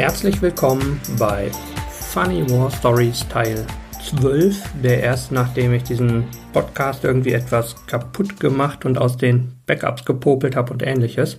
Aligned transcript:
Herzlich 0.00 0.40
willkommen 0.40 0.98
bei 1.18 1.50
Funny 1.90 2.50
War 2.50 2.70
Stories 2.70 3.28
Teil 3.28 3.66
12, 4.02 4.58
der 4.82 5.02
erst 5.02 5.30
nachdem 5.30 5.74
ich 5.74 5.82
diesen 5.82 6.24
Podcast 6.54 7.04
irgendwie 7.04 7.34
etwas 7.34 7.84
kaputt 7.86 8.40
gemacht 8.40 8.86
und 8.86 8.96
aus 8.96 9.18
den 9.18 9.52
Backups 9.66 10.06
gepopelt 10.06 10.56
habe 10.56 10.72
und 10.72 10.82
ähnliches. 10.82 11.38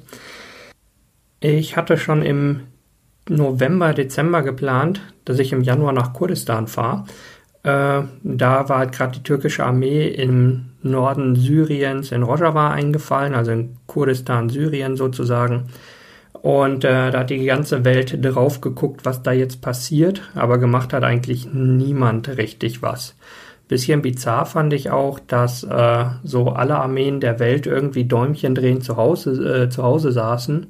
Ich 1.39 1.75
hatte 1.75 1.97
schon 1.97 2.21
im 2.21 2.67
November, 3.27 3.95
Dezember 3.95 4.43
geplant, 4.43 5.01
dass 5.25 5.39
ich 5.39 5.53
im 5.53 5.63
Januar 5.63 5.91
nach 5.91 6.13
Kurdistan 6.13 6.67
fahre. 6.67 7.05
Äh, 7.63 8.03
da 8.21 8.69
war 8.69 8.77
halt 8.77 8.91
gerade 8.91 9.13
die 9.13 9.23
türkische 9.23 9.65
Armee 9.65 10.07
im 10.07 10.67
Norden 10.83 11.35
Syriens 11.35 12.11
in 12.11 12.21
Rojava 12.21 12.69
eingefallen, 12.69 13.33
also 13.33 13.53
in 13.53 13.77
Kurdistan, 13.87 14.49
Syrien 14.49 14.97
sozusagen. 14.97 15.69
Und 16.41 16.83
äh, 16.83 17.11
da 17.11 17.19
hat 17.19 17.29
die 17.29 17.45
ganze 17.45 17.85
Welt 17.85 18.17
drauf 18.25 18.61
geguckt, 18.61 19.05
was 19.05 19.21
da 19.21 19.31
jetzt 19.31 19.61
passiert, 19.61 20.23
aber 20.33 20.57
gemacht 20.57 20.91
hat 20.91 21.03
eigentlich 21.03 21.47
niemand 21.53 22.35
richtig 22.35 22.81
was. 22.81 23.15
Bisschen 23.67 24.01
bizarr 24.01 24.47
fand 24.47 24.73
ich 24.73 24.89
auch, 24.89 25.19
dass 25.19 25.63
äh, 25.63 26.05
so 26.23 26.49
alle 26.49 26.77
Armeen 26.77 27.19
der 27.19 27.39
Welt 27.39 27.67
irgendwie 27.67 28.05
Däumchen 28.05 28.55
drehen 28.55 28.81
zu 28.81 28.97
Hause, 28.97 29.65
äh, 29.65 29.69
zu 29.69 29.83
Hause 29.83 30.11
saßen 30.11 30.67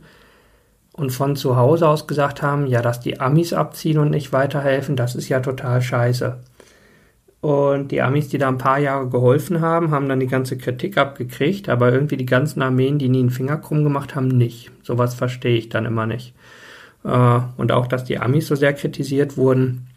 und 0.93 1.09
von 1.11 1.35
zu 1.37 1.55
Hause 1.55 1.87
aus 1.87 2.05
gesagt 2.05 2.41
haben, 2.41 2.67
ja, 2.67 2.81
dass 2.81 2.99
die 2.99 3.19
Amis 3.19 3.53
abziehen 3.53 3.97
und 3.97 4.11
nicht 4.11 4.33
weiterhelfen, 4.33 4.97
das 4.97 5.15
ist 5.15 5.29
ja 5.29 5.39
total 5.39 5.81
scheiße. 5.81 6.37
Und 7.41 7.91
die 7.91 8.03
Amis, 8.03 8.29
die 8.29 8.37
da 8.37 8.47
ein 8.47 8.59
paar 8.59 8.77
Jahre 8.77 9.09
geholfen 9.09 9.61
haben, 9.61 9.89
haben 9.89 10.07
dann 10.07 10.19
die 10.19 10.27
ganze 10.27 10.57
Kritik 10.57 10.97
abgekriegt, 10.97 11.69
aber 11.69 11.91
irgendwie 11.91 12.17
die 12.17 12.27
ganzen 12.27 12.61
Armeen, 12.61 12.99
die 12.99 13.09
nie 13.09 13.19
einen 13.19 13.31
Finger 13.31 13.57
krumm 13.57 13.83
gemacht 13.83 14.15
haben, 14.15 14.27
nicht. 14.27 14.71
Sowas 14.83 15.15
verstehe 15.15 15.57
ich 15.57 15.69
dann 15.69 15.85
immer 15.85 16.05
nicht. 16.05 16.35
Äh, 17.03 17.39
und 17.57 17.71
auch, 17.71 17.87
dass 17.87 18.03
die 18.03 18.19
Amis 18.19 18.47
so 18.47 18.55
sehr 18.55 18.73
kritisiert 18.73 19.37
wurden, 19.37 19.87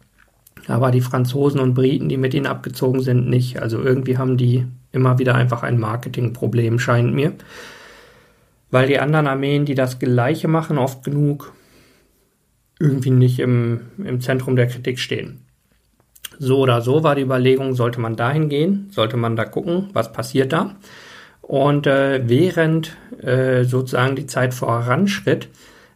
aber 0.67 0.89
die 0.89 1.01
Franzosen 1.01 1.59
und 1.59 1.75
Briten, 1.75 2.09
die 2.09 2.17
mit 2.17 2.33
ihnen 2.33 2.47
abgezogen 2.47 3.01
sind, 3.01 3.29
nicht. 3.29 3.61
Also 3.61 3.79
irgendwie 3.79 4.17
haben 4.17 4.37
die 4.37 4.65
immer 4.91 5.19
wieder 5.19 5.35
einfach 5.35 5.61
ein 5.61 5.79
Marketingproblem, 5.79 6.79
scheint 6.79 7.13
mir. 7.13 7.33
Weil 8.71 8.87
die 8.87 8.99
anderen 8.99 9.27
Armeen, 9.27 9.65
die 9.65 9.75
das 9.75 9.99
Gleiche 9.99 10.47
machen, 10.47 10.79
oft 10.79 11.03
genug 11.03 11.53
irgendwie 12.79 13.11
nicht 13.11 13.39
im, 13.39 13.81
im 14.03 14.19
Zentrum 14.19 14.55
der 14.55 14.67
Kritik 14.67 14.99
stehen. 14.99 15.44
So 16.39 16.59
oder 16.59 16.81
so 16.81 17.03
war 17.03 17.15
die 17.15 17.21
Überlegung, 17.21 17.75
sollte 17.75 17.99
man 17.99 18.15
dahin 18.15 18.49
gehen, 18.49 18.87
sollte 18.91 19.17
man 19.17 19.35
da 19.35 19.45
gucken, 19.45 19.89
was 19.93 20.11
passiert 20.11 20.53
da. 20.53 20.75
Und 21.41 21.87
äh, 21.87 22.27
während 22.27 22.95
äh, 23.21 23.63
sozusagen 23.63 24.15
die 24.15 24.25
Zeit 24.25 24.53
voranschritt, 24.53 25.49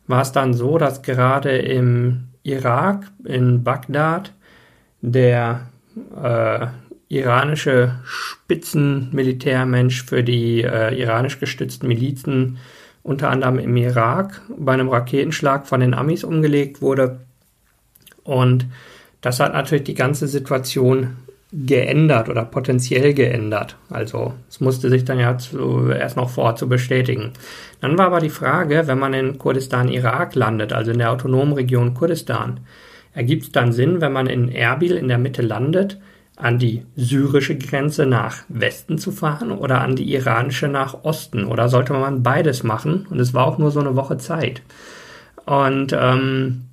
war 0.07 0.21
es 0.21 0.31
dann 0.31 0.53
so, 0.53 0.77
dass 0.77 1.01
gerade 1.01 1.57
im 1.57 2.29
Irak, 2.43 3.11
in 3.23 3.63
Bagdad, 3.63 4.33
der 5.01 5.67
äh, 6.21 6.67
iranische 7.09 7.95
Spitzenmilitärmensch 8.03 10.03
für 10.03 10.23
die 10.23 10.61
äh, 10.61 10.99
iranisch 10.99 11.39
gestützten 11.39 11.87
Milizen, 11.87 12.57
unter 13.01 13.29
anderem 13.29 13.59
im 13.59 13.75
Irak, 13.75 14.41
bei 14.57 14.73
einem 14.73 14.89
Raketenschlag 14.89 15.67
von 15.67 15.79
den 15.79 15.93
Amis 15.93 16.23
umgelegt 16.23 16.81
wurde. 16.81 17.21
Und 18.23 18.67
das 19.21 19.39
hat 19.39 19.53
natürlich 19.53 19.83
die 19.83 19.95
ganze 19.95 20.27
Situation 20.27 21.17
geändert 21.51 22.29
oder 22.29 22.45
potenziell 22.45 23.13
geändert. 23.13 23.75
Also 23.89 24.33
es 24.49 24.59
musste 24.59 24.89
sich 24.89 25.03
dann 25.03 25.19
ja 25.19 25.37
zu, 25.37 25.89
erst 25.89 26.15
noch 26.15 26.29
vor 26.29 26.55
zu 26.55 26.69
bestätigen. 26.69 27.31
Dann 27.81 27.97
war 27.97 28.07
aber 28.07 28.19
die 28.19 28.29
Frage, 28.29 28.83
wenn 28.85 28.99
man 28.99 29.13
in 29.13 29.39
Kurdistan 29.39 29.87
Irak 29.89 30.35
landet, 30.35 30.73
also 30.73 30.91
in 30.91 30.99
der 30.99 31.11
autonomen 31.11 31.53
Region 31.53 31.95
Kurdistan, 31.95 32.59
ergibt 33.13 33.43
es 33.43 33.51
dann 33.51 33.71
Sinn, 33.71 33.99
wenn 33.99 34.13
man 34.13 34.27
in 34.27 34.49
Erbil 34.49 34.95
in 34.95 35.07
der 35.07 35.17
Mitte 35.17 35.41
landet, 35.41 35.99
an 36.35 36.57
die 36.57 36.85
syrische 36.95 37.57
Grenze 37.57 38.05
nach 38.05 38.37
Westen 38.47 38.97
zu 38.97 39.11
fahren 39.11 39.51
oder 39.51 39.81
an 39.81 39.95
die 39.95 40.13
iranische 40.13 40.67
nach 40.67 41.03
Osten? 41.03 41.43
Oder 41.45 41.67
sollte 41.67 41.93
man 41.93 42.23
beides 42.23 42.63
machen? 42.63 43.07
Und 43.09 43.19
es 43.19 43.33
war 43.33 43.45
auch 43.45 43.57
nur 43.57 43.71
so 43.71 43.79
eine 43.79 43.95
Woche 43.95 44.17
Zeit. 44.17 44.61
Und 45.45 45.93
ähm, 45.99 46.65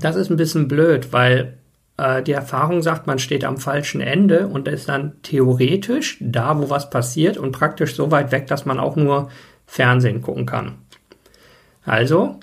das 0.00 0.14
ist 0.14 0.30
ein 0.30 0.36
bisschen 0.36 0.68
blöd, 0.68 1.12
weil 1.12 1.57
äh, 1.98 2.22
die 2.22 2.32
Erfahrung 2.32 2.82
sagt, 2.82 3.06
man 3.06 3.18
steht 3.18 3.44
am 3.44 3.58
falschen 3.58 4.00
Ende 4.00 4.48
und 4.48 4.66
ist 4.68 4.88
dann 4.88 5.20
theoretisch 5.22 6.16
da, 6.20 6.58
wo 6.58 6.70
was 6.70 6.88
passiert 6.88 7.36
und 7.36 7.52
praktisch 7.52 7.94
so 7.94 8.10
weit 8.10 8.32
weg, 8.32 8.46
dass 8.46 8.64
man 8.64 8.80
auch 8.80 8.96
nur 8.96 9.28
Fernsehen 9.66 10.22
gucken 10.22 10.46
kann. 10.46 10.76
Also, 11.84 12.38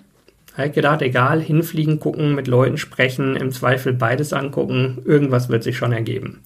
halt 0.56 0.74
gedacht, 0.74 1.02
egal, 1.02 1.42
hinfliegen, 1.42 2.00
gucken, 2.00 2.36
mit 2.36 2.48
Leuten 2.48 2.78
sprechen, 2.78 3.36
im 3.36 3.52
Zweifel 3.52 3.94
beides 3.94 4.34
angucken, 4.34 5.02
irgendwas 5.06 5.50
wird 5.50 5.64
sich 5.64 5.78
schon 5.78 5.92
ergeben. 5.92 6.42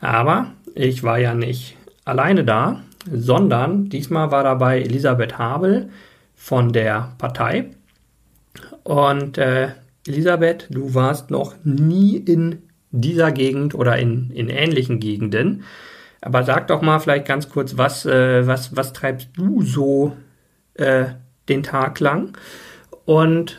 Aber 0.00 0.52
ich 0.74 1.02
war 1.02 1.18
ja 1.18 1.34
nicht 1.34 1.76
alleine 2.04 2.44
da, 2.44 2.82
sondern 3.10 3.88
diesmal 3.88 4.30
war 4.30 4.42
dabei 4.42 4.80
Elisabeth 4.80 5.38
Habel 5.38 5.90
von 6.34 6.72
der 6.72 7.12
Partei. 7.18 7.70
Und 8.82 9.38
äh, 9.38 9.68
Elisabeth, 10.06 10.68
du 10.70 10.94
warst 10.94 11.30
noch 11.30 11.54
nie 11.64 12.16
in 12.16 12.62
dieser 12.90 13.32
Gegend 13.32 13.74
oder 13.74 13.98
in, 13.98 14.30
in 14.30 14.48
ähnlichen 14.48 15.00
Gegenden. 15.00 15.64
Aber 16.20 16.42
sag 16.42 16.66
doch 16.68 16.82
mal 16.82 16.98
vielleicht 16.98 17.26
ganz 17.26 17.48
kurz, 17.48 17.76
was, 17.76 18.04
äh, 18.04 18.46
was, 18.46 18.76
was 18.76 18.92
treibst 18.92 19.28
du 19.34 19.62
so 19.62 20.16
äh, 20.74 21.06
den 21.48 21.62
Tag 21.62 22.00
lang? 22.00 22.36
Und 23.04 23.58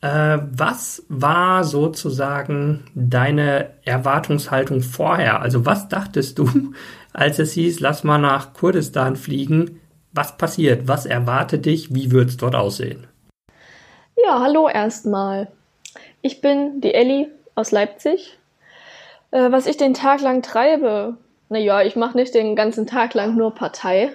äh, 0.00 0.38
was 0.50 1.04
war 1.08 1.64
sozusagen 1.64 2.84
deine 2.94 3.70
Erwartungshaltung 3.84 4.80
vorher? 4.80 5.40
Also 5.42 5.66
was 5.66 5.88
dachtest 5.88 6.38
du, 6.38 6.48
als 7.12 7.38
es 7.38 7.52
hieß, 7.52 7.80
lass 7.80 8.04
mal 8.04 8.18
nach 8.18 8.54
Kurdistan 8.54 9.16
fliegen? 9.16 9.80
Was 10.12 10.38
passiert? 10.38 10.88
Was 10.88 11.04
erwartet 11.04 11.66
dich? 11.66 11.94
Wie 11.94 12.10
wird 12.10 12.30
es 12.30 12.36
dort 12.36 12.54
aussehen? 12.54 13.06
Ja, 14.24 14.40
hallo 14.40 14.68
erstmal. 14.68 15.48
Ich 16.22 16.40
bin 16.40 16.80
die 16.80 16.94
Elli 16.94 17.28
aus 17.54 17.70
Leipzig. 17.70 18.38
Äh, 19.30 19.50
was 19.50 19.66
ich 19.66 19.76
den 19.76 19.94
Tag 19.94 20.20
lang 20.20 20.42
treibe, 20.42 21.16
naja, 21.48 21.82
ich 21.82 21.96
mache 21.96 22.16
nicht 22.16 22.34
den 22.34 22.56
ganzen 22.56 22.86
Tag 22.86 23.14
lang 23.14 23.36
nur 23.36 23.54
Partei. 23.54 24.10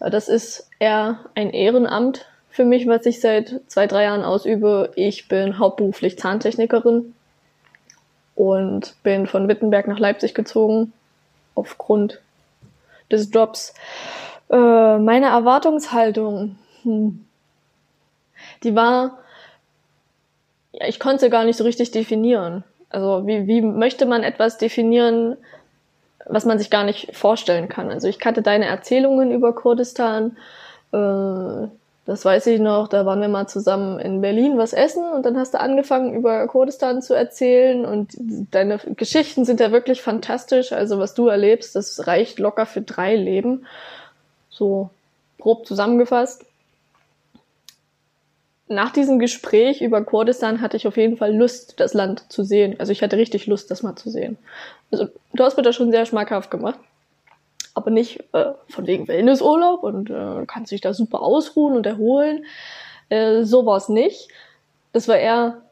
Äh, 0.00 0.10
das 0.10 0.28
ist 0.28 0.68
eher 0.78 1.20
ein 1.34 1.50
Ehrenamt 1.50 2.26
für 2.50 2.64
mich, 2.64 2.86
was 2.86 3.06
ich 3.06 3.20
seit 3.20 3.60
zwei, 3.66 3.86
drei 3.86 4.04
Jahren 4.04 4.24
ausübe. 4.24 4.92
Ich 4.94 5.28
bin 5.28 5.58
hauptberuflich 5.58 6.18
Zahntechnikerin 6.18 7.14
und 8.34 8.94
bin 9.02 9.26
von 9.26 9.48
Wittenberg 9.48 9.88
nach 9.88 9.98
Leipzig 9.98 10.34
gezogen 10.34 10.92
aufgrund 11.54 12.20
des 13.10 13.32
Jobs. 13.32 13.74
Äh, 14.50 14.98
meine 14.98 15.26
Erwartungshaltung, 15.26 16.56
hm, 16.82 17.24
die 18.62 18.74
war 18.74 19.18
ich 20.86 21.00
konnte 21.00 21.30
gar 21.30 21.44
nicht 21.44 21.56
so 21.56 21.64
richtig 21.64 21.90
definieren. 21.90 22.64
Also 22.90 23.26
wie, 23.26 23.46
wie 23.46 23.60
möchte 23.60 24.06
man 24.06 24.22
etwas 24.22 24.58
definieren, 24.58 25.36
was 26.26 26.44
man 26.44 26.58
sich 26.58 26.70
gar 26.70 26.84
nicht 26.84 27.16
vorstellen 27.16 27.68
kann? 27.68 27.90
Also 27.90 28.08
ich 28.08 28.18
kannte 28.18 28.42
deine 28.42 28.66
Erzählungen 28.66 29.30
über 29.30 29.54
Kurdistan, 29.54 30.36
äh, 30.92 31.68
das 32.06 32.24
weiß 32.24 32.46
ich 32.46 32.58
noch, 32.58 32.88
da 32.88 33.04
waren 33.04 33.20
wir 33.20 33.28
mal 33.28 33.48
zusammen 33.48 33.98
in 34.00 34.22
Berlin 34.22 34.56
was 34.56 34.72
essen 34.72 35.04
und 35.12 35.26
dann 35.26 35.36
hast 35.36 35.52
du 35.52 35.60
angefangen 35.60 36.14
über 36.14 36.46
Kurdistan 36.46 37.02
zu 37.02 37.12
erzählen 37.12 37.84
und 37.84 38.12
deine 38.50 38.78
Geschichten 38.78 39.44
sind 39.44 39.60
ja 39.60 39.72
wirklich 39.72 40.00
fantastisch. 40.00 40.72
Also 40.72 40.98
was 40.98 41.12
du 41.12 41.28
erlebst, 41.28 41.76
das 41.76 42.06
reicht 42.06 42.38
locker 42.38 42.64
für 42.64 42.80
drei 42.80 43.14
Leben. 43.14 43.66
So 44.48 44.88
grob 45.38 45.66
zusammengefasst 45.66 46.46
nach 48.68 48.90
diesem 48.90 49.18
Gespräch 49.18 49.80
über 49.80 50.04
Kurdistan 50.04 50.60
hatte 50.60 50.76
ich 50.76 50.86
auf 50.86 50.96
jeden 50.96 51.16
Fall 51.16 51.34
Lust, 51.34 51.80
das 51.80 51.94
Land 51.94 52.30
zu 52.30 52.44
sehen. 52.44 52.76
Also 52.78 52.92
ich 52.92 53.02
hatte 53.02 53.16
richtig 53.16 53.46
Lust, 53.46 53.70
das 53.70 53.82
mal 53.82 53.96
zu 53.96 54.10
sehen. 54.10 54.38
Also 54.90 55.08
du 55.32 55.44
hast 55.44 55.56
mir 55.56 55.62
das 55.62 55.74
schon 55.74 55.90
sehr 55.90 56.06
schmackhaft 56.06 56.50
gemacht. 56.50 56.78
Aber 57.74 57.90
nicht 57.90 58.24
äh, 58.32 58.52
von 58.68 58.86
wegen 58.86 59.06
Wellnessurlaub 59.06 59.84
und 59.84 60.10
äh, 60.10 60.44
kannst 60.46 60.72
dich 60.72 60.80
da 60.80 60.92
super 60.92 61.22
ausruhen 61.22 61.76
und 61.76 61.86
erholen. 61.86 62.44
Äh, 63.08 63.44
so 63.44 63.64
war 63.66 63.76
es 63.76 63.88
nicht. 63.88 64.28
Das 64.92 65.06
war 65.06 65.16
eher 65.16 65.62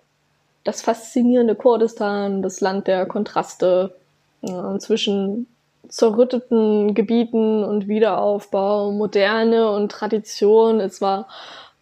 das 0.62 0.82
faszinierende 0.82 1.54
Kurdistan, 1.54 2.42
das 2.42 2.60
Land 2.60 2.86
der 2.86 3.06
Kontraste 3.06 3.94
äh, 4.42 4.78
zwischen 4.78 5.46
zerrütteten 5.88 6.94
Gebieten 6.94 7.64
und 7.64 7.88
Wiederaufbau, 7.88 8.92
Moderne 8.92 9.70
und 9.70 9.90
Tradition. 9.90 10.80
Es 10.80 11.00
war 11.00 11.28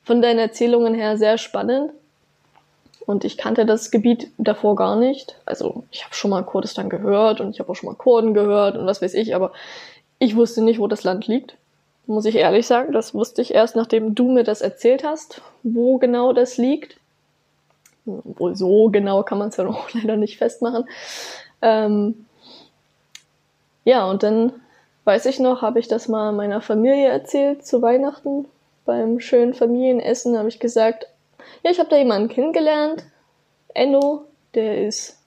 von 0.05 0.23
deinen 0.23 0.39
Erzählungen 0.39 0.95
her 0.95 1.17
sehr 1.17 1.39
spannend. 1.39 1.93
Und 3.07 3.25
ich 3.25 3.37
kannte 3.37 3.67
das 3.67 3.91
Gebiet 3.91 4.31
davor 4.39 4.77
gar 4.77 4.97
nicht. 4.97 5.37
Also 5.45 5.85
ich 5.91 6.05
habe 6.05 6.15
schon 6.15 6.31
mal 6.31 6.43
Kurdistan 6.43 6.89
gehört 6.89 7.41
und 7.41 7.51
ich 7.51 7.61
habe 7.61 7.71
auch 7.71 7.75
schon 7.75 7.91
mal 7.91 7.97
Kurden 7.97 8.33
gehört 8.33 8.77
und 8.77 8.87
was 8.87 9.03
weiß 9.03 9.15
ich, 9.15 9.35
aber 9.35 9.53
ich 10.19 10.37
wusste 10.37 10.63
nicht, 10.63 10.79
wo 10.79 10.87
das 10.87 11.05
Land 11.05 11.27
liegt. 11.27 11.57
Muss 12.07 12.25
ich 12.25 12.37
ehrlich 12.37 12.67
sagen, 12.67 12.93
das 12.93 13.15
wusste 13.15 13.43
ich 13.43 13.55
erst, 13.55 13.77
nachdem 13.77 14.15
du 14.15 14.31
mir 14.31 14.45
das 14.45 14.61
erzählt 14.61 15.05
hast, 15.05 15.43
wo 15.63 15.99
genau 15.99 16.33
das 16.33 16.57
liegt. 16.57 16.97
Wohl 18.05 18.57
so 18.57 18.91
genau 18.91 19.23
kann 19.23 19.39
man 19.39 19.49
es 19.49 19.57
ja 19.57 19.65
noch 19.65 19.91
leider 19.95 20.17
nicht 20.17 20.39
festmachen. 20.39 20.85
Ähm, 21.61 22.27
ja, 23.85 24.09
und 24.09 24.23
dann 24.23 24.53
weiß 25.05 25.27
ich 25.27 25.41
noch, 25.41 25.61
habe 25.61 25.79
ich 25.79 25.89
das 25.89 26.09
mal 26.09 26.33
meiner 26.33 26.61
Familie 26.61 27.09
erzählt 27.09 27.67
zu 27.67 27.83
Weihnachten. 27.83 28.47
Beim 28.85 29.21
schönen 29.21 29.55
Familienessen 29.55 30.37
habe 30.37 30.49
ich 30.49 30.61
gesagt, 30.61 31.07
ja, 31.63 31.71
ich 31.71 31.79
habe 31.79 31.89
da 31.89 31.97
jemanden 31.97 32.29
kennengelernt, 32.29 33.05
Enno, 33.73 34.27
der 34.55 34.87
ist 34.87 35.19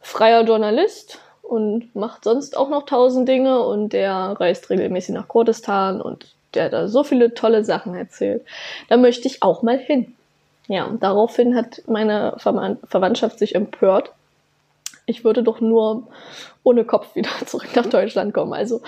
freier 0.00 0.42
Journalist 0.44 1.20
und 1.42 1.94
macht 1.94 2.24
sonst 2.24 2.56
auch 2.56 2.68
noch 2.68 2.84
tausend 2.84 3.28
Dinge 3.28 3.60
und 3.60 3.92
der 3.92 4.36
reist 4.38 4.68
regelmäßig 4.70 5.14
nach 5.14 5.28
Kurdistan 5.28 6.00
und 6.00 6.34
der 6.54 6.70
da 6.70 6.88
so 6.88 7.04
viele 7.04 7.34
tolle 7.34 7.64
Sachen 7.64 7.94
erzählt. 7.94 8.44
Da 8.88 8.96
möchte 8.96 9.28
ich 9.28 9.42
auch 9.42 9.62
mal 9.62 9.78
hin. 9.78 10.14
Ja, 10.68 10.84
und 10.84 11.02
daraufhin 11.02 11.54
hat 11.54 11.82
meine 11.86 12.34
Verwandtschaft 12.38 13.38
sich 13.38 13.54
empört. 13.54 14.10
Ich 15.06 15.24
würde 15.24 15.44
doch 15.44 15.60
nur 15.60 16.08
ohne 16.64 16.84
Kopf 16.84 17.14
wieder 17.14 17.30
zurück 17.46 17.74
nach 17.76 17.86
Deutschland 17.86 18.34
kommen. 18.34 18.52
Also 18.52 18.82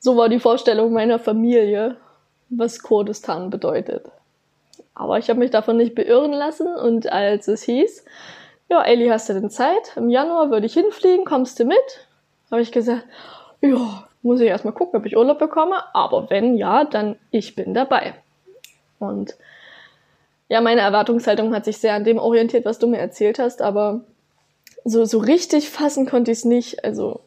so 0.00 0.16
war 0.16 0.28
die 0.28 0.40
Vorstellung 0.40 0.92
meiner 0.92 1.20
Familie, 1.20 1.96
was 2.56 2.82
Kurdistan 2.82 3.50
bedeutet. 3.50 4.06
Aber 4.94 5.18
ich 5.18 5.30
habe 5.30 5.40
mich 5.40 5.50
davon 5.50 5.76
nicht 5.76 5.94
beirren 5.94 6.32
lassen 6.32 6.66
und 6.74 7.10
als 7.10 7.48
es 7.48 7.62
hieß, 7.62 8.04
ja, 8.68 8.82
Ellie, 8.82 9.10
hast 9.10 9.28
du 9.28 9.34
denn 9.34 9.50
Zeit? 9.50 9.96
Im 9.96 10.08
Januar 10.08 10.50
würde 10.50 10.66
ich 10.66 10.74
hinfliegen, 10.74 11.24
kommst 11.24 11.58
du 11.60 11.64
mit? 11.64 12.06
Habe 12.50 12.62
ich 12.62 12.72
gesagt, 12.72 13.04
ja, 13.60 14.06
muss 14.22 14.40
ich 14.40 14.48
erstmal 14.48 14.74
gucken, 14.74 15.00
ob 15.00 15.06
ich 15.06 15.16
Urlaub 15.16 15.38
bekomme, 15.38 15.82
aber 15.94 16.30
wenn 16.30 16.56
ja, 16.56 16.84
dann 16.84 17.16
ich 17.30 17.54
bin 17.54 17.74
dabei. 17.74 18.14
Und 18.98 19.36
ja, 20.48 20.60
meine 20.60 20.82
Erwartungshaltung 20.82 21.54
hat 21.54 21.64
sich 21.64 21.78
sehr 21.78 21.94
an 21.94 22.04
dem 22.04 22.18
orientiert, 22.18 22.64
was 22.64 22.78
du 22.78 22.86
mir 22.86 22.98
erzählt 22.98 23.38
hast, 23.38 23.62
aber 23.62 24.02
so, 24.84 25.04
so 25.04 25.18
richtig 25.18 25.70
fassen 25.70 26.06
konnte 26.06 26.30
ich 26.30 26.38
es 26.38 26.44
nicht. 26.44 26.84
Also 26.84 27.20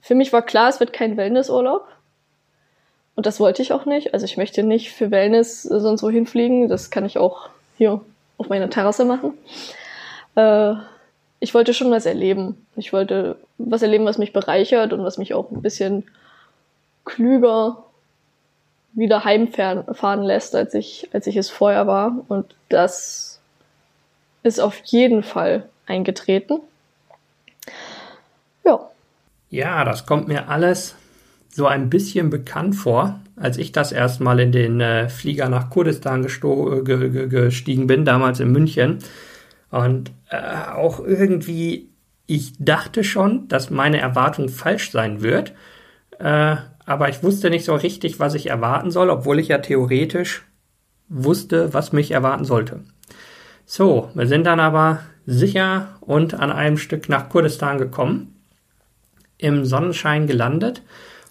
für 0.00 0.14
mich 0.14 0.32
war 0.32 0.42
klar, 0.42 0.68
es 0.68 0.80
wird 0.80 0.92
kein 0.92 1.16
Wellnessurlaub. 1.16 1.86
Und 3.16 3.26
das 3.26 3.40
wollte 3.40 3.62
ich 3.62 3.72
auch 3.72 3.86
nicht. 3.86 4.12
Also 4.12 4.24
ich 4.24 4.36
möchte 4.36 4.62
nicht 4.62 4.92
für 4.92 5.10
Wellness 5.10 5.62
sonst 5.62 6.02
wohin 6.02 6.26
fliegen. 6.26 6.68
Das 6.68 6.90
kann 6.90 7.04
ich 7.04 7.18
auch 7.18 7.48
hier 7.76 8.00
auf 8.38 8.48
meiner 8.48 8.70
Terrasse 8.70 9.04
machen. 9.04 9.34
Äh, 10.34 10.74
ich 11.40 11.54
wollte 11.54 11.74
schon 11.74 11.90
was 11.90 12.06
erleben. 12.06 12.66
Ich 12.76 12.92
wollte 12.92 13.36
was 13.58 13.82
erleben, 13.82 14.04
was 14.04 14.18
mich 14.18 14.32
bereichert 14.32 14.92
und 14.92 15.04
was 15.04 15.18
mich 15.18 15.34
auch 15.34 15.50
ein 15.50 15.62
bisschen 15.62 16.04
klüger 17.04 17.84
wieder 18.94 19.24
heimfahren 19.24 20.22
lässt, 20.22 20.54
als 20.54 20.74
ich, 20.74 21.08
als 21.12 21.26
ich 21.26 21.36
es 21.36 21.50
vorher 21.50 21.86
war. 21.86 22.24
Und 22.28 22.54
das 22.68 23.40
ist 24.42 24.60
auf 24.60 24.80
jeden 24.84 25.22
Fall 25.22 25.68
eingetreten. 25.86 26.60
Ja. 28.64 28.90
Ja, 29.50 29.84
das 29.84 30.06
kommt 30.06 30.28
mir 30.28 30.48
alles 30.48 30.94
so 31.54 31.68
ein 31.68 31.88
bisschen 31.88 32.30
bekannt 32.30 32.74
vor, 32.74 33.20
als 33.36 33.58
ich 33.58 33.70
das 33.70 33.92
erstmal 33.92 34.40
in 34.40 34.50
den 34.50 34.80
äh, 34.80 35.08
Flieger 35.08 35.48
nach 35.48 35.70
Kurdistan 35.70 36.24
äh, 36.24 37.28
gestiegen 37.28 37.86
bin, 37.86 38.04
damals 38.04 38.40
in 38.40 38.50
München. 38.50 38.98
Und 39.70 40.10
äh, 40.30 40.72
auch 40.72 40.98
irgendwie, 40.98 41.90
ich 42.26 42.54
dachte 42.58 43.04
schon, 43.04 43.46
dass 43.46 43.70
meine 43.70 44.00
Erwartung 44.00 44.48
falsch 44.48 44.90
sein 44.90 45.22
wird. 45.22 45.52
Äh, 46.18 46.56
aber 46.86 47.08
ich 47.08 47.22
wusste 47.22 47.50
nicht 47.50 47.64
so 47.64 47.76
richtig, 47.76 48.18
was 48.18 48.34
ich 48.34 48.48
erwarten 48.48 48.90
soll, 48.90 49.08
obwohl 49.08 49.38
ich 49.38 49.46
ja 49.46 49.58
theoretisch 49.58 50.42
wusste, 51.08 51.72
was 51.72 51.92
mich 51.92 52.10
erwarten 52.10 52.44
sollte. 52.44 52.80
So, 53.64 54.10
wir 54.14 54.26
sind 54.26 54.44
dann 54.44 54.58
aber 54.58 55.04
sicher 55.24 56.00
und 56.00 56.34
an 56.34 56.50
einem 56.50 56.78
Stück 56.78 57.08
nach 57.08 57.28
Kurdistan 57.28 57.78
gekommen, 57.78 58.34
im 59.38 59.64
Sonnenschein 59.64 60.26
gelandet 60.26 60.82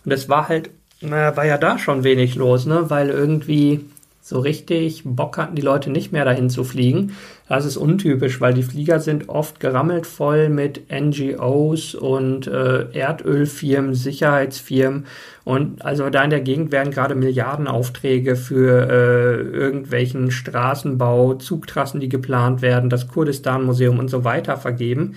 und 0.05 0.11
es 0.11 0.29
war 0.29 0.49
halt, 0.49 0.69
war 1.01 1.45
ja 1.45 1.57
da 1.57 1.77
schon 1.77 2.03
wenig 2.03 2.35
los, 2.35 2.65
ne, 2.65 2.89
weil 2.89 3.09
irgendwie 3.09 3.85
so 4.25 4.39
richtig 4.39 5.01
Bock 5.03 5.37
hatten 5.37 5.55
die 5.55 5.61
Leute 5.61 5.91
nicht 5.91 6.13
mehr 6.13 6.23
dahin 6.23 6.49
zu 6.49 6.63
fliegen. 6.63 7.11
Das 7.49 7.65
ist 7.65 7.75
untypisch, 7.75 8.39
weil 8.39 8.53
die 8.53 8.63
Flieger 8.63 9.01
sind 9.01 9.27
oft 9.27 9.59
gerammelt 9.59 10.07
voll 10.07 10.47
mit 10.47 10.89
NGOs 10.89 11.93
und 11.93 12.47
äh, 12.47 12.89
Erdölfirmen, 12.93 13.93
Sicherheitsfirmen. 13.93 15.07
Und 15.43 15.83
also 15.83 16.09
da 16.09 16.23
in 16.23 16.29
der 16.29 16.39
Gegend 16.39 16.71
werden 16.71 16.93
gerade 16.93 17.15
Milliardenaufträge 17.15 18.37
für 18.37 18.89
äh, 18.89 19.41
irgendwelchen 19.41 20.31
Straßenbau, 20.31 21.33
Zugtrassen, 21.33 21.99
die 21.99 22.07
geplant 22.07 22.61
werden, 22.61 22.89
das 22.89 23.09
Kurdistan-Museum 23.09 23.99
und 23.99 24.07
so 24.07 24.23
weiter 24.23 24.55
vergeben. 24.55 25.15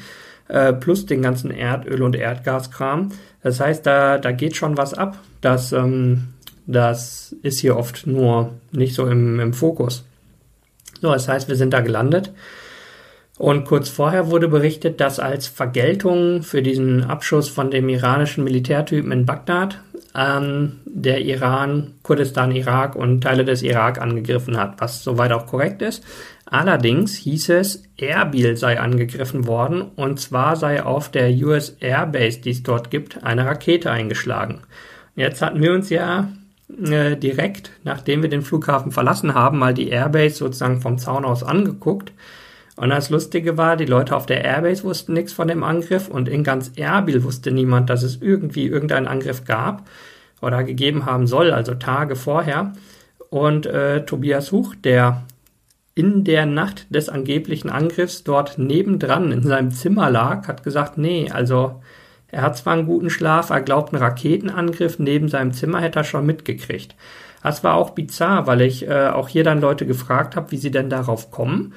Äh, 0.49 0.73
plus 0.73 1.07
den 1.07 1.23
ganzen 1.23 1.53
Erdöl- 1.53 2.03
und 2.03 2.17
Erdgaskram. 2.17 3.11
Das 3.47 3.61
heißt, 3.61 3.87
da, 3.87 4.19
da 4.19 4.33
geht 4.33 4.57
schon 4.57 4.77
was 4.77 4.93
ab. 4.93 5.19
Das 5.41 5.71
ähm, 5.71 6.35
das 6.67 7.35
ist 7.43 7.61
hier 7.61 7.77
oft 7.77 8.09
nur 8.09 8.55
nicht 8.73 8.95
so 8.95 9.07
im, 9.07 9.39
im 9.39 9.53
Fokus. 9.53 10.05
So, 11.01 11.13
das 11.13 11.29
heißt, 11.29 11.49
wir 11.49 11.55
sind 11.55 11.73
da 11.73 11.81
gelandet. 11.81 12.33
Und 13.39 13.67
kurz 13.67 13.89
vorher 13.89 14.31
wurde 14.31 14.49
berichtet, 14.49 15.01
dass 15.01 15.21
als 15.21 15.47
Vergeltung 15.47 16.43
für 16.43 16.63
diesen 16.63 17.05
Abschuss 17.05 17.49
von 17.49 17.71
dem 17.71 17.89
iranischen 17.89 18.43
Militärtypen 18.43 19.13
in 19.13 19.27
Bagdad 19.27 19.79
ähm, 20.17 20.81
der 20.87 21.21
Iran, 21.21 21.95
Kurdistan, 22.03 22.51
Irak 22.51 22.97
und 22.97 23.21
Teile 23.21 23.45
des 23.45 23.63
Irak 23.63 24.01
angegriffen 24.01 24.57
hat, 24.57 24.81
was 24.81 25.05
soweit 25.05 25.33
auch 25.33 25.47
korrekt 25.47 25.83
ist. 25.83 26.03
Allerdings 26.49 27.17
hieß 27.17 27.49
es, 27.51 27.83
Erbil 27.97 28.57
sei 28.57 28.79
angegriffen 28.79 29.49
worden 29.49 29.83
und 29.97 30.21
zwar 30.21 30.55
sei 30.55 30.83
auf 30.83 31.11
der 31.11 31.29
US 31.45 31.77
Airbase, 31.81 32.41
die 32.41 32.51
es 32.51 32.63
dort 32.63 32.91
gibt, 32.91 33.25
eine 33.25 33.45
Rakete 33.45 33.91
eingeschlagen. 33.91 34.61
Jetzt 35.17 35.43
hatten 35.43 35.61
wir 35.61 35.73
uns 35.73 35.91
ja 35.91 36.29
äh, 36.69 37.17
direkt, 37.17 37.73
nachdem 37.83 38.23
wir 38.23 38.29
den 38.29 38.43
Flughafen 38.43 38.93
verlassen 38.93 39.35
haben, 39.35 39.59
mal 39.59 39.75
die 39.75 39.89
Airbase 39.89 40.37
sozusagen 40.37 40.81
vom 40.81 40.99
Zaun 40.99 41.25
aus 41.25 41.43
angeguckt. 41.43 42.13
Und 42.77 42.91
das 42.91 43.11
Lustige 43.11 43.57
war, 43.57 43.77
die 43.77 43.87
Leute 43.87 44.15
auf 44.15 44.27
der 44.27 44.45
Airbase 44.45 44.85
wussten 44.85 45.15
nichts 45.15 45.33
von 45.33 45.49
dem 45.49 45.65
Angriff 45.65 46.09
und 46.09 46.29
in 46.29 46.45
ganz 46.45 46.73
Erbil 46.77 47.25
wusste 47.25 47.51
niemand, 47.51 47.91
dass 47.91 48.03
es 48.03 48.21
irgendwie 48.21 48.67
irgendeinen 48.67 49.09
Angriff 49.09 49.45
gab 49.45 49.89
oder 50.43 50.63
gegeben 50.63 51.07
haben 51.07 51.27
soll, 51.27 51.51
also 51.53 51.75
Tage 51.75 52.15
vorher. 52.15 52.75
Und 53.31 53.67
äh, 53.67 54.05
Tobias 54.05 54.53
Huch, 54.53 54.75
der 54.77 55.23
in 55.97 56.25
der 56.25 56.45
Nacht 56.45 56.87
des 56.95 57.09
angeblichen 57.09 57.71
Angriffs 57.71 58.23
dort 58.23 58.59
nebendran 58.59 59.33
in 59.33 59.43
seinem 59.43 59.71
Zimmer 59.71 60.11
lag, 60.11 60.47
hat 60.47 60.63
gesagt, 60.63 60.99
nee, 60.99 61.31
also 61.33 61.81
er 62.29 62.43
hat 62.43 62.59
zwar 62.59 62.75
einen 62.75 62.87
guten 62.87 63.09
Schlaf, 63.09 63.49
er 63.49 63.63
glaubt, 63.63 63.95
einen 63.95 64.03
Raketenangriff 64.03 64.99
neben 64.99 65.29
seinem 65.29 65.53
Zimmer 65.53 65.81
hätte 65.81 66.01
er 66.01 66.05
schon 66.05 66.27
mitgekriegt. 66.27 66.95
Das 67.43 67.65
war 67.65 67.75
auch 67.75 67.91
bizarr, 67.91 68.47
weil 68.47 68.61
ich 68.61 68.87
äh, 68.87 69.09
auch 69.09 69.29
hier 69.29 69.43
dann 69.43 69.61
Leute 69.61 69.87
gefragt 69.87 70.37
habe, 70.37 70.51
wie 70.51 70.59
sie 70.59 70.71
denn 70.71 70.91
darauf 70.91 71.31
kommen. 71.31 71.73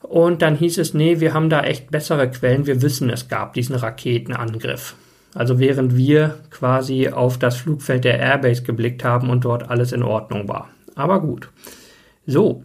Und 0.00 0.40
dann 0.40 0.54
hieß 0.54 0.78
es, 0.78 0.94
nee, 0.94 1.18
wir 1.18 1.34
haben 1.34 1.50
da 1.50 1.62
echt 1.62 1.90
bessere 1.90 2.30
Quellen, 2.30 2.66
wir 2.66 2.82
wissen, 2.82 3.10
es 3.10 3.28
gab 3.28 3.52
diesen 3.54 3.74
Raketenangriff. 3.74 4.94
Also 5.34 5.58
während 5.58 5.96
wir 5.96 6.38
quasi 6.50 7.08
auf 7.08 7.36
das 7.36 7.56
Flugfeld 7.56 8.04
der 8.04 8.20
Airbase 8.20 8.62
geblickt 8.62 9.02
haben 9.02 9.28
und 9.28 9.44
dort 9.44 9.68
alles 9.70 9.90
in 9.90 10.04
Ordnung 10.04 10.46
war. 10.46 10.68
Aber 10.94 11.20
gut. 11.20 11.48
So, 12.26 12.62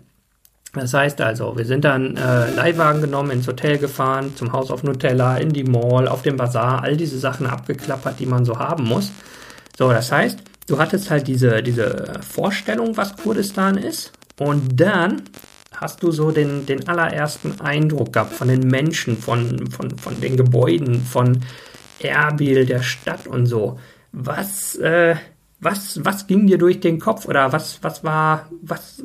das 0.74 0.94
heißt 0.94 1.22
also, 1.22 1.56
wir 1.56 1.66
sind 1.66 1.86
dann 1.86 2.18
äh, 2.18 2.50
Leihwagen 2.52 3.02
genommen, 3.02 3.32
ins 3.32 3.48
Hotel 3.48 3.78
gefahren, 3.78 4.36
zum 4.36 4.52
Haus 4.52 4.72
auf 4.72 4.84
Nutella, 4.84 5.38
in 5.38 5.54
die 5.54 5.64
Mall, 5.64 6.08
auf 6.08 6.24
dem 6.24 6.36
Bazar, 6.36 6.84
all 6.84 6.98
diese 6.98 7.20
Sachen 7.20 7.46
abgeklappert, 7.46 8.20
die 8.20 8.26
man 8.26 8.44
so 8.44 8.58
haben 8.58 8.86
muss. 8.86 9.12
So, 9.78 9.92
das 9.92 10.12
heißt, 10.12 10.40
du 10.68 10.80
hattest 10.80 11.12
halt 11.12 11.28
diese, 11.28 11.62
diese 11.62 12.14
Vorstellung, 12.28 12.98
was 12.98 13.16
Kurdistan 13.16 13.78
ist, 13.78 14.14
und 14.40 14.80
dann 14.80 15.22
hast 15.76 16.02
du 16.02 16.12
so 16.12 16.32
den, 16.32 16.66
den 16.66 16.88
allerersten 16.88 17.60
Eindruck 17.62 18.14
gehabt 18.14 18.34
von 18.34 18.48
den 18.48 18.68
Menschen, 18.68 19.18
von, 19.18 19.68
von, 19.68 19.98
von 19.98 20.20
den 20.22 20.38
Gebäuden, 20.38 21.02
von 21.02 21.42
Erbil, 22.00 22.66
der 22.66 22.82
Stadt 22.82 23.28
und 23.28 23.46
so. 23.46 23.80
Was, 24.12 24.76
äh, 24.78 25.16
was, 25.60 26.04
was 26.04 26.28
ging 26.28 26.48
dir 26.48 26.58
durch 26.58 26.80
den 26.80 27.00
Kopf 27.00 27.26
oder 27.26 27.52
was, 27.52 27.80
was 27.82 28.04
war, 28.04 28.50
was, 28.62 29.04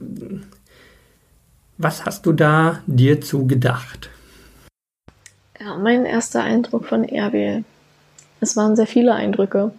was 1.79 2.05
hast 2.05 2.27
du 2.27 2.33
da 2.33 2.81
dir 2.87 3.21
zu 3.21 3.47
gedacht? 3.47 4.11
Ja, 5.61 5.77
mein 5.77 6.05
erster 6.05 6.43
Eindruck 6.43 6.85
von 6.85 7.05
Erbil. 7.05 7.65
Es 8.41 8.57
waren 8.57 8.77
sehr 8.77 8.87
viele 8.87 9.15
Eindrücke. 9.15 9.73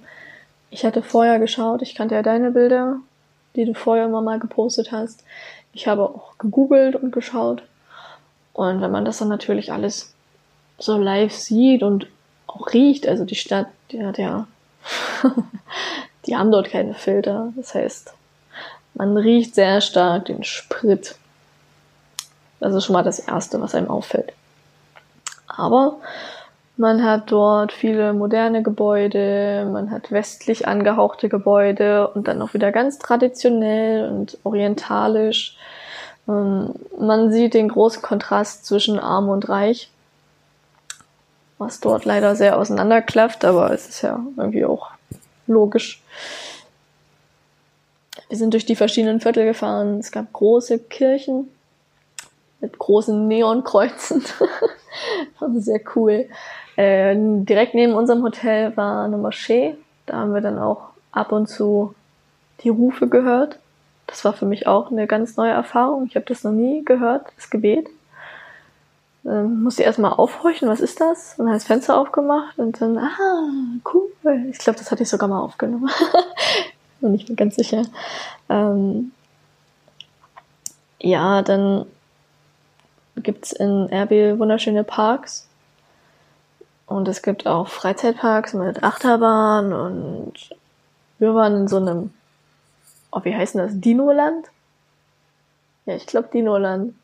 Ich 0.71 0.85
hatte 0.85 1.01
vorher 1.01 1.39
geschaut, 1.39 1.81
ich 1.81 1.95
kannte 1.95 2.15
ja 2.15 2.23
deine 2.23 2.51
Bilder, 2.51 2.97
die 3.55 3.65
du 3.65 3.73
vorher 3.73 4.05
immer 4.05 4.21
mal 4.21 4.39
gepostet 4.39 4.91
hast. 4.91 5.23
Ich 5.73 5.87
habe 5.87 6.03
auch 6.03 6.37
gegoogelt 6.37 6.95
und 6.95 7.11
geschaut. 7.11 7.63
Und 8.53 8.81
wenn 8.81 8.91
man 8.91 9.05
das 9.05 9.19
dann 9.19 9.29
natürlich 9.29 9.71
alles 9.71 10.13
so 10.77 10.97
live 10.97 11.33
sieht 11.33 11.83
und 11.83 12.07
auch 12.47 12.73
riecht, 12.73 13.07
also 13.07 13.25
die 13.25 13.35
Stadt, 13.35 13.67
die 13.91 14.05
hat 14.05 14.17
ja, 14.17 14.47
die 16.25 16.35
haben 16.35 16.51
dort 16.51 16.69
keine 16.69 16.93
Filter. 16.93 17.51
Das 17.55 17.75
heißt, 17.75 18.13
man 18.93 19.17
riecht 19.17 19.55
sehr 19.55 19.81
stark 19.81 20.25
den 20.25 20.43
Sprit 20.43 21.15
Das 22.59 22.73
ist 22.73 22.85
schon 22.85 22.93
mal 22.93 23.03
das 23.03 23.19
Erste, 23.19 23.61
was 23.61 23.75
einem 23.75 23.89
auffällt. 23.89 24.33
Aber 25.47 25.97
man 26.79 27.03
hat 27.03 27.31
dort 27.31 27.73
viele 27.73 28.13
moderne 28.13 28.63
Gebäude, 28.63 29.67
man 29.69 29.91
hat 29.91 30.11
westlich 30.11 30.65
angehauchte 30.65 31.27
Gebäude 31.27 32.07
und 32.07 32.29
dann 32.29 32.41
auch 32.41 32.53
wieder 32.53 32.71
ganz 32.71 32.99
traditionell 32.99 34.09
und 34.09 34.37
orientalisch. 34.43 35.57
Ähm, 36.27 36.73
man 36.97 37.33
sieht 37.33 37.53
den 37.53 37.67
großen 37.67 38.01
Kontrast 38.01 38.65
zwischen 38.65 38.97
arm 38.97 39.27
und 39.27 39.49
reich, 39.49 39.91
was 41.57 41.81
dort 41.81 42.05
leider 42.05 42.37
sehr 42.37 42.57
auseinanderklafft, 42.57 43.43
aber 43.43 43.71
es 43.71 43.89
ist 43.89 44.01
ja 44.01 44.23
irgendwie 44.37 44.63
auch 44.63 44.91
logisch. 45.47 46.01
Wir 48.29 48.37
sind 48.37 48.53
durch 48.53 48.65
die 48.65 48.77
verschiedenen 48.77 49.19
Viertel 49.19 49.43
gefahren. 49.43 49.99
Es 49.99 50.11
gab 50.11 50.31
große 50.31 50.79
Kirchen 50.79 51.49
mit 52.61 52.77
großen 52.77 53.27
Neonkreuzen. 53.27 54.23
war 55.39 55.49
sehr 55.55 55.81
cool. 55.95 56.27
Äh, 56.75 57.15
direkt 57.17 57.73
neben 57.73 57.93
unserem 57.93 58.23
Hotel 58.23 58.75
war 58.75 59.05
eine 59.05 59.17
Moschee. 59.17 59.75
Da 60.05 60.17
haben 60.17 60.33
wir 60.33 60.41
dann 60.41 60.59
auch 60.59 60.89
ab 61.11 61.31
und 61.31 61.47
zu 61.47 61.95
die 62.61 62.69
Rufe 62.69 63.07
gehört. 63.07 63.59
Das 64.07 64.25
war 64.25 64.33
für 64.33 64.45
mich 64.45 64.67
auch 64.67 64.91
eine 64.91 65.07
ganz 65.07 65.37
neue 65.37 65.51
Erfahrung. 65.51 66.05
Ich 66.07 66.15
habe 66.15 66.25
das 66.25 66.43
noch 66.43 66.51
nie 66.51 66.83
gehört, 66.83 67.27
das 67.35 67.49
Gebet. 67.49 67.87
Ähm, 69.25 69.63
musste 69.63 69.83
erstmal 69.83 70.13
aufhorchen, 70.13 70.69
was 70.69 70.79
ist 70.79 70.99
das? 71.01 71.35
Und 71.37 71.45
dann 71.45 71.53
das 71.53 71.65
Fenster 71.65 71.97
aufgemacht 71.97 72.57
und 72.57 72.81
dann, 72.81 72.97
ah, 72.97 73.49
cool. 73.93 74.09
Ich 74.49 74.57
glaube, 74.57 74.79
das 74.79 74.91
hatte 74.91 75.03
ich 75.03 75.09
sogar 75.09 75.29
mal 75.29 75.41
aufgenommen. 75.41 75.89
Bin 77.01 77.11
nicht 77.11 77.29
mehr 77.29 77.35
ganz 77.35 77.55
sicher. 77.55 77.83
Ähm, 78.49 79.11
ja, 81.01 81.41
dann 81.41 81.85
gibt's 83.23 83.51
in 83.51 83.89
Erbil 83.89 84.39
wunderschöne 84.39 84.83
Parks. 84.83 85.47
Und 86.85 87.07
es 87.07 87.21
gibt 87.21 87.45
auch 87.45 87.67
Freizeitparks 87.67 88.53
mit 88.53 88.83
Achterbahn 88.83 89.73
und 89.73 90.33
wir 91.19 91.35
waren 91.35 91.55
in 91.55 91.67
so 91.67 91.77
einem, 91.77 92.11
oh, 93.11 93.19
wie 93.23 93.35
heißt 93.35 93.55
denn 93.55 93.61
das? 93.61 93.79
Dinoland? 93.79 94.47
Ja, 95.85 95.95
ich 95.95 96.07
glaube 96.07 96.29
Dinoland. 96.33 96.95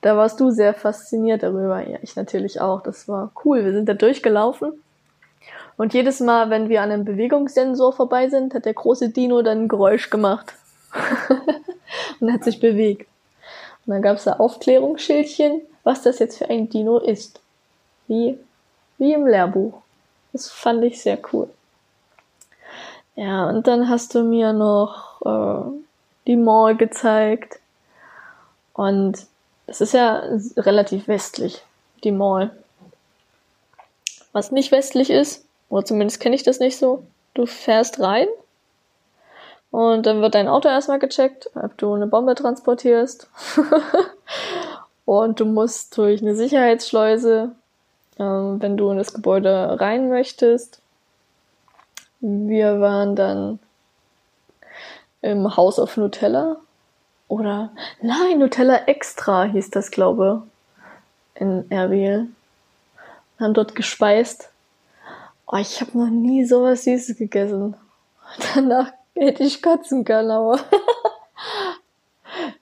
Da 0.00 0.16
warst 0.16 0.38
du 0.38 0.50
sehr 0.50 0.74
fasziniert 0.74 1.42
darüber. 1.42 1.86
Ja, 1.86 1.98
ich 2.02 2.14
natürlich 2.16 2.60
auch. 2.60 2.82
Das 2.82 3.08
war 3.08 3.32
cool. 3.44 3.64
Wir 3.64 3.72
sind 3.72 3.88
da 3.88 3.94
durchgelaufen. 3.94 4.72
Und 5.76 5.94
jedes 5.94 6.20
Mal, 6.20 6.50
wenn 6.50 6.68
wir 6.68 6.82
an 6.82 6.90
einem 6.90 7.04
Bewegungssensor 7.04 7.92
vorbei 7.92 8.28
sind, 8.28 8.54
hat 8.54 8.64
der 8.64 8.74
große 8.74 9.10
Dino 9.10 9.42
dann 9.42 9.62
ein 9.62 9.68
Geräusch 9.68 10.10
gemacht. 10.10 10.54
und 12.20 12.32
hat 12.32 12.44
sich 12.44 12.60
bewegt. 12.60 13.07
Und 13.88 13.94
dann 13.94 14.02
gab 14.02 14.18
es 14.18 14.24
da 14.24 14.34
Aufklärungsschildchen, 14.34 15.62
was 15.82 16.02
das 16.02 16.18
jetzt 16.18 16.36
für 16.36 16.50
ein 16.50 16.68
Dino 16.68 16.98
ist. 16.98 17.40
Wie 18.06 18.38
wie 18.98 19.14
im 19.14 19.26
Lehrbuch. 19.26 19.80
Das 20.32 20.50
fand 20.50 20.84
ich 20.84 21.00
sehr 21.00 21.18
cool. 21.32 21.48
Ja, 23.16 23.48
und 23.48 23.66
dann 23.66 23.88
hast 23.88 24.14
du 24.14 24.22
mir 24.22 24.52
noch 24.52 25.22
äh, 25.24 25.70
die 26.26 26.36
Mall 26.36 26.76
gezeigt. 26.76 27.60
Und 28.74 29.26
es 29.66 29.80
ist 29.80 29.94
ja 29.94 30.22
relativ 30.56 31.08
westlich, 31.08 31.64
die 32.04 32.12
Mall. 32.12 32.50
Was 34.32 34.52
nicht 34.52 34.70
westlich 34.70 35.10
ist, 35.10 35.44
oder 35.68 35.84
zumindest 35.84 36.20
kenne 36.20 36.36
ich 36.36 36.42
das 36.42 36.60
nicht 36.60 36.76
so, 36.76 37.02
du 37.34 37.46
fährst 37.46 37.98
rein 37.98 38.28
und 39.70 40.06
dann 40.06 40.20
wird 40.20 40.34
dein 40.34 40.48
Auto 40.48 40.68
erstmal 40.68 40.98
gecheckt, 40.98 41.50
ob 41.54 41.76
du 41.78 41.92
eine 41.94 42.06
Bombe 42.06 42.34
transportierst. 42.34 43.28
und 45.04 45.40
du 45.40 45.44
musst 45.44 45.96
durch 45.96 46.22
eine 46.22 46.34
Sicherheitsschleuse 46.34 47.52
ähm, 48.18 48.60
wenn 48.60 48.76
du 48.76 48.90
in 48.90 48.98
das 48.98 49.12
Gebäude 49.12 49.80
rein 49.80 50.08
möchtest. 50.08 50.80
Wir 52.20 52.80
waren 52.80 53.14
dann 53.14 53.60
im 55.22 55.56
House 55.56 55.78
of 55.78 55.96
Nutella. 55.96 56.56
Oder, 57.28 57.70
nein, 58.00 58.38
Nutella 58.38 58.86
Extra 58.86 59.44
hieß 59.44 59.70
das, 59.70 59.90
glaube 59.90 60.42
in 61.34 61.70
Erbil. 61.70 62.28
Haben 63.38 63.54
dort 63.54 63.76
gespeist. 63.76 64.50
Oh, 65.46 65.56
ich 65.56 65.80
habe 65.80 65.96
noch 65.96 66.10
nie 66.10 66.44
sowas 66.44 66.84
Süßes 66.84 67.16
gegessen. 67.16 67.76
Danach 68.54 68.92
hätte 69.18 69.44
ich 69.44 69.62
kotzen 69.62 70.04
können, 70.04 70.30
aber 70.30 70.60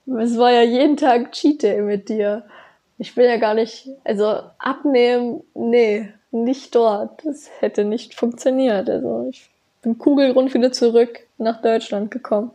es 0.21 0.39
war 0.39 0.53
ja 0.53 0.63
jeden 0.63 0.97
Tag 0.97 1.33
Cheat 1.33 1.63
Day 1.63 1.83
mit 1.83 2.09
dir. 2.09 2.45
Ich 2.99 3.17
will 3.17 3.27
ja 3.27 3.37
gar 3.37 3.55
nicht, 3.55 3.89
also 4.05 4.41
abnehmen, 4.59 5.43
nee, 5.55 6.13
nicht 6.31 6.75
dort. 6.75 7.25
Das 7.25 7.51
hätte 7.61 7.85
nicht 7.85 8.15
funktioniert. 8.15 8.89
Also 8.89 9.27
ich 9.31 9.51
bin 9.83 9.99
kugelrund 9.99 10.55
wieder 10.55 10.73
zurück 10.73 11.21
nach 11.39 11.61
Deutschland 11.61 12.11
gekommen. 12.11 12.53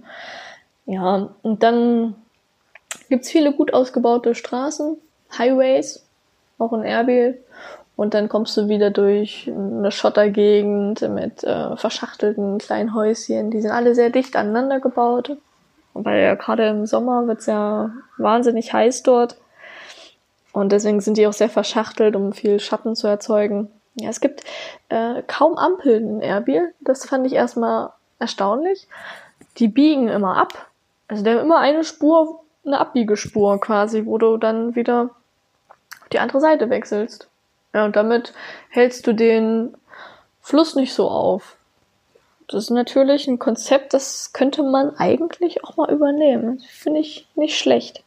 Ja, 0.85 1.29
und 1.43 1.63
dann 1.63 2.15
gibt's 3.09 3.29
viele 3.29 3.53
gut 3.53 3.73
ausgebaute 3.73 4.35
Straßen, 4.35 4.97
Highways, 5.37 6.05
auch 6.57 6.73
in 6.73 6.83
Erbil. 6.83 7.43
Und 7.95 8.13
dann 8.13 8.29
kommst 8.29 8.57
du 8.57 8.67
wieder 8.67 8.89
durch 8.89 9.51
eine 9.53 9.91
Schottergegend 9.91 11.01
mit 11.09 11.43
äh, 11.43 11.75
verschachtelten 11.75 12.57
kleinen 12.57 12.95
Häuschen. 12.95 13.51
Die 13.51 13.61
sind 13.61 13.71
alle 13.71 13.93
sehr 13.93 14.09
dicht 14.09 14.35
aneinander 14.35 14.79
gebaut. 14.79 15.37
Weil 15.93 16.23
ja 16.23 16.35
gerade 16.35 16.67
im 16.67 16.85
Sommer 16.85 17.27
wird's 17.27 17.45
ja 17.45 17.91
wahnsinnig 18.17 18.73
heiß 18.73 19.03
dort. 19.03 19.37
Und 20.53 20.71
deswegen 20.71 21.01
sind 21.01 21.17
die 21.17 21.27
auch 21.27 21.33
sehr 21.33 21.49
verschachtelt, 21.49 22.15
um 22.15 22.33
viel 22.33 22.59
Schatten 22.59 22.95
zu 22.95 23.07
erzeugen. 23.07 23.69
Ja, 23.95 24.09
es 24.09 24.21
gibt 24.21 24.43
äh, 24.89 25.21
kaum 25.27 25.57
Ampeln 25.57 26.15
in 26.15 26.21
Erbil. 26.21 26.73
Das 26.79 27.05
fand 27.05 27.27
ich 27.27 27.33
erstmal 27.33 27.89
erstaunlich. 28.19 28.87
Die 29.57 29.67
biegen 29.67 30.07
immer 30.07 30.37
ab. 30.37 30.67
Also 31.07 31.23
der 31.23 31.35
haben 31.35 31.45
immer 31.45 31.59
eine 31.59 31.83
Spur, 31.83 32.41
eine 32.65 32.79
Abbiegespur 32.79 33.59
quasi, 33.59 34.05
wo 34.05 34.17
du 34.17 34.37
dann 34.37 34.75
wieder 34.75 35.09
auf 36.01 36.09
die 36.09 36.19
andere 36.19 36.39
Seite 36.39 36.69
wechselst. 36.69 37.27
Ja, 37.73 37.85
und 37.85 37.95
damit 37.95 38.33
hältst 38.69 39.07
du 39.07 39.13
den 39.13 39.75
Fluss 40.41 40.75
nicht 40.75 40.93
so 40.93 41.09
auf. 41.09 41.55
Das 42.47 42.65
ist 42.65 42.69
natürlich 42.69 43.27
ein 43.27 43.39
Konzept, 43.39 43.93
das 43.93 44.33
könnte 44.33 44.61
man 44.61 44.95
eigentlich 44.97 45.63
auch 45.63 45.77
mal 45.77 45.89
übernehmen. 45.89 46.59
Finde 46.59 46.99
ich 46.99 47.27
nicht 47.35 47.57
schlecht. 47.57 48.03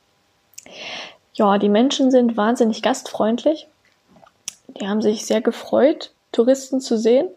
Ja, 1.33 1.57
die 1.59 1.71
Menschen 1.71 2.11
sind 2.11 2.37
wahnsinnig 2.37 2.83
gastfreundlich. 2.83 3.69
Die 4.69 4.87
haben 4.87 5.01
sich 5.01 5.25
sehr 5.25 5.41
gefreut, 5.41 6.13
Touristen 6.31 6.81
zu 6.81 6.99
sehen. 6.99 7.29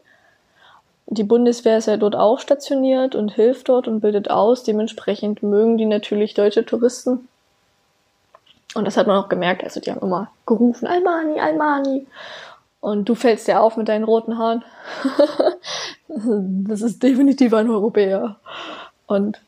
Die 1.05 1.23
Bundeswehr 1.23 1.77
ist 1.77 1.87
ja 1.87 1.95
dort 1.95 2.15
auch 2.15 2.39
stationiert 2.39 3.15
und 3.15 3.29
hilft 3.29 3.69
dort 3.69 3.87
und 3.87 4.01
bildet 4.01 4.29
aus. 4.29 4.63
Dementsprechend 4.63 5.41
mögen 5.41 5.77
die 5.77 5.85
natürlich 5.85 6.33
deutsche 6.33 6.65
Touristen. 6.65 7.29
Und 8.73 8.85
das 8.85 8.97
hat 8.97 9.07
man 9.07 9.17
auch 9.17 9.29
gemerkt. 9.29 9.63
Also 9.63 9.79
die 9.79 9.91
haben 9.91 10.01
immer 10.01 10.29
gerufen, 10.45 10.87
Almani, 10.87 11.39
Almani. 11.39 12.07
Und 12.79 13.09
du 13.09 13.15
fällst 13.15 13.47
ja 13.47 13.59
auf 13.59 13.77
mit 13.77 13.89
deinen 13.89 14.03
roten 14.03 14.37
Haaren. 14.37 14.63
das 16.07 16.81
ist 16.81 17.01
definitiv 17.01 17.53
ein 17.53 17.69
Europäer. 17.69 18.37
Und 19.07 19.39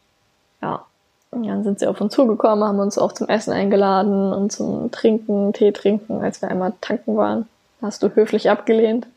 ja, 0.62 0.86
und 1.32 1.48
dann 1.48 1.64
sind 1.64 1.80
sie 1.80 1.88
auf 1.88 2.02
uns 2.02 2.14
zugekommen, 2.14 2.64
haben 2.64 2.80
uns 2.80 2.98
auch 2.98 3.12
zum 3.12 3.28
Essen 3.28 3.54
eingeladen 3.54 4.34
und 4.34 4.52
zum 4.52 4.90
Trinken, 4.92 5.54
Tee 5.54 5.72
trinken, 5.72 6.22
als 6.22 6.42
wir 6.42 6.50
einmal 6.50 6.74
tanken 6.82 7.18
waren. 7.18 7.48
Hast 7.82 8.02
du 8.02 8.14
höflich 8.16 8.50
abgelehnt. 8.50 9.08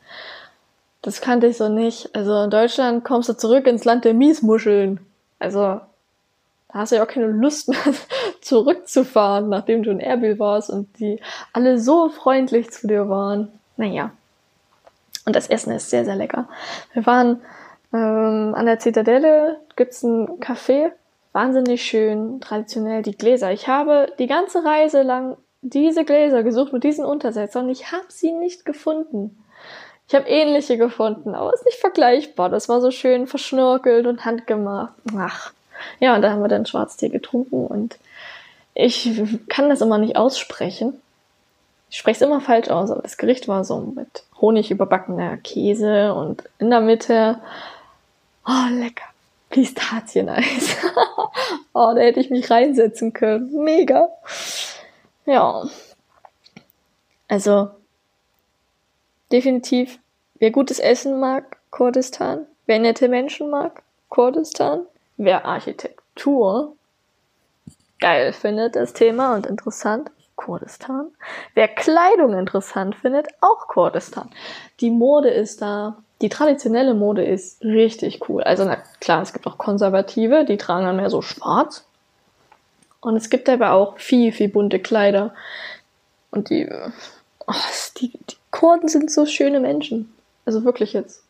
Das 1.00 1.20
kannte 1.20 1.48
ich 1.48 1.56
so 1.56 1.68
nicht. 1.68 2.14
Also 2.14 2.44
in 2.44 2.50
Deutschland 2.50 3.04
kommst 3.04 3.28
du 3.28 3.36
zurück 3.36 3.66
ins 3.66 3.84
Land 3.84 4.04
der 4.04 4.14
Miesmuscheln. 4.14 5.00
Also 5.38 5.80
da 6.72 6.80
hast 6.80 6.92
du 6.92 6.96
ja 6.96 7.02
auch 7.02 7.08
keine 7.08 7.26
Lust 7.26 7.68
mehr 7.68 7.78
zurückzufahren, 8.40 9.48
nachdem 9.48 9.82
du 9.82 9.90
in 9.90 10.00
Erbil 10.00 10.38
warst 10.38 10.70
und 10.70 10.98
die 10.98 11.20
alle 11.52 11.78
so 11.78 12.08
freundlich 12.08 12.70
zu 12.70 12.86
dir 12.86 13.08
waren. 13.08 13.52
Naja. 13.76 14.10
Und 15.26 15.36
das 15.36 15.48
Essen 15.48 15.72
ist 15.72 15.90
sehr, 15.90 16.04
sehr 16.04 16.16
lecker. 16.16 16.48
Wir 16.94 17.06
waren 17.06 17.40
ähm, 17.92 18.54
an 18.56 18.66
der 18.66 18.78
Zitadelle, 18.78 19.60
gibt's 19.76 20.02
ein 20.02 20.40
Café, 20.40 20.92
wahnsinnig 21.32 21.82
schön, 21.82 22.40
traditionell 22.40 23.02
die 23.02 23.16
Gläser. 23.16 23.52
Ich 23.52 23.68
habe 23.68 24.12
die 24.18 24.26
ganze 24.26 24.64
Reise 24.64 25.02
lang 25.02 25.36
diese 25.60 26.04
Gläser 26.04 26.42
gesucht 26.42 26.72
mit 26.72 26.82
diesen 26.82 27.04
Untersetzern 27.04 27.66
und 27.66 27.70
ich 27.70 27.92
habe 27.92 28.06
sie 28.08 28.32
nicht 28.32 28.64
gefunden. 28.64 29.38
Ich 30.08 30.14
habe 30.14 30.28
ähnliche 30.28 30.76
gefunden, 30.76 31.34
aber 31.34 31.50
es 31.52 31.60
ist 31.60 31.66
nicht 31.66 31.78
vergleichbar. 31.78 32.48
Das 32.48 32.68
war 32.68 32.80
so 32.80 32.90
schön 32.90 33.26
verschnörkelt 33.26 34.06
und 34.06 34.24
handgemacht. 34.24 34.94
Ach. 35.16 35.52
Ja, 36.00 36.14
und 36.14 36.22
da 36.22 36.30
haben 36.30 36.42
wir 36.42 36.48
dann 36.48 36.66
Schwarztee 36.66 37.08
getrunken 37.08 37.66
und 37.66 37.98
ich 38.74 39.22
kann 39.48 39.68
das 39.68 39.80
immer 39.80 39.98
nicht 39.98 40.16
aussprechen. 40.16 41.00
Ich 41.90 41.98
spreche 41.98 42.24
es 42.24 42.28
immer 42.28 42.40
falsch 42.40 42.68
aus, 42.68 42.90
aber 42.90 43.02
das 43.02 43.18
Gericht 43.18 43.48
war 43.48 43.64
so 43.64 43.78
mit 43.80 44.24
Honig 44.40 44.70
überbackener 44.70 45.36
Käse 45.36 46.14
und 46.14 46.44
in 46.58 46.70
der 46.70 46.80
Mitte, 46.80 47.38
oh, 48.46 48.68
lecker. 48.70 49.04
Pistazieneis. 49.52 50.76
oh, 51.74 51.92
da 51.94 52.00
hätte 52.00 52.20
ich 52.20 52.30
mich 52.30 52.50
reinsetzen 52.50 53.12
können. 53.12 53.62
Mega. 53.62 54.08
Ja. 55.26 55.64
Also, 57.28 57.68
definitiv, 59.30 59.98
wer 60.36 60.50
gutes 60.50 60.78
Essen 60.78 61.20
mag, 61.20 61.58
Kurdistan. 61.70 62.46
Wer 62.66 62.78
nette 62.78 63.08
Menschen 63.08 63.50
mag, 63.50 63.82
Kurdistan. 64.08 64.86
Wer 65.24 65.44
Architektur 65.44 66.74
geil 68.00 68.32
findet, 68.32 68.74
das 68.74 68.92
Thema 68.92 69.36
und 69.36 69.46
interessant, 69.46 70.10
Kurdistan. 70.34 71.12
Wer 71.54 71.68
Kleidung 71.68 72.36
interessant 72.36 72.96
findet, 72.96 73.28
auch 73.40 73.68
Kurdistan. 73.68 74.30
Die 74.80 74.90
Mode 74.90 75.30
ist 75.30 75.62
da, 75.62 75.96
die 76.22 76.28
traditionelle 76.28 76.94
Mode 76.94 77.24
ist 77.24 77.62
richtig 77.62 78.28
cool. 78.28 78.42
Also 78.42 78.64
na 78.64 78.78
klar, 78.98 79.22
es 79.22 79.32
gibt 79.32 79.46
auch 79.46 79.58
Konservative, 79.58 80.44
die 80.44 80.56
tragen 80.56 80.86
dann 80.86 80.96
mehr 80.96 81.10
so 81.10 81.22
schwarz. 81.22 81.84
Und 83.00 83.14
es 83.14 83.30
gibt 83.30 83.48
aber 83.48 83.70
auch 83.72 83.98
viel, 83.98 84.32
viel 84.32 84.48
bunte 84.48 84.80
Kleider. 84.80 85.32
Und 86.32 86.50
die, 86.50 86.68
oh, 87.46 87.52
die, 87.98 88.08
die 88.08 88.36
Kurden 88.50 88.88
sind 88.88 89.08
so 89.12 89.24
schöne 89.24 89.60
Menschen. 89.60 90.12
Also 90.44 90.64
wirklich 90.64 90.92
jetzt. 90.92 91.21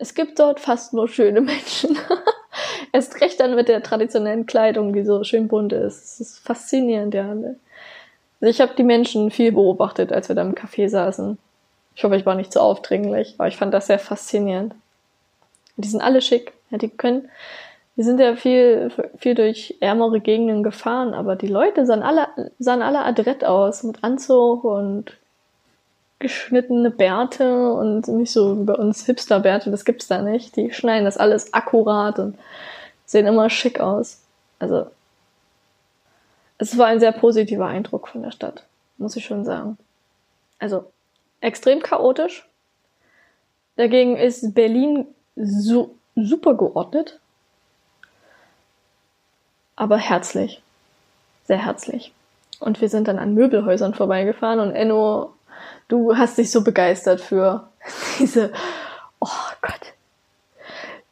Es 0.00 0.14
gibt 0.14 0.38
dort 0.38 0.60
fast 0.60 0.94
nur 0.94 1.08
schöne 1.08 1.42
Menschen. 1.42 1.96
Erst 2.92 3.20
recht 3.20 3.38
dann 3.38 3.54
mit 3.54 3.68
der 3.68 3.82
traditionellen 3.82 4.46
Kleidung, 4.46 4.94
die 4.94 5.04
so 5.04 5.22
schön 5.24 5.46
bunt 5.46 5.74
ist. 5.74 6.04
Es 6.04 6.20
ist 6.20 6.38
faszinierend, 6.38 7.12
ja. 7.12 7.28
Also 7.28 7.54
ich 8.40 8.62
habe 8.62 8.72
die 8.78 8.82
Menschen 8.82 9.30
viel 9.30 9.52
beobachtet, 9.52 10.10
als 10.10 10.30
wir 10.30 10.36
da 10.36 10.42
im 10.42 10.54
Café 10.54 10.88
saßen. 10.88 11.36
Ich 11.94 12.02
hoffe, 12.02 12.16
ich 12.16 12.24
war 12.24 12.34
nicht 12.34 12.50
zu 12.50 12.62
aufdringlich, 12.62 13.34
aber 13.36 13.48
ich 13.48 13.58
fand 13.58 13.74
das 13.74 13.88
sehr 13.88 13.98
faszinierend. 13.98 14.74
Die 15.76 15.88
sind 15.88 16.00
alle 16.00 16.22
schick. 16.22 16.54
Ja, 16.70 16.78
die 16.78 16.88
können, 16.88 17.28
wir 17.94 18.04
sind 18.04 18.20
ja 18.20 18.36
viel, 18.36 18.90
viel 19.18 19.34
durch 19.34 19.76
ärmere 19.80 20.20
Gegenden 20.20 20.62
gefahren, 20.62 21.12
aber 21.12 21.36
die 21.36 21.48
Leute 21.48 21.84
sahen 21.84 22.02
alle, 22.02 22.28
sahen 22.58 22.80
alle 22.80 23.04
adrett 23.04 23.44
aus, 23.44 23.82
mit 23.82 24.02
Anzug 24.02 24.64
und 24.64 25.12
geschnittene 26.20 26.90
Bärte 26.90 27.72
und 27.72 28.06
nicht 28.06 28.30
so 28.30 28.60
wie 28.60 28.64
bei 28.64 28.74
uns 28.74 29.06
Hipster-Bärte, 29.06 29.70
das 29.70 29.84
gibt's 29.84 30.06
da 30.06 30.22
nicht. 30.22 30.54
Die 30.54 30.70
schneiden 30.72 31.06
das 31.06 31.16
alles 31.16 31.52
akkurat 31.52 32.18
und 32.18 32.38
sehen 33.06 33.26
immer 33.26 33.50
schick 33.50 33.80
aus. 33.80 34.22
Also, 34.58 34.86
es 36.58 36.76
war 36.76 36.86
ein 36.86 37.00
sehr 37.00 37.12
positiver 37.12 37.66
Eindruck 37.66 38.06
von 38.06 38.22
der 38.22 38.30
Stadt, 38.30 38.64
muss 38.98 39.16
ich 39.16 39.24
schon 39.24 39.44
sagen. 39.46 39.78
Also, 40.58 40.92
extrem 41.40 41.82
chaotisch. 41.82 42.46
Dagegen 43.76 44.16
ist 44.16 44.54
Berlin 44.54 45.06
so, 45.36 45.94
super 46.14 46.54
geordnet. 46.54 47.18
Aber 49.74 49.96
herzlich. 49.96 50.62
Sehr 51.46 51.64
herzlich. 51.64 52.12
Und 52.58 52.82
wir 52.82 52.90
sind 52.90 53.08
dann 53.08 53.18
an 53.18 53.32
Möbelhäusern 53.32 53.94
vorbeigefahren 53.94 54.60
und 54.60 54.72
Enno 54.72 55.32
du 55.90 56.16
hast 56.16 56.38
dich 56.38 56.50
so 56.50 56.62
begeistert 56.64 57.20
für 57.20 57.68
diese, 58.18 58.52
oh 59.20 59.28
Gott, 59.60 59.92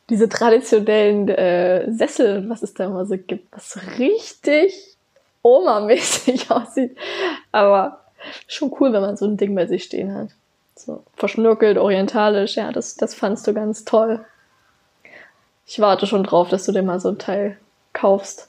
diese 0.08 0.28
traditionellen 0.28 1.28
äh, 1.28 1.92
Sessel, 1.92 2.48
was 2.48 2.62
es 2.62 2.72
da 2.74 2.86
immer 2.86 3.04
so 3.04 3.16
gibt, 3.18 3.52
was 3.52 3.78
richtig 3.98 4.96
Oma-mäßig 5.42 6.50
aussieht. 6.50 6.96
Aber 7.52 8.00
schon 8.46 8.74
cool, 8.80 8.92
wenn 8.92 9.02
man 9.02 9.16
so 9.16 9.26
ein 9.26 9.36
Ding 9.36 9.54
bei 9.54 9.66
sich 9.66 9.84
stehen 9.84 10.14
hat. 10.14 10.30
So 10.74 11.02
verschnörkelt, 11.16 11.76
orientalisch, 11.76 12.56
ja, 12.56 12.72
das, 12.72 12.96
das 12.96 13.14
fandst 13.14 13.46
du 13.46 13.52
ganz 13.52 13.84
toll. 13.84 14.24
Ich 15.66 15.80
warte 15.80 16.06
schon 16.06 16.24
drauf, 16.24 16.48
dass 16.48 16.64
du 16.64 16.72
dir 16.72 16.82
mal 16.82 17.00
so 17.00 17.08
ein 17.10 17.18
Teil 17.18 17.58
kaufst. 17.92 18.48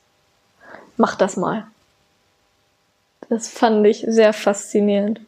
Mach 0.96 1.16
das 1.16 1.38
mal. 1.38 1.68
Das 3.30 3.50
fand 3.50 3.86
ich 3.86 4.06
sehr 4.08 4.34
faszinierend. 4.34 5.22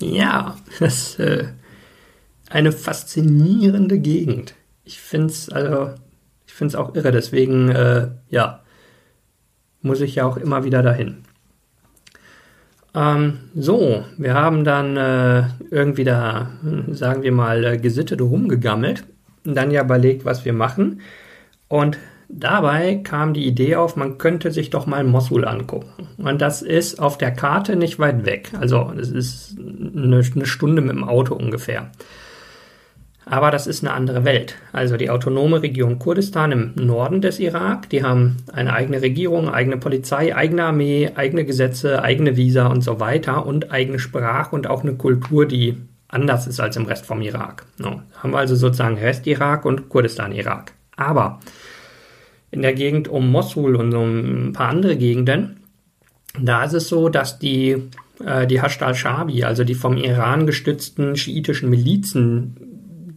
Ja, 0.00 0.56
das 0.78 1.10
ist 1.10 1.20
äh, 1.20 1.48
eine 2.48 2.72
faszinierende 2.72 3.98
Gegend. 3.98 4.54
Ich 4.84 5.00
finde 5.00 5.26
es 5.28 5.50
also, 5.50 5.94
ich 6.46 6.52
finde 6.52 6.78
auch 6.78 6.94
irre. 6.94 7.12
Deswegen, 7.12 7.68
äh, 7.70 8.08
ja, 8.28 8.60
muss 9.82 10.00
ich 10.00 10.16
ja 10.16 10.24
auch 10.24 10.36
immer 10.36 10.64
wieder 10.64 10.82
dahin. 10.82 11.24
Ähm, 12.94 13.38
so, 13.54 14.04
wir 14.16 14.34
haben 14.34 14.64
dann 14.64 14.96
äh, 14.96 15.44
irgendwie 15.70 16.04
da, 16.04 16.50
sagen 16.90 17.22
wir 17.22 17.32
mal, 17.32 17.64
äh, 17.64 17.78
gesittet 17.78 18.20
rumgegammelt 18.20 19.04
und 19.44 19.54
dann 19.54 19.70
ja 19.70 19.84
überlegt, 19.84 20.24
was 20.24 20.44
wir 20.44 20.52
machen. 20.52 21.00
Und 21.68 21.98
Dabei 22.32 23.00
kam 23.02 23.34
die 23.34 23.44
Idee 23.44 23.74
auf, 23.74 23.96
man 23.96 24.16
könnte 24.16 24.52
sich 24.52 24.70
doch 24.70 24.86
mal 24.86 25.02
Mosul 25.02 25.44
angucken. 25.44 26.06
Und 26.16 26.40
das 26.40 26.62
ist 26.62 27.00
auf 27.00 27.18
der 27.18 27.32
Karte 27.32 27.74
nicht 27.74 27.98
weit 27.98 28.24
weg. 28.24 28.50
Also 28.58 28.92
es 28.98 29.10
ist 29.10 29.58
eine, 29.58 30.22
eine 30.34 30.46
Stunde 30.46 30.80
mit 30.80 30.92
dem 30.92 31.02
Auto 31.02 31.34
ungefähr. 31.34 31.90
Aber 33.26 33.50
das 33.50 33.66
ist 33.66 33.84
eine 33.84 33.92
andere 33.92 34.24
Welt. 34.24 34.56
Also 34.72 34.96
die 34.96 35.10
autonome 35.10 35.62
Region 35.62 35.98
Kurdistan 35.98 36.52
im 36.52 36.72
Norden 36.76 37.20
des 37.20 37.40
Irak, 37.40 37.88
die 37.90 38.02
haben 38.02 38.38
eine 38.52 38.72
eigene 38.72 39.02
Regierung, 39.02 39.48
eigene 39.48 39.76
Polizei, 39.76 40.34
eigene 40.34 40.64
Armee, 40.64 41.10
eigene 41.14 41.44
Gesetze, 41.44 42.02
eigene 42.02 42.36
Visa 42.36 42.66
und 42.68 42.82
so 42.82 43.00
weiter 43.00 43.44
und 43.44 43.72
eigene 43.72 43.98
Sprache 43.98 44.54
und 44.54 44.68
auch 44.68 44.82
eine 44.82 44.94
Kultur, 44.94 45.46
die 45.46 45.76
anders 46.08 46.46
ist 46.46 46.60
als 46.60 46.76
im 46.76 46.86
Rest 46.86 47.06
vom 47.06 47.22
Irak. 47.22 47.66
No. 47.78 48.02
Haben 48.16 48.32
wir 48.32 48.38
also 48.38 48.54
sozusagen 48.54 48.98
Rest-Irak 48.98 49.64
und 49.64 49.88
Kurdistan-Irak. 49.88 50.72
Aber 50.96 51.40
in 52.50 52.62
der 52.62 52.74
Gegend 52.74 53.08
um 53.08 53.30
Mosul 53.30 53.76
und 53.76 53.92
so 53.92 54.02
ein 54.02 54.52
paar 54.52 54.68
andere 54.68 54.96
Gegenden, 54.96 55.60
da 56.38 56.64
ist 56.64 56.74
es 56.74 56.88
so, 56.88 57.08
dass 57.08 57.38
die, 57.38 57.76
äh, 58.24 58.46
die 58.46 58.62
Hashd 58.62 58.82
al-Shabi, 58.82 59.44
also 59.44 59.64
die 59.64 59.74
vom 59.74 59.96
Iran 59.96 60.46
gestützten 60.46 61.16
schiitischen 61.16 61.70
Milizen, 61.70 62.56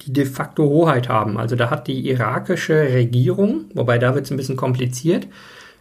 die 0.06 0.13
de 0.13 0.26
facto 0.26 0.63
Hoheit 0.63 1.10
haben. 1.10 1.38
Also 1.38 1.56
da 1.56 1.69
hat 1.69 1.88
die 1.88 2.10
irakische 2.10 2.76
Regierung, 2.76 3.65
wobei 3.74 3.98
da 3.98 4.15
wird 4.15 4.26
es 4.26 4.32
ein 4.32 4.38
bisschen 4.38 4.58
kompliziert, 4.58 5.28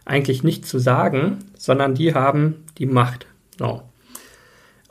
eigentlich 0.05 0.43
nichts 0.43 0.69
zu 0.69 0.79
sagen, 0.79 1.39
sondern 1.57 1.95
die 1.95 2.13
haben 2.13 2.65
die 2.77 2.85
Macht. 2.85 3.25
So. 3.57 3.81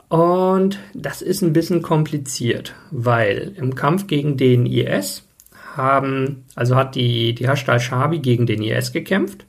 Und 0.09 0.79
das 0.94 1.22
ist 1.22 1.42
ein 1.42 1.53
bisschen 1.53 1.81
kompliziert, 1.81 2.75
weil 2.90 3.53
im 3.57 3.75
Kampf 3.75 4.07
gegen 4.07 4.37
den 4.37 4.66
IS 4.66 5.25
haben, 5.76 6.44
also 6.54 6.76
hat 6.76 6.94
die, 6.94 7.35
die 7.35 7.48
Hashd 7.48 7.68
al-Shabi 7.68 8.18
gegen 8.18 8.46
den 8.46 8.62
IS 8.62 8.92
gekämpft, 8.92 9.46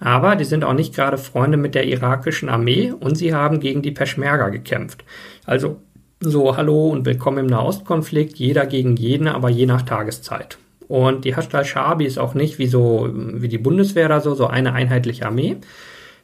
aber 0.00 0.36
die 0.36 0.44
sind 0.44 0.64
auch 0.64 0.74
nicht 0.74 0.94
gerade 0.94 1.18
Freunde 1.18 1.56
mit 1.56 1.74
der 1.74 1.84
irakischen 1.86 2.48
Armee 2.48 2.92
und 2.92 3.16
sie 3.16 3.34
haben 3.34 3.60
gegen 3.60 3.82
die 3.82 3.92
Peschmerga 3.92 4.48
gekämpft. 4.48 5.04
Also 5.44 5.80
so, 6.20 6.56
hallo 6.56 6.88
und 6.88 7.04
willkommen 7.04 7.38
im 7.38 7.46
Nahostkonflikt, 7.46 8.36
jeder 8.36 8.66
gegen 8.66 8.96
jeden, 8.96 9.28
aber 9.28 9.48
je 9.48 9.66
nach 9.66 9.82
Tageszeit. 9.82 10.58
Und 10.88 11.24
die 11.24 11.36
Hashd 11.36 11.54
al-Shabi 11.54 12.04
ist 12.04 12.18
auch 12.18 12.34
nicht 12.34 12.58
wie 12.58 12.66
so, 12.66 13.08
wie 13.12 13.48
die 13.48 13.58
Bundeswehr 13.58 14.06
oder 14.06 14.20
so, 14.20 14.34
so 14.34 14.46
eine 14.46 14.72
einheitliche 14.72 15.26
Armee, 15.26 15.56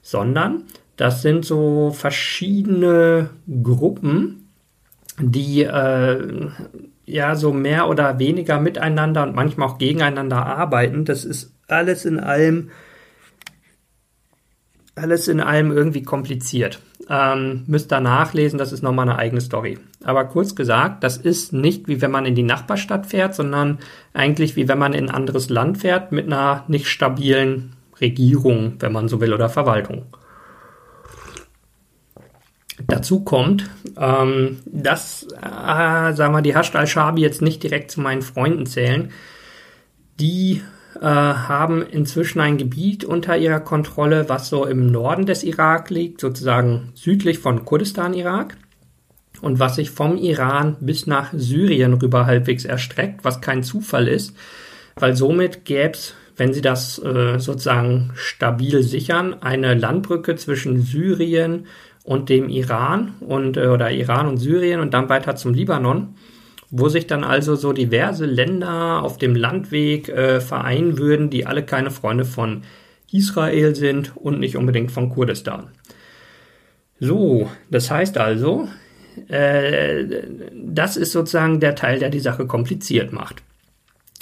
sondern 0.02 0.64
das 0.96 1.22
sind 1.22 1.44
so 1.44 1.90
verschiedene 1.90 3.30
Gruppen, 3.62 4.48
die 5.20 5.62
äh, 5.62 6.48
ja 7.08 7.34
so 7.34 7.52
mehr 7.52 7.88
oder 7.88 8.18
weniger 8.18 8.60
miteinander 8.60 9.22
und 9.22 9.34
manchmal 9.34 9.68
auch 9.68 9.78
gegeneinander 9.78 10.44
arbeiten. 10.44 11.04
Das 11.04 11.24
ist 11.24 11.54
alles 11.68 12.04
in 12.04 12.20
allem 12.20 12.70
alles 14.94 15.28
in 15.28 15.40
allem 15.40 15.70
irgendwie 15.70 16.02
kompliziert. 16.02 16.80
Ähm, 17.08 17.64
müsst 17.66 17.92
ihr 17.92 18.00
nachlesen, 18.00 18.58
das 18.58 18.72
ist 18.72 18.82
nochmal 18.82 19.08
eine 19.08 19.18
eigene 19.18 19.40
Story. 19.40 19.78
Aber 20.04 20.24
kurz 20.24 20.54
gesagt, 20.54 21.04
das 21.04 21.16
ist 21.16 21.52
nicht 21.52 21.88
wie 21.88 22.02
wenn 22.02 22.10
man 22.10 22.26
in 22.26 22.34
die 22.34 22.42
Nachbarstadt 22.42 23.06
fährt, 23.06 23.34
sondern 23.34 23.78
eigentlich 24.12 24.56
wie 24.56 24.68
wenn 24.68 24.78
man 24.78 24.92
in 24.92 25.08
ein 25.08 25.14
anderes 25.14 25.48
Land 25.48 25.78
fährt 25.78 26.12
mit 26.12 26.26
einer 26.26 26.64
nicht 26.68 26.88
stabilen 26.88 27.76
Regierung, 28.00 28.74
wenn 28.80 28.92
man 28.92 29.08
so 29.08 29.20
will, 29.20 29.32
oder 29.32 29.48
Verwaltung. 29.48 30.06
Dazu 32.86 33.24
kommt, 33.24 33.68
ähm, 33.98 34.58
dass, 34.66 35.24
äh, 35.24 36.12
sagen 36.12 36.34
wir, 36.34 36.42
die 36.42 36.54
Hashd 36.54 36.76
al-Shabi 36.76 37.22
jetzt 37.22 37.42
nicht 37.42 37.62
direkt 37.62 37.90
zu 37.90 38.00
meinen 38.00 38.22
Freunden 38.22 38.66
zählen. 38.66 39.10
Die 40.20 40.62
äh, 41.00 41.04
haben 41.04 41.82
inzwischen 41.82 42.40
ein 42.40 42.58
Gebiet 42.58 43.04
unter 43.04 43.36
ihrer 43.36 43.60
Kontrolle, 43.60 44.28
was 44.28 44.48
so 44.48 44.64
im 44.64 44.86
Norden 44.86 45.26
des 45.26 45.42
Irak 45.42 45.90
liegt, 45.90 46.20
sozusagen 46.20 46.90
südlich 46.94 47.38
von 47.38 47.64
Kurdistan, 47.64 48.14
Irak. 48.14 48.56
Und 49.40 49.60
was 49.60 49.76
sich 49.76 49.90
vom 49.90 50.16
Iran 50.16 50.76
bis 50.80 51.06
nach 51.06 51.32
Syrien 51.32 51.94
rüber 51.94 52.26
halbwegs 52.26 52.64
erstreckt, 52.64 53.24
was 53.24 53.40
kein 53.40 53.62
Zufall 53.62 54.08
ist, 54.08 54.34
weil 54.96 55.14
somit 55.14 55.64
gäbe 55.64 55.92
es, 55.92 56.14
wenn 56.36 56.52
sie 56.52 56.60
das 56.60 56.98
äh, 57.00 57.38
sozusagen 57.38 58.10
stabil 58.14 58.82
sichern, 58.82 59.36
eine 59.40 59.74
Landbrücke 59.74 60.34
zwischen 60.34 60.82
Syrien, 60.82 61.66
und 62.08 62.30
dem 62.30 62.48
Iran 62.48 63.12
und 63.20 63.58
äh, 63.58 63.66
oder 63.66 63.90
Iran 63.90 64.28
und 64.28 64.38
Syrien 64.38 64.80
und 64.80 64.94
dann 64.94 65.10
weiter 65.10 65.36
zum 65.36 65.52
Libanon, 65.52 66.14
wo 66.70 66.88
sich 66.88 67.06
dann 67.06 67.22
also 67.22 67.54
so 67.54 67.74
diverse 67.74 68.24
Länder 68.24 69.02
auf 69.02 69.18
dem 69.18 69.36
Landweg 69.36 70.08
äh, 70.08 70.40
vereinen 70.40 70.96
würden, 70.96 71.28
die 71.28 71.44
alle 71.44 71.62
keine 71.62 71.90
Freunde 71.90 72.24
von 72.24 72.62
Israel 73.12 73.74
sind 73.74 74.16
und 74.16 74.40
nicht 74.40 74.56
unbedingt 74.56 74.90
von 74.90 75.10
Kurdistan. 75.10 75.68
So, 76.98 77.50
das 77.70 77.90
heißt 77.90 78.16
also, 78.16 78.68
äh, 79.28 80.04
das 80.54 80.96
ist 80.96 81.12
sozusagen 81.12 81.60
der 81.60 81.74
Teil, 81.74 81.98
der 81.98 82.08
die 82.08 82.20
Sache 82.20 82.46
kompliziert 82.46 83.12
macht. 83.12 83.42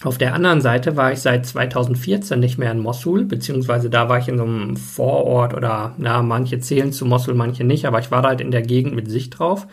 Auf 0.02 0.18
der 0.18 0.34
anderen 0.34 0.60
Seite 0.60 0.96
war 0.96 1.12
ich 1.12 1.20
seit 1.20 1.46
2014 1.46 2.38
nicht 2.38 2.58
mehr 2.58 2.70
in 2.70 2.80
Mosul, 2.80 3.24
beziehungsweise 3.24 3.88
da 3.88 4.10
war 4.10 4.18
ich 4.18 4.28
in 4.28 4.36
so 4.36 4.44
einem 4.44 4.76
Vorort 4.76 5.54
oder, 5.54 5.94
na, 5.96 6.22
manche 6.22 6.58
zählen 6.60 6.92
zu 6.92 7.06
Mosul, 7.06 7.34
manche 7.34 7.64
nicht, 7.64 7.86
aber 7.86 7.98
ich 7.98 8.10
war 8.10 8.22
halt 8.22 8.42
in 8.42 8.50
der 8.50 8.60
Gegend 8.60 8.94
mit 8.94 9.10
Sicht 9.10 9.38
drauf. 9.38 9.66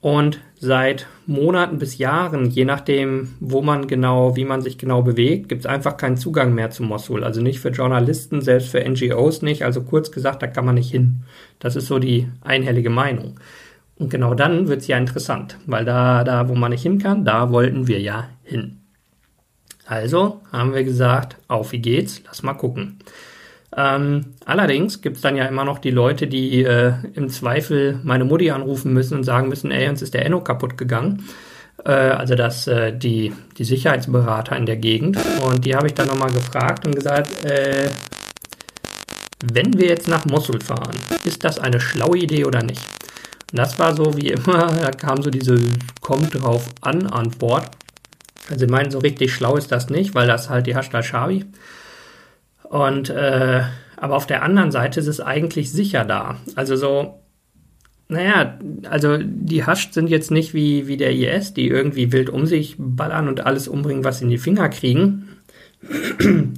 Und 0.00 0.40
seit 0.58 1.06
Monaten 1.26 1.78
bis 1.78 1.98
Jahren, 1.98 2.50
je 2.50 2.64
nachdem, 2.64 3.34
wo 3.40 3.62
man 3.62 3.86
genau, 3.86 4.36
wie 4.36 4.44
man 4.44 4.60
sich 4.60 4.76
genau 4.76 5.02
bewegt, 5.02 5.48
gibt 5.48 5.62
es 5.62 5.66
einfach 5.66 5.96
keinen 5.96 6.18
Zugang 6.18 6.54
mehr 6.54 6.70
zu 6.70 6.82
Mosul. 6.82 7.24
Also 7.24 7.40
nicht 7.40 7.58
für 7.58 7.70
Journalisten, 7.70 8.42
selbst 8.42 8.68
für 8.68 8.86
NGOs 8.86 9.40
nicht. 9.40 9.62
Also 9.62 9.82
kurz 9.82 10.10
gesagt, 10.10 10.42
da 10.42 10.46
kann 10.46 10.66
man 10.66 10.74
nicht 10.74 10.90
hin. 10.90 11.22
Das 11.58 11.74
ist 11.74 11.86
so 11.86 11.98
die 11.98 12.28
einhellige 12.42 12.90
Meinung. 12.90 13.40
Und 13.96 14.10
genau 14.10 14.34
dann 14.34 14.68
wird 14.68 14.82
es 14.82 14.88
ja 14.88 14.98
interessant, 14.98 15.56
weil 15.64 15.86
da, 15.86 16.22
da, 16.22 16.50
wo 16.50 16.54
man 16.54 16.72
nicht 16.72 16.82
hin 16.82 16.98
kann, 16.98 17.24
da 17.24 17.50
wollten 17.50 17.88
wir 17.88 18.00
ja 18.00 18.28
hin. 18.42 18.83
Also 19.86 20.40
haben 20.50 20.74
wir 20.74 20.84
gesagt, 20.84 21.36
auf 21.48 21.72
wie 21.72 21.78
geht's, 21.78 22.22
lass 22.26 22.42
mal 22.42 22.54
gucken. 22.54 22.98
Ähm, 23.76 24.34
allerdings 24.44 25.02
gibt's 25.02 25.20
dann 25.20 25.36
ja 25.36 25.46
immer 25.46 25.64
noch 25.64 25.78
die 25.78 25.90
Leute, 25.90 26.26
die 26.26 26.62
äh, 26.62 26.92
im 27.14 27.28
Zweifel 27.28 27.98
meine 28.04 28.24
Mutti 28.24 28.50
anrufen 28.50 28.92
müssen 28.92 29.16
und 29.16 29.24
sagen 29.24 29.48
müssen, 29.48 29.70
ey, 29.70 29.88
uns 29.88 30.00
ist 30.00 30.14
der 30.14 30.24
Enno 30.24 30.40
kaputt 30.40 30.78
gegangen. 30.78 31.24
Äh, 31.84 31.90
also 31.90 32.34
das, 32.34 32.66
äh, 32.66 32.96
die, 32.96 33.32
die 33.58 33.64
Sicherheitsberater 33.64 34.56
in 34.56 34.66
der 34.66 34.76
Gegend. 34.76 35.18
Und 35.44 35.64
die 35.64 35.74
habe 35.74 35.88
ich 35.88 35.94
dann 35.94 36.06
nochmal 36.06 36.32
gefragt 36.32 36.86
und 36.86 36.94
gesagt, 36.94 37.44
äh, 37.44 37.88
wenn 39.52 39.76
wir 39.78 39.88
jetzt 39.88 40.08
nach 40.08 40.24
Mosul 40.24 40.60
fahren, 40.60 40.96
ist 41.24 41.44
das 41.44 41.58
eine 41.58 41.80
schlaue 41.80 42.18
Idee 42.18 42.44
oder 42.44 42.62
nicht? 42.62 42.82
Und 43.50 43.58
das 43.58 43.78
war 43.78 43.94
so 43.94 44.16
wie 44.16 44.28
immer, 44.28 44.66
da 44.80 44.90
kam 44.90 45.20
so 45.22 45.30
diese 45.30 45.58
kommt 46.00 46.40
drauf 46.40 46.68
an 46.80 47.06
Antwort. 47.08 47.70
Also 48.50 48.66
ich 48.66 48.70
meine, 48.70 48.90
so 48.90 48.98
richtig 48.98 49.32
schlau 49.32 49.56
ist 49.56 49.72
das 49.72 49.88
nicht, 49.88 50.14
weil 50.14 50.26
das 50.26 50.50
halt 50.50 50.66
die 50.66 50.76
Hashda 50.76 51.02
Shabi. 51.02 51.46
Und 52.62 53.10
äh, 53.10 53.62
aber 53.96 54.16
auf 54.16 54.26
der 54.26 54.42
anderen 54.42 54.70
Seite 54.70 55.00
ist 55.00 55.06
es 55.06 55.20
eigentlich 55.20 55.70
sicher 55.70 56.04
da. 56.04 56.36
Also 56.56 56.76
so, 56.76 57.20
naja, 58.08 58.58
also 58.90 59.16
die 59.18 59.64
Hascht 59.64 59.94
sind 59.94 60.10
jetzt 60.10 60.30
nicht 60.30 60.52
wie, 60.52 60.86
wie 60.86 60.96
der 60.96 61.12
IS, 61.12 61.54
die 61.54 61.68
irgendwie 61.68 62.12
wild 62.12 62.28
um 62.28 62.44
sich 62.44 62.76
ballern 62.78 63.28
und 63.28 63.46
alles 63.46 63.68
umbringen, 63.68 64.04
was 64.04 64.18
sie 64.18 64.24
in 64.24 64.30
die 64.30 64.38
Finger 64.38 64.68
kriegen. 64.68 65.28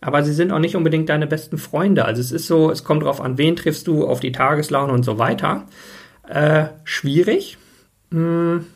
Aber 0.00 0.22
sie 0.22 0.32
sind 0.32 0.52
auch 0.52 0.58
nicht 0.58 0.76
unbedingt 0.76 1.08
deine 1.08 1.26
besten 1.26 1.58
Freunde. 1.58 2.04
Also 2.04 2.20
es 2.20 2.32
ist 2.32 2.46
so, 2.46 2.70
es 2.70 2.84
kommt 2.84 3.02
darauf 3.02 3.20
an, 3.20 3.38
wen 3.38 3.56
triffst 3.56 3.86
du, 3.86 4.06
auf 4.06 4.20
die 4.20 4.32
Tageslaune 4.32 4.92
und 4.92 5.04
so 5.04 5.18
weiter. 5.18 5.66
Äh, 6.28 6.66
schwierig. 6.84 7.58
Hm 8.10 8.66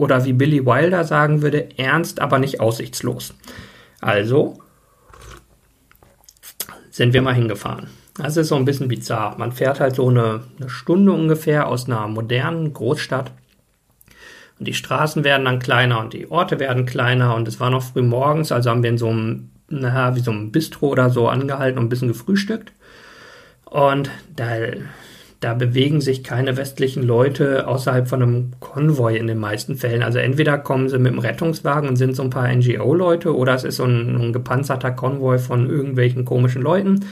oder 0.00 0.24
wie 0.24 0.32
Billy 0.32 0.64
Wilder 0.64 1.04
sagen 1.04 1.42
würde, 1.42 1.68
ernst, 1.78 2.20
aber 2.20 2.38
nicht 2.38 2.60
aussichtslos. 2.60 3.34
Also 4.00 4.58
sind 6.90 7.12
wir 7.12 7.22
mal 7.22 7.34
hingefahren. 7.34 7.88
Das 8.14 8.36
ist 8.36 8.48
so 8.48 8.56
ein 8.56 8.64
bisschen 8.64 8.88
bizarr. 8.88 9.36
Man 9.38 9.52
fährt 9.52 9.80
halt 9.80 9.94
so 9.94 10.08
eine, 10.08 10.42
eine 10.58 10.68
Stunde 10.68 11.12
ungefähr 11.12 11.68
aus 11.68 11.86
einer 11.86 12.06
modernen 12.08 12.72
Großstadt 12.72 13.30
und 14.58 14.68
die 14.68 14.74
Straßen 14.74 15.24
werden 15.24 15.46
dann 15.46 15.58
kleiner 15.58 16.00
und 16.00 16.12
die 16.12 16.30
Orte 16.30 16.60
werden 16.60 16.84
kleiner 16.84 17.34
und 17.34 17.48
es 17.48 17.60
war 17.60 17.70
noch 17.70 17.82
früh 17.82 18.02
morgens, 18.02 18.52
also 18.52 18.68
haben 18.68 18.82
wir 18.82 18.90
in 18.90 18.98
so 18.98 19.08
einem, 19.08 19.50
naja, 19.68 20.14
wie 20.16 20.20
so 20.20 20.30
einem 20.30 20.52
Bistro 20.52 20.88
oder 20.88 21.08
so 21.08 21.28
angehalten 21.28 21.78
und 21.78 21.86
ein 21.86 21.88
bisschen 21.88 22.08
gefrühstückt. 22.08 22.72
Und 23.64 24.10
da 24.36 24.50
da 25.40 25.54
bewegen 25.54 26.00
sich 26.00 26.22
keine 26.22 26.56
westlichen 26.56 27.02
Leute 27.02 27.66
außerhalb 27.66 28.06
von 28.06 28.22
einem 28.22 28.50
Konvoi 28.60 29.16
in 29.16 29.26
den 29.26 29.38
meisten 29.38 29.76
Fällen. 29.76 30.02
Also 30.02 30.18
entweder 30.18 30.58
kommen 30.58 30.88
sie 30.88 30.98
mit 30.98 31.12
dem 31.12 31.18
Rettungswagen 31.18 31.88
und 31.88 31.96
sind 31.96 32.14
so 32.14 32.22
ein 32.22 32.30
paar 32.30 32.52
NGO-Leute 32.54 33.34
oder 33.34 33.54
es 33.54 33.64
ist 33.64 33.76
so 33.76 33.84
ein, 33.84 34.16
ein 34.16 34.32
gepanzerter 34.32 34.90
Konvoi 34.90 35.38
von 35.38 35.70
irgendwelchen 35.70 36.26
komischen 36.26 36.60
Leuten. 36.60 37.06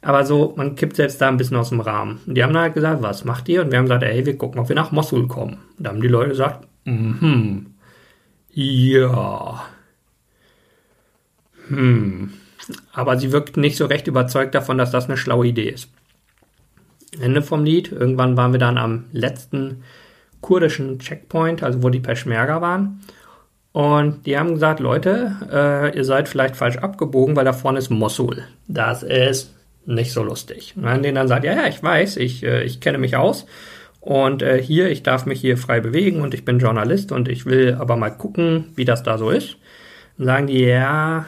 Aber 0.00 0.24
so, 0.24 0.54
man 0.56 0.76
kippt 0.76 0.96
selbst 0.96 1.20
da 1.20 1.28
ein 1.28 1.36
bisschen 1.36 1.56
aus 1.56 1.70
dem 1.70 1.80
Rahmen. 1.80 2.20
Und 2.26 2.34
die 2.34 2.42
haben 2.42 2.52
dann 2.52 2.62
halt 2.62 2.74
gesagt, 2.74 3.02
was 3.02 3.24
macht 3.24 3.48
ihr? 3.48 3.62
Und 3.62 3.70
wir 3.70 3.78
haben 3.78 3.86
gesagt, 3.86 4.02
ey, 4.02 4.24
wir 4.24 4.36
gucken, 4.36 4.60
ob 4.60 4.68
wir 4.68 4.76
nach 4.76 4.92
Mosul 4.92 5.28
kommen. 5.28 5.58
Und 5.78 5.84
da 5.84 5.90
haben 5.90 6.00
die 6.00 6.08
Leute 6.08 6.30
gesagt, 6.30 6.66
mhm, 6.84 7.66
ja, 8.50 9.64
hm. 11.68 12.32
Aber 12.92 13.18
sie 13.18 13.32
wirkten 13.32 13.60
nicht 13.60 13.76
so 13.76 13.86
recht 13.86 14.06
überzeugt 14.06 14.54
davon, 14.54 14.78
dass 14.78 14.90
das 14.90 15.06
eine 15.06 15.16
schlaue 15.16 15.46
Idee 15.46 15.68
ist. 15.68 15.90
Ende 17.20 17.42
vom 17.42 17.64
Lied. 17.64 17.92
Irgendwann 17.92 18.36
waren 18.36 18.52
wir 18.52 18.58
dann 18.58 18.78
am 18.78 19.04
letzten 19.12 19.82
kurdischen 20.40 20.98
Checkpoint, 20.98 21.62
also 21.62 21.82
wo 21.82 21.88
die 21.88 22.00
Peschmerga 22.00 22.60
waren. 22.60 23.00
Und 23.72 24.26
die 24.26 24.38
haben 24.38 24.54
gesagt, 24.54 24.78
Leute, 24.78 25.32
äh, 25.50 25.96
ihr 25.96 26.04
seid 26.04 26.28
vielleicht 26.28 26.54
falsch 26.54 26.76
abgebogen, 26.76 27.34
weil 27.34 27.44
da 27.44 27.52
vorne 27.52 27.78
ist 27.78 27.90
Mosul. 27.90 28.44
Das 28.68 29.02
ist 29.02 29.52
nicht 29.86 30.12
so 30.12 30.22
lustig. 30.22 30.74
Und 30.76 30.84
dann 30.84 31.02
denen 31.02 31.16
dann 31.16 31.28
sagt, 31.28 31.44
ja, 31.44 31.54
ja, 31.54 31.66
ich 31.66 31.82
weiß, 31.82 32.18
ich, 32.18 32.44
äh, 32.44 32.62
ich 32.62 32.80
kenne 32.80 32.98
mich 32.98 33.16
aus. 33.16 33.46
Und 34.00 34.42
äh, 34.42 34.62
hier, 34.62 34.90
ich 34.90 35.02
darf 35.02 35.26
mich 35.26 35.40
hier 35.40 35.56
frei 35.56 35.80
bewegen 35.80 36.20
und 36.20 36.34
ich 36.34 36.44
bin 36.44 36.58
Journalist 36.58 37.10
und 37.10 37.26
ich 37.28 37.46
will 37.46 37.74
aber 37.80 37.96
mal 37.96 38.10
gucken, 38.10 38.66
wie 38.76 38.84
das 38.84 39.02
da 39.02 39.18
so 39.18 39.30
ist. 39.30 39.56
Dann 40.18 40.26
sagen 40.26 40.46
die, 40.46 40.60
ja, 40.60 41.24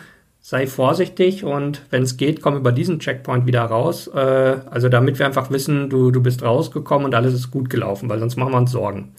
sei 0.48 0.68
vorsichtig 0.68 1.42
und 1.42 1.82
wenn 1.90 2.04
es 2.04 2.16
geht, 2.16 2.40
komm 2.40 2.56
über 2.56 2.70
diesen 2.70 3.00
Checkpoint 3.00 3.48
wieder 3.48 3.62
raus. 3.62 4.06
Äh, 4.06 4.58
also 4.70 4.88
damit 4.88 5.18
wir 5.18 5.26
einfach 5.26 5.50
wissen, 5.50 5.90
du, 5.90 6.12
du 6.12 6.22
bist 6.22 6.44
rausgekommen 6.44 7.04
und 7.04 7.16
alles 7.16 7.34
ist 7.34 7.50
gut 7.50 7.68
gelaufen, 7.68 8.08
weil 8.08 8.20
sonst 8.20 8.36
machen 8.36 8.52
wir 8.52 8.58
uns 8.58 8.70
Sorgen. 8.70 9.12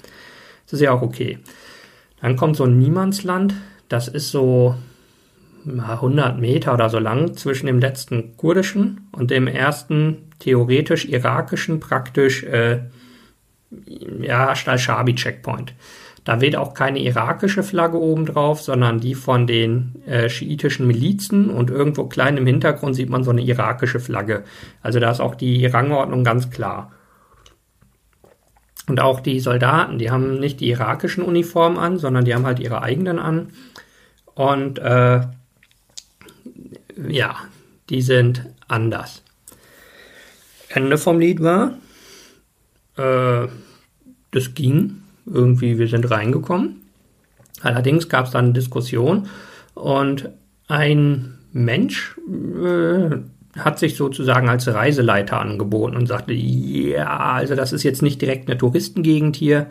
Das 0.63 0.71
ist 0.75 0.79
ja 0.79 0.93
auch 0.93 1.01
okay. 1.01 1.39
Dann 2.21 2.37
kommt 2.37 2.55
so 2.55 2.63
ein 2.63 2.79
Niemandsland, 2.79 3.55
das 3.89 4.07
ist 4.07 4.31
so 4.31 4.75
100 5.65 6.39
Meter 6.39 6.73
oder 6.73 6.89
so 6.89 6.97
lang 6.97 7.35
zwischen 7.35 7.65
dem 7.65 7.79
letzten 7.79 8.37
kurdischen 8.37 9.09
und 9.11 9.29
dem 9.29 9.47
ersten 9.47 10.29
theoretisch 10.39 11.03
irakischen, 11.09 11.81
praktisch 11.81 12.43
äh, 12.43 12.83
ja, 14.21 14.55
Stal-Shabi-Checkpoint. 14.55 15.73
Da 16.27 16.41
weht 16.41 16.57
auch 16.57 16.73
keine 16.73 16.99
irakische 16.99 17.63
Flagge 17.63 17.97
oben 17.97 18.25
drauf, 18.25 18.61
sondern 18.61 18.99
die 18.99 19.15
von 19.15 19.47
den 19.47 20.03
äh, 20.05 20.27
schiitischen 20.27 20.85
Milizen 20.85 21.49
und 21.49 21.69
irgendwo 21.69 22.03
klein 22.03 22.35
im 22.35 22.45
Hintergrund 22.45 22.97
sieht 22.97 23.09
man 23.09 23.23
so 23.23 23.31
eine 23.31 23.39
irakische 23.39 24.01
Flagge. 24.01 24.43
Also 24.81 24.99
da 24.99 25.09
ist 25.09 25.21
auch 25.21 25.35
die 25.35 25.65
Rangordnung 25.65 26.25
ganz 26.25 26.49
klar. 26.49 26.91
Und 28.89 28.99
auch 28.99 29.21
die 29.21 29.39
Soldaten, 29.39 29.99
die 29.99 30.11
haben 30.11 30.37
nicht 30.37 30.59
die 30.59 30.67
irakischen 30.69 31.23
Uniformen 31.23 31.77
an, 31.77 31.97
sondern 31.97 32.25
die 32.25 32.35
haben 32.35 32.45
halt 32.45 32.59
ihre 32.59 32.81
eigenen 32.81 33.19
an. 33.19 33.53
Und 34.35 34.79
äh, 34.79 35.21
ja, 37.07 37.37
die 37.89 38.01
sind 38.01 38.47
anders. 38.67 39.23
Ende 40.67 40.97
vom 40.97 41.19
Lied 41.21 41.41
war, 41.41 41.77
äh, 42.97 43.47
das 44.31 44.53
ging 44.55 45.03
irgendwie, 45.31 45.77
wir 45.77 45.87
sind 45.87 46.09
reingekommen. 46.09 46.81
Allerdings 47.61 48.09
gab 48.09 48.25
es 48.25 48.31
dann 48.31 48.45
eine 48.45 48.53
Diskussion 48.53 49.27
und 49.73 50.29
ein 50.67 51.35
Mensch 51.51 52.15
äh, 52.63 53.17
hat 53.59 53.79
sich 53.79 53.95
sozusagen 53.95 54.49
als 54.49 54.67
Reiseleiter 54.67 55.39
angeboten 55.39 55.95
und 55.95 56.07
sagte, 56.07 56.33
ja, 56.33 57.17
also 57.17 57.55
das 57.55 57.73
ist 57.73 57.83
jetzt 57.83 58.01
nicht 58.01 58.21
direkt 58.21 58.47
eine 58.47 58.57
Touristengegend 58.57 59.35
hier, 59.35 59.67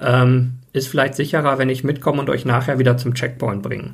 ähm, 0.00 0.52
ist 0.72 0.88
vielleicht 0.88 1.14
sicherer, 1.14 1.58
wenn 1.58 1.70
ich 1.70 1.82
mitkomme 1.82 2.20
und 2.20 2.30
euch 2.30 2.44
nachher 2.44 2.78
wieder 2.78 2.96
zum 2.96 3.14
Checkpoint 3.14 3.62
bringe. 3.62 3.92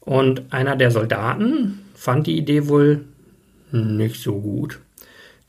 Und 0.00 0.52
einer 0.52 0.76
der 0.76 0.90
Soldaten 0.90 1.80
fand 1.94 2.26
die 2.26 2.36
Idee 2.36 2.68
wohl 2.68 3.04
nicht 3.72 4.20
so 4.20 4.40
gut. 4.40 4.80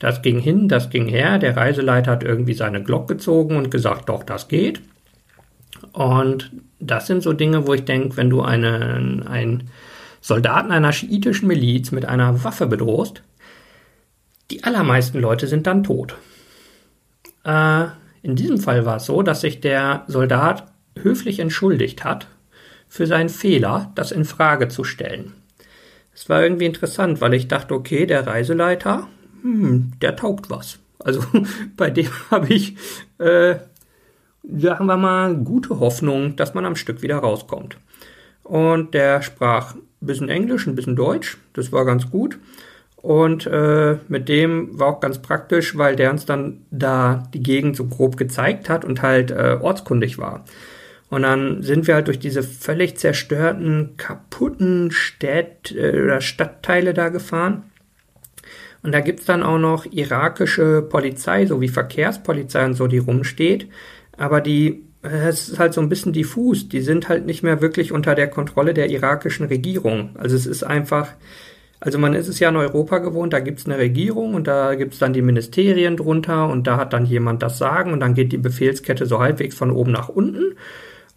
Das 0.02 0.20
ging 0.20 0.40
hin, 0.40 0.66
das 0.66 0.90
ging 0.90 1.06
her. 1.06 1.38
Der 1.38 1.56
Reiseleiter 1.56 2.10
hat 2.10 2.24
irgendwie 2.24 2.54
seine 2.54 2.82
Glock 2.82 3.06
gezogen 3.06 3.56
und 3.56 3.70
gesagt, 3.70 4.08
doch, 4.08 4.24
das 4.24 4.48
geht. 4.48 4.80
Und 5.92 6.50
das 6.80 7.06
sind 7.06 7.22
so 7.22 7.32
Dinge, 7.32 7.68
wo 7.68 7.74
ich 7.74 7.84
denke, 7.84 8.16
wenn 8.16 8.28
du 8.28 8.42
einen, 8.42 9.24
einen 9.24 9.70
Soldaten 10.20 10.72
einer 10.72 10.92
schiitischen 10.92 11.46
Miliz 11.46 11.92
mit 11.92 12.04
einer 12.04 12.42
Waffe 12.42 12.66
bedrohst, 12.66 13.22
die 14.50 14.64
allermeisten 14.64 15.20
Leute 15.20 15.46
sind 15.46 15.68
dann 15.68 15.84
tot. 15.84 16.16
Äh, 17.44 17.84
in 18.22 18.34
diesem 18.34 18.58
Fall 18.58 18.84
war 18.84 18.96
es 18.96 19.06
so, 19.06 19.22
dass 19.22 19.42
sich 19.42 19.60
der 19.60 20.02
Soldat 20.08 20.66
höflich 20.98 21.38
entschuldigt 21.38 22.02
hat 22.02 22.26
für 22.88 23.06
seinen 23.06 23.28
Fehler, 23.28 23.92
das 23.94 24.10
in 24.10 24.24
Frage 24.24 24.66
zu 24.66 24.82
stellen. 24.82 25.32
Es 26.12 26.28
war 26.28 26.42
irgendwie 26.42 26.66
interessant, 26.66 27.20
weil 27.20 27.34
ich 27.34 27.46
dachte, 27.46 27.72
okay, 27.72 28.04
der 28.04 28.26
Reiseleiter 28.26 29.06
hm, 29.42 29.92
der 30.00 30.16
taugt 30.16 30.50
was. 30.50 30.78
Also 30.98 31.22
bei 31.76 31.90
dem 31.90 32.08
habe 32.30 32.52
ich, 32.52 32.76
äh, 33.18 33.56
sagen 34.42 34.86
wir 34.86 34.96
mal, 34.96 35.34
gute 35.36 35.80
Hoffnung, 35.80 36.36
dass 36.36 36.54
man 36.54 36.64
am 36.64 36.76
Stück 36.76 37.02
wieder 37.02 37.18
rauskommt. 37.18 37.76
Und 38.42 38.94
der 38.94 39.22
sprach 39.22 39.74
ein 39.74 39.82
bisschen 40.00 40.28
Englisch, 40.28 40.66
ein 40.66 40.74
bisschen 40.74 40.96
Deutsch. 40.96 41.38
Das 41.52 41.72
war 41.72 41.84
ganz 41.84 42.10
gut. 42.10 42.38
Und 42.96 43.46
äh, 43.46 43.96
mit 44.08 44.28
dem 44.28 44.78
war 44.78 44.88
auch 44.88 45.00
ganz 45.00 45.20
praktisch, 45.20 45.76
weil 45.76 45.96
der 45.96 46.12
uns 46.12 46.24
dann 46.24 46.64
da 46.70 47.28
die 47.34 47.42
Gegend 47.42 47.76
so 47.76 47.86
grob 47.86 48.16
gezeigt 48.16 48.68
hat 48.68 48.84
und 48.84 49.02
halt 49.02 49.32
äh, 49.32 49.58
ortskundig 49.60 50.18
war. 50.18 50.44
Und 51.10 51.22
dann 51.22 51.62
sind 51.62 51.88
wir 51.88 51.96
halt 51.96 52.06
durch 52.06 52.20
diese 52.20 52.42
völlig 52.44 52.96
zerstörten, 52.96 53.96
kaputten 53.96 54.92
Städt, 54.92 55.74
äh, 55.76 56.00
oder 56.00 56.20
Stadtteile 56.20 56.94
da 56.94 57.08
gefahren. 57.08 57.64
Und 58.82 58.92
da 58.92 59.00
gibt's 59.00 59.26
dann 59.26 59.42
auch 59.42 59.58
noch 59.58 59.86
irakische 59.86 60.82
Polizei, 60.82 61.46
so 61.46 61.60
wie 61.60 61.68
Verkehrspolizei 61.68 62.64
und 62.64 62.74
so, 62.74 62.86
die 62.88 62.98
rumsteht. 62.98 63.68
Aber 64.16 64.40
die, 64.40 64.84
es 65.02 65.48
ist 65.48 65.58
halt 65.58 65.72
so 65.72 65.80
ein 65.80 65.88
bisschen 65.88 66.12
diffus. 66.12 66.68
Die 66.68 66.80
sind 66.80 67.08
halt 67.08 67.24
nicht 67.24 67.42
mehr 67.42 67.60
wirklich 67.60 67.92
unter 67.92 68.14
der 68.14 68.28
Kontrolle 68.28 68.74
der 68.74 68.90
irakischen 68.90 69.46
Regierung. 69.46 70.10
Also 70.14 70.34
es 70.34 70.46
ist 70.46 70.64
einfach, 70.64 71.08
also 71.78 71.98
man 71.98 72.14
ist 72.14 72.28
es 72.28 72.40
ja 72.40 72.48
in 72.48 72.56
Europa 72.56 72.98
gewohnt, 72.98 73.32
da 73.32 73.40
gibt's 73.40 73.66
eine 73.66 73.78
Regierung 73.78 74.34
und 74.34 74.46
da 74.46 74.74
gibt's 74.74 74.98
dann 74.98 75.12
die 75.12 75.22
Ministerien 75.22 75.96
drunter 75.96 76.48
und 76.48 76.66
da 76.66 76.76
hat 76.76 76.92
dann 76.92 77.06
jemand 77.06 77.42
das 77.42 77.58
Sagen 77.58 77.92
und 77.92 78.00
dann 78.00 78.14
geht 78.14 78.32
die 78.32 78.38
Befehlskette 78.38 79.06
so 79.06 79.20
halbwegs 79.20 79.54
von 79.54 79.70
oben 79.70 79.92
nach 79.92 80.08
unten 80.08 80.54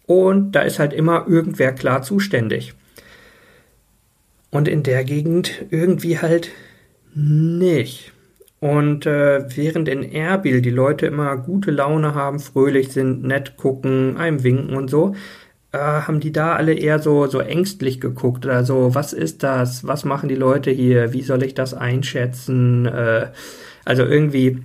und 0.06 0.52
da 0.52 0.62
ist 0.62 0.78
halt 0.78 0.92
immer 0.92 1.26
irgendwer 1.28 1.72
klar 1.72 2.02
zuständig. 2.02 2.74
Und 4.50 4.68
in 4.68 4.82
der 4.84 5.04
Gegend 5.04 5.66
irgendwie 5.70 6.18
halt 6.18 6.50
nicht. 7.16 8.12
Und 8.60 9.06
äh, 9.06 9.44
während 9.54 9.88
in 9.88 10.02
Erbil 10.02 10.60
die 10.60 10.70
Leute 10.70 11.06
immer 11.06 11.36
gute 11.36 11.70
Laune 11.70 12.14
haben, 12.14 12.40
fröhlich 12.40 12.92
sind, 12.92 13.22
nett 13.22 13.56
gucken, 13.56 14.16
einem 14.16 14.42
winken 14.42 14.76
und 14.76 14.88
so, 14.88 15.14
äh, 15.72 15.78
haben 15.78 16.20
die 16.20 16.32
da 16.32 16.54
alle 16.54 16.74
eher 16.74 16.98
so, 16.98 17.26
so 17.26 17.40
ängstlich 17.40 18.00
geguckt. 18.00 18.46
Also, 18.46 18.94
was 18.94 19.12
ist 19.12 19.42
das? 19.42 19.86
Was 19.86 20.04
machen 20.04 20.28
die 20.28 20.34
Leute 20.34 20.70
hier? 20.70 21.12
Wie 21.12 21.22
soll 21.22 21.42
ich 21.42 21.54
das 21.54 21.74
einschätzen? 21.74 22.86
Äh, 22.86 23.28
also 23.84 24.04
irgendwie 24.04 24.62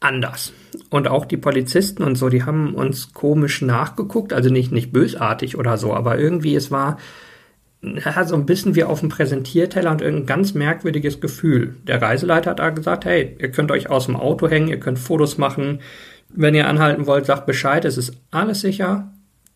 anders. 0.00 0.52
Und 0.88 1.08
auch 1.08 1.26
die 1.26 1.36
Polizisten 1.36 2.02
und 2.02 2.16
so, 2.16 2.28
die 2.28 2.44
haben 2.44 2.74
uns 2.74 3.12
komisch 3.12 3.62
nachgeguckt, 3.62 4.32
also 4.32 4.50
nicht, 4.50 4.72
nicht 4.72 4.92
bösartig 4.92 5.58
oder 5.58 5.76
so, 5.76 5.94
aber 5.94 6.18
irgendwie, 6.18 6.54
es 6.54 6.70
war 6.70 6.98
ja, 7.82 8.24
so 8.24 8.34
ein 8.34 8.46
bisschen 8.46 8.74
wie 8.74 8.84
auf 8.84 9.00
dem 9.00 9.08
Präsentierteller 9.08 9.90
und 9.90 10.02
irgendein 10.02 10.26
ganz 10.26 10.54
merkwürdiges 10.54 11.20
Gefühl. 11.20 11.76
Der 11.86 12.02
Reiseleiter 12.02 12.50
hat 12.50 12.58
da 12.58 12.70
gesagt, 12.70 13.04
hey, 13.06 13.36
ihr 13.38 13.50
könnt 13.50 13.70
euch 13.70 13.88
aus 13.88 14.06
dem 14.06 14.16
Auto 14.16 14.48
hängen, 14.48 14.68
ihr 14.68 14.80
könnt 14.80 14.98
Fotos 14.98 15.38
machen. 15.38 15.80
Wenn 16.28 16.54
ihr 16.54 16.68
anhalten 16.68 17.06
wollt, 17.06 17.26
sagt 17.26 17.46
Bescheid, 17.46 17.84
es 17.84 17.96
ist 17.96 18.16
alles 18.30 18.60
sicher. 18.60 19.12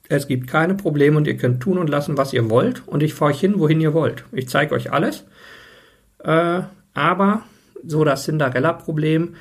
Es 0.09 0.27
gibt 0.27 0.49
keine 0.49 0.75
Probleme 0.75 1.17
und 1.17 1.27
ihr 1.27 1.37
könnt 1.37 1.61
tun 1.61 1.79
und 1.79 1.89
lassen, 1.89 2.17
was 2.19 2.33
ihr 2.33 2.51
wollt. 2.51 2.87
Und 2.87 3.03
ich 3.03 3.15
fahre 3.15 3.33
euch 3.33 3.41
hin, 3.41 3.59
wohin 3.59 3.81
ihr 3.81 3.95
wollt. 3.95 4.25
Ich 4.33 4.49
zeige 4.49 4.75
euch 4.75 4.93
alles. 4.93 5.25
Äh, 6.23 6.63
aber 6.95 7.43
so 7.87 8.05
das 8.05 8.25
Cinderella-Problem, 8.25 9.35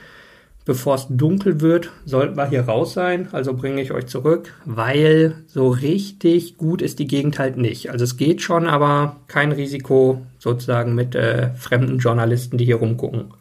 bevor 0.66 0.96
es 0.96 1.08
dunkel 1.10 1.62
wird, 1.62 1.92
sollten 2.06 2.38
wir 2.38 2.48
hier 2.48 2.64
raus 2.64 2.94
sein. 2.94 3.28
Also 3.32 3.54
bringe 3.54 3.82
ich 3.82 3.92
euch 3.92 4.08
zurück, 4.08 4.54
weil 4.66 5.36
so 5.48 5.70
richtig 5.70 6.58
gut 6.58 6.82
ist 6.82 7.00
die 7.00 7.08
Gegend 7.08 7.40
halt 7.40 7.58
nicht. 7.58 7.92
Also 7.92 8.04
es 8.04 8.18
geht 8.18 8.42
schon, 8.42 8.68
aber 8.68 9.18
kein 9.28 9.52
Risiko 9.52 10.26
sozusagen 10.40 10.96
mit 10.96 11.16
äh, 11.16 11.54
fremden 11.54 12.00
Journalisten, 12.00 12.58
die 12.58 12.66
hier 12.66 12.78
rumgucken. 12.78 13.34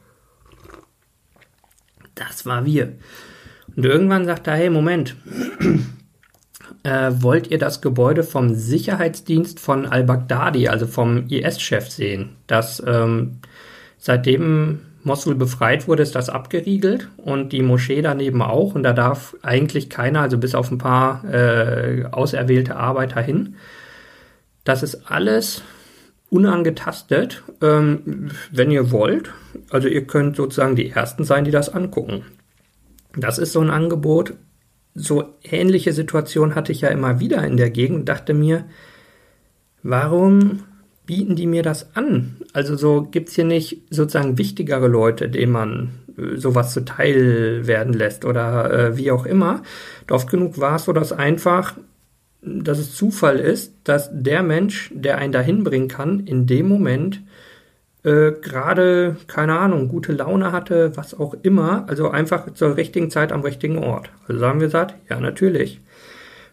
Das 2.15 2.45
war 2.45 2.65
wir. 2.65 2.95
Und 3.77 3.85
irgendwann 3.85 4.27
sagt 4.27 4.47
er, 4.47 4.55
hey, 4.55 4.69
Moment, 4.71 5.17
äh, 6.83 7.11
wollt 7.21 7.47
ihr 7.47 7.59
das 7.59 7.81
Gebäude 7.81 8.23
vom 8.23 8.55
Sicherheitsdienst 8.55 9.61
von 9.61 9.87
al-Baghdadi, 9.87 10.69
also 10.69 10.87
vom 10.87 11.29
IS-Chef 11.29 11.89
sehen? 11.89 12.37
Das 12.47 12.83
ähm, 12.87 13.39
seitdem 13.99 14.81
Mosul 15.05 15.35
befreit 15.35 15.89
wurde, 15.89 16.03
ist 16.03 16.15
das 16.15 16.29
abgeriegelt 16.29 17.09
und 17.17 17.53
die 17.53 17.63
Moschee 17.63 18.03
daneben 18.03 18.43
auch. 18.43 18.75
Und 18.75 18.83
da 18.83 18.93
darf 18.93 19.37
eigentlich 19.43 19.91
keiner, 19.91 20.21
also 20.21 20.39
bis 20.39 20.55
auf 20.55 20.71
ein 20.71 20.79
paar 20.79 21.25
äh, 21.25 22.05
auserwählte 22.11 22.77
Arbeiter 22.77 23.21
hin. 23.21 23.57
Das 24.65 24.83
ist 24.83 25.11
alles 25.11 25.63
unangetastet, 26.31 27.43
ähm, 27.61 28.31
wenn 28.51 28.71
ihr 28.71 28.91
wollt. 28.91 29.33
Also 29.71 29.89
ihr 29.89 30.07
könnt 30.07 30.37
sozusagen 30.37 30.77
die 30.77 30.91
Ersten 30.91 31.25
sein, 31.25 31.45
die 31.45 31.51
das 31.51 31.69
angucken. 31.69 32.25
Das 33.17 33.39
ist 33.39 33.53
so 33.53 33.61
ein 33.61 33.71
Angebot, 33.71 34.35
so 34.95 35.35
ähnliche 35.43 35.93
Situation 35.93 36.55
hatte 36.55 36.73
ich 36.73 36.83
ja 36.83 36.89
immer 36.89 37.19
wieder 37.21 37.45
in 37.45 37.57
der 37.57 37.71
Gegend, 37.71 38.09
dachte 38.09 38.35
mir, 38.35 38.65
warum 39.83 40.65
bieten 41.13 41.37
die 41.37 41.47
mir 41.47 41.63
das 41.63 41.95
an? 41.95 42.37
Also 42.55 42.75
so 42.75 43.03
gibt's 43.03 43.35
hier 43.35 43.45
nicht 43.45 43.83
sozusagen 43.91 44.39
wichtigere 44.39 44.89
Leute, 44.89 45.29
denen 45.29 45.53
man 45.53 45.91
äh, 46.17 46.39
sowas 46.39 46.73
zuteil 46.73 47.67
werden 47.67 47.93
lässt 47.93 48.25
oder 48.25 48.73
äh, 48.73 48.97
wie 48.97 49.11
auch 49.11 49.27
immer. 49.27 49.63
Oft 50.11 50.31
genug 50.31 50.59
war 50.59 50.77
es 50.77 50.85
so, 50.85 50.95
dass 50.95 51.13
einfach, 51.13 51.77
dass 52.41 52.79
es 52.79 52.95
Zufall 52.95 53.39
ist, 53.39 53.75
dass 53.85 54.09
der 54.11 54.43
Mensch, 54.43 54.91
der 54.95 55.19
einen 55.19 55.35
dahin 55.35 55.65
bringen 55.65 55.89
kann, 55.89 56.21
in 56.21 56.47
dem 56.47 56.67
Moment 56.67 57.21
äh, 58.05 58.33
gerade, 58.33 59.17
keine 59.27 59.59
Ahnung, 59.59 59.89
gute 59.89 60.13
Laune 60.13 60.51
hatte, 60.51 60.97
was 60.97 61.13
auch 61.13 61.35
immer, 61.43 61.85
also 61.91 62.09
einfach 62.09 62.55
zur 62.55 62.79
richtigen 62.79 63.11
Zeit 63.11 63.33
am 63.33 63.43
richtigen 63.43 63.77
Ort. 63.77 64.09
Also 64.29 64.47
haben 64.47 64.61
wir 64.61 64.69
gesagt, 64.69 64.95
ja, 65.11 65.21
natürlich. 65.21 65.79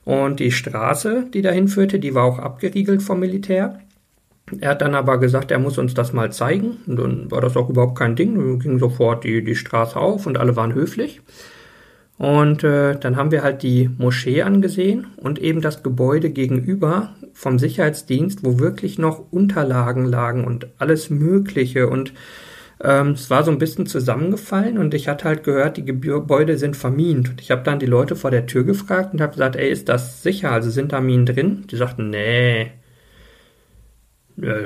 Und 0.04 0.42
die 0.42 0.52
Straße, 0.52 1.28
die 1.34 1.42
dahin 1.42 1.70
führte, 1.70 1.98
die 1.98 2.14
war 2.14 2.26
auch 2.26 2.40
abgeriegelt 2.40 3.02
vom 3.02 3.22
Militär. 3.22 3.80
Er 4.60 4.72
hat 4.72 4.82
dann 4.82 4.96
aber 4.96 5.18
gesagt, 5.20 5.52
er 5.52 5.60
muss 5.60 5.78
uns 5.78 5.94
das 5.94 6.14
mal 6.14 6.32
zeigen. 6.32 6.78
Und 6.88 6.98
dann 6.98 7.32
war 7.32 7.42
das 7.42 7.56
auch 7.56 7.70
überhaupt 7.70 7.98
kein 7.98 8.16
Ding. 8.16 8.36
Dann 8.36 8.60
ging 8.60 8.80
sofort 8.80 9.24
die, 9.24 9.44
die 9.44 9.56
Straße 9.56 9.96
auf 9.96 10.26
und 10.26 10.38
alle 10.38 10.56
waren 10.56 10.74
höflich. 10.74 11.22
Und 12.18 12.66
äh, 12.66 13.00
dann 13.00 13.16
haben 13.16 13.32
wir 13.32 13.44
halt 13.44 13.64
die 13.64 13.90
Moschee 13.98 14.42
angesehen 14.42 15.08
und 15.16 15.40
eben 15.40 15.62
das 15.62 15.84
Gebäude 15.84 16.30
gegenüber 16.32 17.16
vom 17.34 17.58
Sicherheitsdienst, 17.58 18.44
wo 18.44 18.60
wirklich 18.60 19.00
noch 19.00 19.32
Unterlagen 19.32 20.04
lagen 20.04 20.44
und 20.44 20.68
alles 20.80 21.10
Mögliche. 21.10 21.88
Und 21.88 22.12
ähm, 22.84 23.12
es 23.12 23.30
war 23.30 23.46
so 23.46 23.52
ein 23.52 23.58
bisschen 23.58 23.86
zusammengefallen 23.86 24.78
und 24.78 24.94
ich 24.94 25.08
hatte 25.08 25.30
halt 25.30 25.46
gehört, 25.46 25.78
die 25.78 25.86
Gebäude 25.86 26.58
sind 26.58 26.76
vermint. 26.76 27.30
Und 27.30 27.42
ich 27.42 27.52
habe 27.52 27.64
dann 27.64 27.80
die 27.80 27.86
Leute 27.86 28.18
vor 28.18 28.32
der 28.32 28.48
Tür 28.48 28.66
gefragt 28.66 29.14
und 29.14 29.22
habe 29.22 29.32
gesagt, 29.32 29.56
ey, 29.56 29.70
ist 29.70 29.88
das 29.88 30.22
sicher? 30.22 30.52
Also 30.52 30.70
sind 30.70 30.92
da 30.92 31.00
Minen 31.00 31.26
drin? 31.26 31.68
Die 31.72 31.78
sagten, 31.78 32.10
nee, 32.10 32.72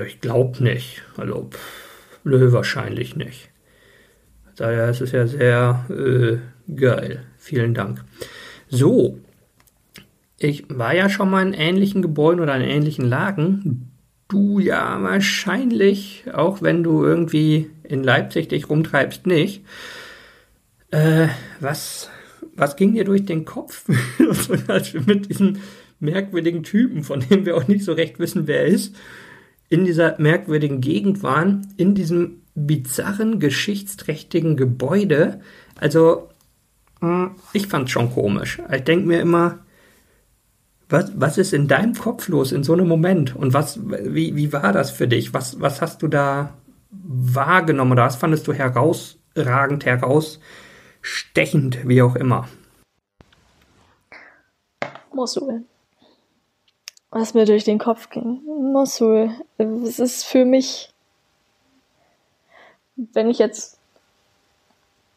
ich 0.06 0.22
glaube 0.22 0.64
nicht. 0.64 1.04
Also, 1.18 1.50
pff, 1.52 2.20
nö, 2.24 2.52
wahrscheinlich 2.52 3.16
nicht. 3.16 3.50
Daher 4.56 4.90
ist 4.90 5.02
es 5.02 5.12
ja 5.12 5.26
sehr 5.26 5.86
äh, 5.90 6.38
geil. 6.76 7.24
Vielen 7.38 7.74
Dank. 7.74 8.04
So, 8.70 9.20
ich 10.38 10.66
war 10.70 10.94
ja 10.94 11.10
schon 11.10 11.30
mal 11.30 11.46
in 11.46 11.54
ähnlichen 11.54 12.02
Gebäuden 12.02 12.42
oder 12.42 12.56
in 12.56 12.62
ähnlichen 12.62 13.06
Lagen. 13.06 13.92
Du 14.28 14.60
ja 14.60 15.02
wahrscheinlich, 15.02 16.26
auch 16.34 16.62
wenn 16.62 16.84
du 16.84 17.04
irgendwie 17.04 17.70
in 17.84 18.04
Leipzig 18.04 18.50
dich 18.50 18.70
rumtreibst, 18.70 19.26
nicht. 19.26 19.64
Äh, 20.92 21.28
was, 21.60 22.10
was 22.56 22.76
ging 22.76 22.94
dir 22.94 23.06
durch 23.06 23.26
den 23.26 23.46
Kopf, 23.46 23.86
als 24.68 24.94
wir 24.94 25.02
mit 25.02 25.30
diesem 25.30 25.58
merkwürdigen 26.00 26.64
Typen, 26.64 27.04
von 27.04 27.22
dem 27.22 27.46
wir 27.46 27.56
auch 27.56 27.68
nicht 27.68 27.84
so 27.84 27.94
recht 27.94 28.20
wissen, 28.20 28.48
wer 28.48 28.62
er 28.62 28.68
ist, 28.68 28.96
in 29.74 29.86
dieser 29.86 30.20
merkwürdigen 30.20 30.82
Gegend 30.82 31.24
waren, 31.24 31.74
in 31.78 31.96
diesem 31.96 32.44
bizarren, 32.54 33.40
geschichtsträchtigen 33.40 34.56
Gebäude. 34.56 35.42
Also, 35.80 36.30
hm, 37.00 37.32
ich 37.54 37.66
fand's 37.66 37.90
schon 37.90 38.14
komisch. 38.14 38.62
Ich 38.72 38.84
denke 38.84 39.08
mir 39.08 39.20
immer, 39.20 39.66
was, 40.90 41.20
was 41.20 41.40
ist 41.40 41.54
in 41.54 41.68
deinem 41.68 41.96
Kopf 41.96 42.28
los 42.28 42.52
in 42.52 42.64
so 42.64 42.74
einem 42.74 42.88
Moment? 42.88 43.36
Und 43.36 43.56
was, 43.56 43.80
wie, 43.84 44.36
wie 44.36 44.54
war 44.54 44.74
das 44.74 44.92
für 44.92 45.08
dich? 45.08 45.34
Was, 45.34 45.60
was 45.60 45.82
hast 45.82 46.04
du 46.04 46.08
da 46.08 46.54
wahrgenommen 46.92 47.94
oder 47.94 48.06
was 48.06 48.16
fandest 48.16 48.46
du 48.46 48.54
herausragend, 48.54 49.88
herausstechend, 49.88 51.88
wie 51.88 52.04
auch 52.04 52.16
immer? 52.16 52.48
Mosul 55.12 55.66
was 57.14 57.34
mir 57.34 57.46
durch 57.46 57.64
den 57.64 57.78
Kopf 57.78 58.10
ging. 58.10 58.42
Mosul. 58.46 59.32
Es 59.58 60.00
ist 60.00 60.26
für 60.26 60.46
mich, 60.46 60.92
wenn 62.96 63.30
ich 63.30 63.38
jetzt, 63.38 63.78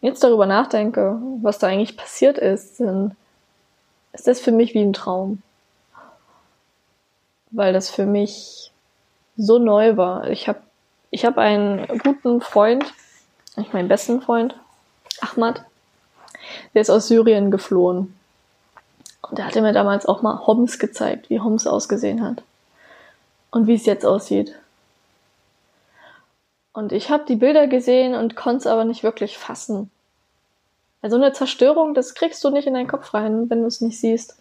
jetzt 0.02 0.22
darüber 0.22 0.46
nachdenke, 0.46 1.18
was 1.42 1.58
da 1.58 1.68
eigentlich 1.68 1.96
passiert 1.96 2.38
ist, 2.38 2.80
dann 2.80 3.16
ist 4.12 4.26
das 4.26 4.40
für 4.40 4.52
mich 4.52 4.74
wie 4.74 4.82
ein 4.82 4.92
Traum. 4.92 5.42
Weil 7.50 7.72
das 7.72 7.90
für 7.90 8.06
mich 8.06 8.72
so 9.36 9.58
neu 9.58 9.96
war. 9.96 10.28
Ich 10.28 10.48
habe 10.48 10.60
ich 11.10 11.24
hab 11.24 11.38
einen 11.38 11.86
guten 11.98 12.40
Freund, 12.40 12.84
ich 13.56 13.72
meinen 13.72 13.88
besten 13.88 14.20
Freund, 14.20 14.54
Ahmad, 15.20 15.64
der 16.74 16.82
ist 16.82 16.90
aus 16.90 17.08
Syrien 17.08 17.50
geflohen. 17.50 18.15
Und 19.30 19.38
er 19.38 19.46
hatte 19.46 19.62
mir 19.62 19.72
damals 19.72 20.06
auch 20.06 20.22
mal 20.22 20.46
Homs 20.46 20.78
gezeigt, 20.78 21.30
wie 21.30 21.40
Homs 21.40 21.66
ausgesehen 21.66 22.22
hat. 22.22 22.42
und 23.50 23.66
wie 23.66 23.74
es 23.74 23.86
jetzt 23.86 24.04
aussieht. 24.04 24.54
Und 26.74 26.92
ich 26.92 27.10
habe 27.10 27.24
die 27.26 27.36
Bilder 27.36 27.66
gesehen 27.68 28.14
und 28.14 28.36
konnte 28.36 28.58
es 28.58 28.66
aber 28.66 28.84
nicht 28.84 29.02
wirklich 29.02 29.38
fassen. 29.38 29.90
Also 31.00 31.16
eine 31.16 31.32
Zerstörung, 31.32 31.94
das 31.94 32.14
kriegst 32.14 32.44
du 32.44 32.50
nicht 32.50 32.66
in 32.66 32.74
deinen 32.74 32.88
Kopf 32.88 33.14
rein, 33.14 33.48
wenn 33.48 33.62
du 33.62 33.66
es 33.66 33.80
nicht 33.80 33.98
siehst. 33.98 34.36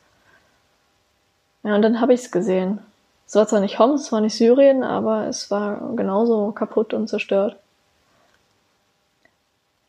Ja, 1.64 1.76
und 1.76 1.82
dann 1.82 2.02
habe 2.02 2.14
ich 2.14 2.22
es 2.22 2.32
gesehen. 2.32 2.80
Es 3.26 3.36
war 3.36 3.48
zwar 3.48 3.62
nicht 3.62 3.80
Homs, 3.80 4.02
es 4.02 4.12
war 4.12 4.20
nicht 4.20 4.36
Syrien, 4.36 4.84
aber 4.84 5.28
es 5.28 5.50
war 5.50 5.94
genauso 5.96 6.52
kaputt 6.52 6.94
und 6.94 7.08
zerstört. 7.08 7.56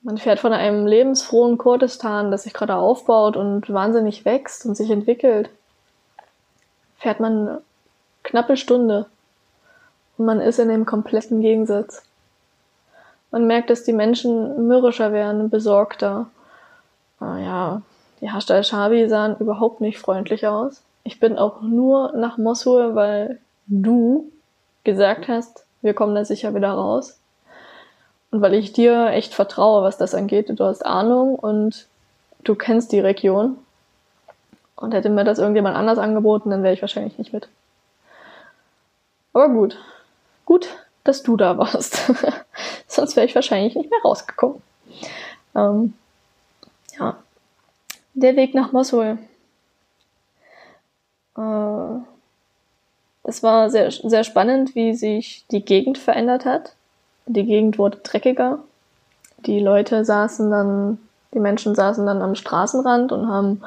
Man 0.07 0.19
fährt 0.19 0.39
von 0.39 0.53
einem 0.53 0.87
lebensfrohen 0.87 1.59
Kurdistan, 1.59 2.31
das 2.31 2.45
sich 2.45 2.53
gerade 2.53 2.77
aufbaut 2.77 3.37
und 3.37 3.69
wahnsinnig 3.73 4.25
wächst 4.25 4.65
und 4.65 4.77
sich 4.77 4.89
entwickelt, 4.89 5.51
fährt 6.97 7.19
man 7.19 7.49
eine 7.49 7.63
knappe 8.23 8.57
Stunde 8.57 9.07
und 10.17 10.27
man 10.27 10.41
ist 10.41 10.61
in 10.61 10.69
dem 10.69 10.87
kompletten 10.87 11.41
Gegensatz. 11.41 12.05
Man 13.33 13.49
merkt, 13.49 13.69
dass 13.69 13.83
die 13.83 13.93
Menschen 13.93 14.69
mürrischer 14.69 15.13
werden, 15.13 15.51
besorgter. 15.51 16.29
Ah 17.19 17.39
ja, 17.39 17.83
die 18.21 18.33
Hashd 18.33 18.53
al-Shabi 18.53 19.09
sahen 19.09 19.37
überhaupt 19.41 19.81
nicht 19.81 19.99
freundlich 19.99 20.47
aus. 20.47 20.85
Ich 21.03 21.19
bin 21.19 21.37
auch 21.37 21.63
nur 21.63 22.13
nach 22.13 22.39
Mosul, 22.39 22.95
weil 22.95 23.41
du 23.67 24.31
gesagt 24.85 25.27
hast, 25.27 25.67
wir 25.83 25.95
kommen 25.95 26.15
da 26.15 26.25
sicher 26.25 26.55
wieder 26.55 26.71
raus. 26.71 27.19
Und 28.31 28.41
weil 28.43 28.55
ich 28.55 28.73
dir 28.73 29.09
echt 29.11 29.35
vertraue, 29.35 29.83
was 29.83 29.99
das 29.99 30.15
angeht. 30.15 30.49
Du 30.49 30.65
hast 30.65 30.85
Ahnung 30.85 31.37
und 31.37 31.87
du 32.45 32.55
kennst 32.55 32.93
die 32.93 33.01
Region. 33.01 33.59
Und 34.75 34.93
hätte 34.93 35.09
mir 35.09 35.25
das 35.25 35.39
irgendjemand 35.39 35.77
anders 35.77 35.99
angeboten, 35.99 36.51
dann 36.51 36.63
wäre 36.63 36.75
ich 36.75 36.83
wahrscheinlich 36.83 37.17
nicht 37.17 37.33
mit. 37.33 37.49
Aber 39.33 39.49
gut. 39.49 39.79
Gut, 40.45 40.69
dass 41.05 41.23
du 41.23 41.37
da 41.37 41.57
warst. 41.57 42.13
Sonst 42.87 43.17
wäre 43.17 43.27
ich 43.27 43.35
wahrscheinlich 43.35 43.75
nicht 43.75 43.91
mehr 43.91 44.01
rausgekommen. 44.05 44.63
Ähm, 45.55 45.95
ja. 46.99 47.17
Der 48.15 48.37
Weg 48.37 48.55
nach 48.55 48.73
Mosul. 48.73 49.19
Äh, 51.37 51.99
es 53.25 53.43
war 53.43 53.71
sehr, 53.71 53.91
sehr 53.91 54.25
spannend, 54.25 54.75
wie 54.75 54.95
sich 54.95 55.45
die 55.51 55.65
Gegend 55.65 55.99
verändert 55.99 56.45
hat. 56.45 56.75
Die 57.27 57.45
Gegend 57.45 57.79
wurde 57.79 57.99
dreckiger. 57.99 58.61
Die 59.39 59.61
Leute 59.61 60.05
saßen 60.05 60.51
dann, 60.51 60.99
die 61.35 61.41
Menschen 61.41 61.75
saßen 61.75 62.07
dann 62.07 62.23
am 62.23 62.35
Straßenrand 62.35 63.13
und 63.13 63.29
haben 63.29 63.63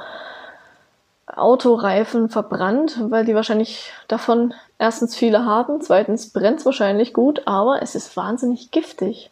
Autoreifen 1.27 2.29
verbrannt, 2.29 2.99
weil 3.09 3.25
die 3.25 3.35
wahrscheinlich 3.35 3.91
davon 4.07 4.53
erstens 4.79 5.15
viele 5.15 5.45
haben, 5.45 5.81
zweitens 5.81 6.31
brennt 6.31 6.59
es 6.59 6.65
wahrscheinlich 6.65 7.13
gut, 7.13 7.43
aber 7.45 7.81
es 7.81 7.95
ist 7.95 8.15
wahnsinnig 8.17 8.71
giftig. 8.71 9.29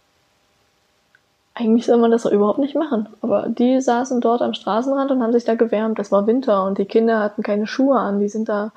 Eigentlich 1.56 1.88
soll 1.88 1.98
man 1.98 2.12
das 2.12 2.22
doch 2.22 2.32
überhaupt 2.32 2.60
nicht 2.60 2.76
machen. 2.76 3.08
Aber 3.22 3.48
die 3.50 3.82
saßen 3.82 4.22
dort 4.22 4.44
am 4.44 4.54
Straßenrand 4.54 5.10
und 5.10 5.24
haben 5.24 5.34
sich 5.34 5.46
da 5.46 5.56
gewärmt. 5.56 5.98
Es 5.98 6.12
war 6.12 6.28
Winter 6.28 6.66
und 6.66 6.78
die 6.78 6.86
Kinder 6.86 7.20
hatten 7.20 7.42
keine 7.42 7.66
Schuhe 7.66 7.98
an. 7.98 8.20
Die 8.20 8.30
sind 8.30 8.48
da 8.48 8.72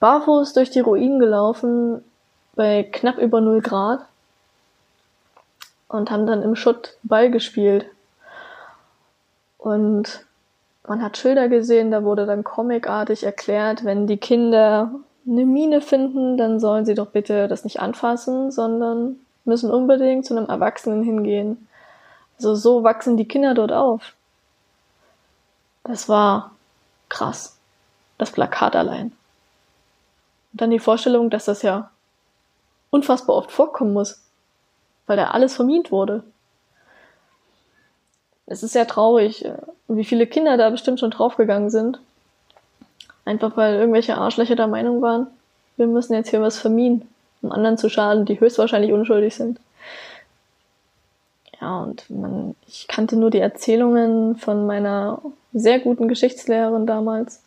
barfuß 0.00 0.54
durch 0.54 0.70
die 0.70 0.80
Ruinen 0.80 1.18
gelaufen 1.18 2.02
bei 2.54 2.82
knapp 2.82 3.18
über 3.18 3.42
0 3.42 3.60
Grad 3.60 4.00
und 5.92 6.10
haben 6.10 6.26
dann 6.26 6.42
im 6.42 6.56
Schutt 6.56 6.96
Ball 7.02 7.30
gespielt. 7.30 7.86
Und 9.58 10.24
man 10.88 11.02
hat 11.02 11.16
Schilder 11.16 11.48
gesehen, 11.48 11.90
da 11.90 12.02
wurde 12.02 12.26
dann 12.26 12.42
comicartig 12.42 13.22
erklärt, 13.22 13.84
wenn 13.84 14.06
die 14.06 14.16
Kinder 14.16 14.90
eine 15.26 15.44
Mine 15.44 15.80
finden, 15.80 16.36
dann 16.36 16.58
sollen 16.58 16.84
sie 16.84 16.94
doch 16.94 17.08
bitte 17.08 17.46
das 17.46 17.62
nicht 17.62 17.78
anfassen, 17.78 18.50
sondern 18.50 19.16
müssen 19.44 19.70
unbedingt 19.70 20.26
zu 20.26 20.36
einem 20.36 20.48
Erwachsenen 20.48 21.02
hingehen. 21.02 21.68
Also 22.38 22.54
so 22.54 22.82
wachsen 22.82 23.16
die 23.16 23.28
Kinder 23.28 23.54
dort 23.54 23.70
auf. 23.70 24.14
Das 25.84 26.08
war 26.08 26.52
krass. 27.08 27.56
Das 28.18 28.32
Plakat 28.32 28.74
allein. 28.74 29.12
Und 30.52 30.60
dann 30.60 30.70
die 30.70 30.78
Vorstellung, 30.78 31.30
dass 31.30 31.44
das 31.44 31.62
ja 31.62 31.90
unfassbar 32.90 33.36
oft 33.36 33.52
vorkommen 33.52 33.92
muss, 33.92 34.22
weil 35.12 35.18
da 35.18 35.28
alles 35.28 35.54
vermint 35.54 35.92
wurde 35.92 36.24
es 38.52 38.62
ist 38.62 38.72
sehr 38.72 38.86
traurig, 38.86 39.44
äh, 39.44 39.56
wie 39.88 40.04
viele 40.04 40.26
Kinder 40.26 40.56
da 40.56 40.70
bestimmt 40.70 41.00
schon 41.00 41.10
draufgegangen 41.10 41.70
sind. 41.70 42.00
Einfach 43.24 43.56
weil 43.56 43.74
irgendwelche 43.76 44.16
Arschlöcher 44.18 44.56
der 44.56 44.66
Meinung 44.66 45.00
waren, 45.00 45.26
wir 45.76 45.86
müssen 45.86 46.14
jetzt 46.14 46.30
hier 46.30 46.42
was 46.42 46.58
vermieden, 46.58 47.08
um 47.40 47.52
anderen 47.52 47.78
zu 47.78 47.88
schaden, 47.88 48.26
die 48.26 48.38
höchstwahrscheinlich 48.38 48.92
unschuldig 48.92 49.34
sind. 49.34 49.58
Ja, 51.60 51.80
und 51.82 52.10
man, 52.10 52.56
ich 52.66 52.88
kannte 52.88 53.16
nur 53.16 53.30
die 53.30 53.38
Erzählungen 53.38 54.36
von 54.36 54.66
meiner 54.66 55.22
sehr 55.52 55.78
guten 55.78 56.08
Geschichtslehrerin 56.08 56.86
damals 56.86 57.42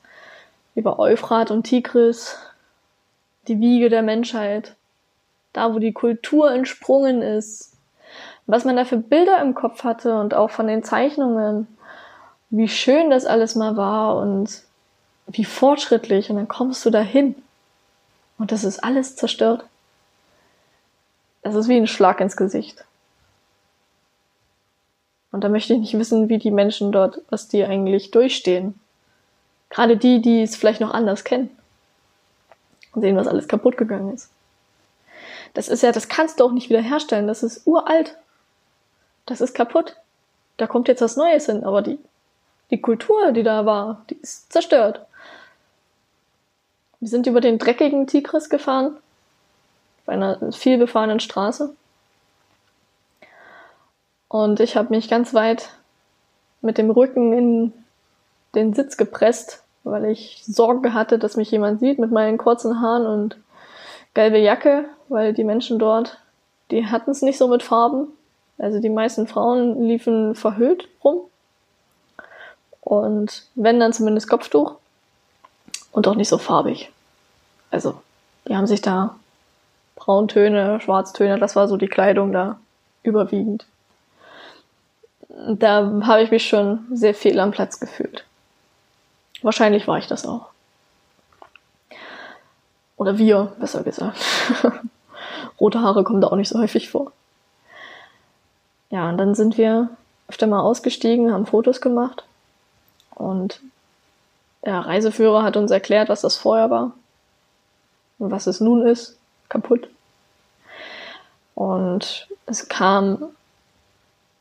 über 0.73 0.97
Euphrat 0.97 1.51
und 1.51 1.63
Tigris, 1.63 2.37
die 3.47 3.59
Wiege 3.59 3.89
der 3.89 4.01
Menschheit, 4.01 4.75
da 5.55 5.73
wo 5.73 5.79
die 5.79 5.93
Kultur 5.93 6.51
entsprungen 6.51 7.21
ist, 7.21 7.71
was 8.45 8.65
man 8.65 8.75
da 8.75 8.85
für 8.85 8.97
Bilder 8.97 9.41
im 9.41 9.55
Kopf 9.55 9.83
hatte 9.83 10.19
und 10.19 10.33
auch 10.33 10.51
von 10.51 10.67
den 10.67 10.83
Zeichnungen, 10.83 11.67
wie 12.49 12.67
schön 12.67 13.09
das 13.09 13.25
alles 13.25 13.55
mal 13.55 13.75
war 13.75 14.17
und 14.17 14.61
wie 15.27 15.45
fortschrittlich 15.45 16.29
und 16.29 16.35
dann 16.35 16.47
kommst 16.47 16.85
du 16.85 16.89
dahin 16.89 17.35
und 18.37 18.51
das 18.51 18.63
ist 18.63 18.83
alles 18.83 19.15
zerstört. 19.15 19.65
Das 21.41 21.55
ist 21.55 21.67
wie 21.67 21.77
ein 21.77 21.87
Schlag 21.87 22.19
ins 22.21 22.37
Gesicht. 22.37 22.83
Und 25.31 25.43
da 25.43 25.49
möchte 25.49 25.73
ich 25.73 25.79
nicht 25.79 25.97
wissen, 25.97 26.29
wie 26.29 26.37
die 26.37 26.51
Menschen 26.51 26.91
dort, 26.91 27.21
was 27.29 27.47
die 27.47 27.63
eigentlich 27.63 28.11
durchstehen. 28.11 28.79
Gerade 29.69 29.97
die, 29.97 30.21
die 30.21 30.43
es 30.43 30.55
vielleicht 30.55 30.81
noch 30.81 30.93
anders 30.93 31.23
kennen. 31.23 31.49
Und 32.93 33.01
sehen, 33.01 33.17
was 33.17 33.27
alles 33.27 33.47
kaputt 33.47 33.77
gegangen 33.77 34.13
ist. 34.13 34.29
Das 35.55 35.67
ist 35.67 35.81
ja, 35.81 35.91
das 35.91 36.07
kannst 36.07 36.39
du 36.39 36.43
auch 36.43 36.51
nicht 36.51 36.69
wiederherstellen. 36.69 37.27
Das 37.27 37.41
ist 37.41 37.65
uralt 37.65 38.15
das 39.25 39.41
ist 39.41 39.53
kaputt. 39.53 39.95
Da 40.57 40.67
kommt 40.67 40.87
jetzt 40.87 41.01
was 41.01 41.17
Neues 41.17 41.47
hin, 41.47 41.63
aber 41.63 41.81
die, 41.81 41.99
die 42.71 42.81
Kultur, 42.81 43.31
die 43.31 43.43
da 43.43 43.65
war, 43.65 44.03
die 44.09 44.15
ist 44.15 44.51
zerstört. 44.51 45.05
Wir 46.99 47.09
sind 47.09 47.27
über 47.27 47.41
den 47.41 47.59
dreckigen 47.59 48.07
Tigris 48.07 48.49
gefahren, 48.49 48.95
bei 50.05 50.13
einer 50.13 50.51
viel 50.53 50.77
befahrenen 50.77 51.19
Straße. 51.19 51.75
Und 54.27 54.59
ich 54.59 54.75
habe 54.75 54.89
mich 54.89 55.09
ganz 55.09 55.33
weit 55.33 55.69
mit 56.61 56.77
dem 56.77 56.89
Rücken 56.89 57.33
in 57.33 57.73
den 58.55 58.73
Sitz 58.73 58.97
gepresst, 58.97 59.63
weil 59.83 60.05
ich 60.05 60.41
Sorge 60.45 60.93
hatte, 60.93 61.19
dass 61.19 61.35
mich 61.35 61.51
jemand 61.51 61.79
sieht 61.79 61.99
mit 61.99 62.11
meinen 62.11 62.37
kurzen 62.37 62.81
Haaren 62.81 63.05
und 63.05 63.37
gelbe 64.15 64.39
Jacke, 64.39 64.85
weil 65.07 65.33
die 65.33 65.43
Menschen 65.43 65.77
dort, 65.77 66.17
die 66.71 66.87
hatten 66.87 67.11
es 67.11 67.21
nicht 67.21 67.37
so 67.37 67.47
mit 67.47 67.61
Farben. 67.61 68.07
Also 68.57 68.79
die 68.79 68.89
meisten 68.89 69.27
Frauen 69.27 69.87
liefen 69.87 70.33
verhüllt 70.33 70.87
rum. 71.03 71.19
Und 72.81 73.43
wenn 73.53 73.79
dann 73.79 73.93
zumindest 73.93 74.29
Kopftuch. 74.29 74.75
Und 75.91 76.07
auch 76.07 76.15
nicht 76.15 76.27
so 76.27 76.37
farbig. 76.37 76.91
Also, 77.71 78.01
die 78.47 78.55
haben 78.55 78.67
sich 78.67 78.81
da 78.81 79.15
Brauntöne, 79.95 80.81
Schwarztöne, 80.81 81.39
das 81.39 81.55
war 81.55 81.69
so 81.69 81.77
die 81.77 81.87
Kleidung 81.87 82.33
da 82.33 82.59
überwiegend. 83.03 83.65
Da 85.29 86.01
habe 86.03 86.23
ich 86.23 86.31
mich 86.31 86.47
schon 86.47 86.85
sehr 86.91 87.13
viel 87.13 87.39
am 87.39 87.51
Platz 87.51 87.79
gefühlt. 87.79 88.25
Wahrscheinlich 89.41 89.87
war 89.87 89.97
ich 89.97 90.07
das 90.07 90.25
auch. 90.25 90.47
Oder 92.97 93.17
wir, 93.17 93.53
besser 93.59 93.83
gesagt. 93.83 94.17
Rote 95.59 95.81
Haare 95.81 96.03
kommen 96.03 96.21
da 96.21 96.27
auch 96.27 96.35
nicht 96.35 96.49
so 96.49 96.59
häufig 96.59 96.89
vor. 96.89 97.11
Ja, 98.89 99.09
und 99.09 99.17
dann 99.17 99.35
sind 99.35 99.57
wir 99.57 99.89
öfter 100.27 100.47
mal 100.47 100.61
ausgestiegen, 100.61 101.31
haben 101.31 101.45
Fotos 101.45 101.81
gemacht 101.81 102.23
und 103.13 103.61
der 104.63 104.79
Reiseführer 104.79 105.43
hat 105.43 105.57
uns 105.57 105.71
erklärt, 105.71 106.09
was 106.09 106.21
das 106.21 106.37
vorher 106.37 106.69
war 106.69 106.91
und 108.17 108.31
was 108.31 108.47
es 108.47 108.59
nun 108.59 108.85
ist, 108.85 109.17
kaputt. 109.49 109.89
Und 111.53 112.27
es 112.45 112.67
kam 112.67 113.29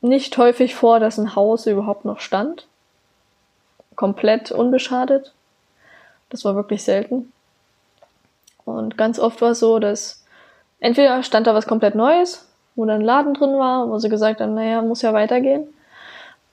nicht 0.01 0.37
häufig 0.37 0.75
vor, 0.75 0.99
dass 0.99 1.17
ein 1.17 1.35
Haus 1.35 1.65
überhaupt 1.65 2.05
noch 2.05 2.19
stand. 2.19 2.67
Komplett 3.95 4.51
unbeschadet. 4.51 5.33
Das 6.29 6.43
war 6.43 6.55
wirklich 6.55 6.83
selten. 6.83 7.31
Und 8.65 8.97
ganz 8.97 9.19
oft 9.19 9.41
war 9.41 9.51
es 9.51 9.59
so, 9.59 9.79
dass 9.79 10.25
entweder 10.79 11.23
stand 11.23 11.47
da 11.47 11.53
was 11.53 11.67
komplett 11.67 11.95
Neues 11.95 12.45
wo 12.75 12.85
dann 12.85 13.01
ein 13.01 13.05
Laden 13.05 13.33
drin 13.33 13.57
war, 13.57 13.89
wo 13.89 13.97
sie 13.97 14.09
gesagt 14.09 14.41
haben, 14.41 14.53
naja, 14.53 14.81
muss 14.81 15.01
ja 15.01 15.13
weitergehen. 15.13 15.67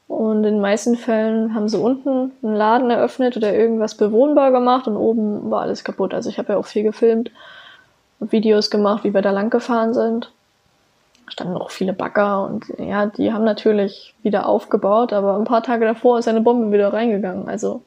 Und 0.09 0.39
in 0.39 0.55
den 0.55 0.61
meisten 0.61 0.97
Fällen 0.97 1.55
haben 1.55 1.69
sie 1.69 1.79
unten 1.79 2.33
einen 2.43 2.55
Laden 2.55 2.91
eröffnet 2.91 3.37
oder 3.37 3.55
irgendwas 3.55 3.97
bewohnbar 3.97 4.53
gemacht 4.53 4.87
und 4.87 4.97
oben 4.97 5.51
war 5.51 5.63
alles 5.63 5.85
kaputt. 5.85 6.13
Also 6.15 6.29
ich 6.29 6.39
habe 6.39 6.53
ja 6.53 6.59
auch 6.59 6.67
viel 6.67 6.83
gefilmt. 6.83 7.31
Videos 8.21 8.71
gemacht, 8.71 9.03
wie 9.03 9.15
wir 9.15 9.23
da 9.23 9.31
lang 9.31 9.51
gefahren 9.51 9.95
sind. 9.95 10.31
Standen 11.29 11.57
auch 11.57 11.71
viele 11.71 11.93
Bagger 11.93 12.45
und 12.45 12.67
ja, 12.79 13.07
die 13.07 13.33
haben 13.33 13.45
natürlich 13.45 14.15
wieder 14.23 14.47
aufgebaut, 14.47 15.13
aber 15.13 15.37
ein 15.37 15.45
paar 15.45 15.63
Tage 15.63 15.87
davor 15.87 16.19
ist 16.19 16.29
eine 16.29 16.43
Bombe 16.43 16.73
wieder 16.73 16.93
reingegangen. 16.93 17.49
Also 17.49 17.83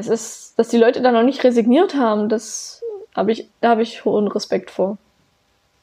es 0.00 0.08
ist, 0.08 0.58
dass 0.58 0.68
die 0.68 0.78
Leute 0.78 1.02
da 1.02 1.12
noch 1.12 1.22
nicht 1.22 1.44
resigniert 1.44 1.94
haben, 1.94 2.28
das 2.28 2.82
habe 3.14 3.32
ich, 3.32 3.48
da 3.60 3.70
habe 3.70 3.82
ich 3.82 4.04
hohen 4.04 4.28
Respekt 4.28 4.70
vor. 4.70 4.98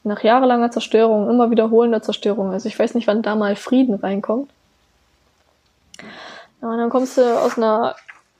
Nach 0.04 0.22
jahrelanger 0.22 0.70
Zerstörung, 0.70 1.28
immer 1.28 1.50
wiederholender 1.50 2.02
Zerstörung. 2.02 2.52
Also 2.52 2.68
ich 2.68 2.78
weiß 2.78 2.94
nicht, 2.94 3.06
wann 3.06 3.22
da 3.22 3.36
mal 3.36 3.56
Frieden 3.56 3.94
reinkommt. 3.94 4.50
Ja, 6.62 6.68
und 6.68 6.78
dann 6.78 6.90
kommst 6.90 7.18
du 7.18 7.22
aus 7.22 7.56
einer 7.56 7.94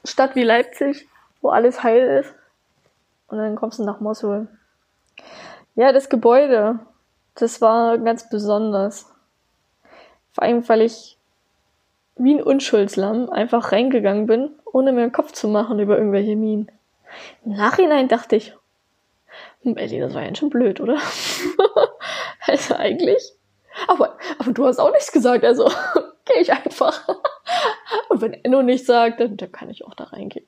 Stadt 0.04 0.34
wie 0.34 0.42
Leipzig, 0.42 1.08
wo 1.40 1.50
alles 1.50 1.82
heil 1.82 2.22
ist. 2.22 2.34
Und 3.28 3.38
dann 3.38 3.56
kommst 3.56 3.78
du 3.78 3.84
nach 3.84 4.00
Mosul. 4.00 4.48
Ja, 5.74 5.92
das 5.92 6.08
Gebäude, 6.08 6.78
das 7.34 7.60
war 7.60 7.98
ganz 7.98 8.28
besonders. 8.28 9.06
Vor 10.32 10.44
allem, 10.44 10.66
weil 10.68 10.82
ich 10.82 11.17
wie 12.18 12.34
ein 12.34 12.42
Unschuldslamm 12.42 13.30
einfach 13.30 13.72
reingegangen 13.72 14.26
bin, 14.26 14.50
ohne 14.64 14.92
mir 14.92 15.02
den 15.02 15.12
Kopf 15.12 15.32
zu 15.32 15.48
machen 15.48 15.78
über 15.78 15.96
irgendwelche 15.96 16.36
Minen. 16.36 16.70
Im 17.44 17.52
Nachhinein 17.52 18.08
dachte 18.08 18.36
ich, 18.36 18.54
hm, 19.62 19.76
Ellie, 19.76 20.00
das 20.00 20.14
war 20.14 20.22
ja 20.22 20.34
schon 20.34 20.50
blöd, 20.50 20.80
oder? 20.80 20.98
also 22.46 22.74
eigentlich. 22.74 23.32
Aber, 23.86 24.18
aber 24.38 24.52
du 24.52 24.66
hast 24.66 24.78
auch 24.78 24.90
nichts 24.90 25.12
gesagt, 25.12 25.44
also 25.44 25.70
gehe 26.24 26.40
ich 26.40 26.52
einfach. 26.52 27.08
Und 28.08 28.20
wenn 28.20 28.32
Enno 28.44 28.62
nichts 28.62 28.86
sagt, 28.86 29.20
dann, 29.20 29.36
dann 29.36 29.52
kann 29.52 29.70
ich 29.70 29.84
auch 29.84 29.94
da 29.94 30.04
reingehen. 30.04 30.46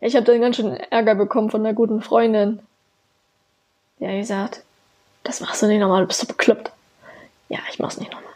Ich 0.00 0.16
habe 0.16 0.26
dann 0.26 0.40
ganz 0.40 0.56
schön 0.56 0.76
Ärger 0.76 1.14
bekommen 1.14 1.50
von 1.50 1.64
einer 1.64 1.74
guten 1.74 2.02
Freundin. 2.02 2.60
Ja, 3.98 4.10
die 4.10 4.24
sagt, 4.24 4.64
das 5.22 5.40
machst 5.40 5.62
du 5.62 5.66
nicht 5.66 5.78
nochmal, 5.78 6.00
du 6.02 6.08
bist 6.08 6.20
so 6.20 6.26
bekloppt. 6.26 6.72
Ja, 7.48 7.60
ich 7.70 7.78
mach's 7.78 7.98
nicht 7.98 8.10
nochmal. 8.10 8.31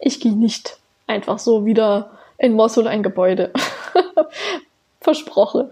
Ich 0.00 0.20
gehe 0.20 0.32
nicht 0.32 0.78
einfach 1.06 1.38
so 1.38 1.64
wieder 1.66 2.10
in 2.38 2.54
Mosul 2.54 2.88
ein 2.88 3.02
Gebäude. 3.02 3.52
Versprochen. 5.00 5.70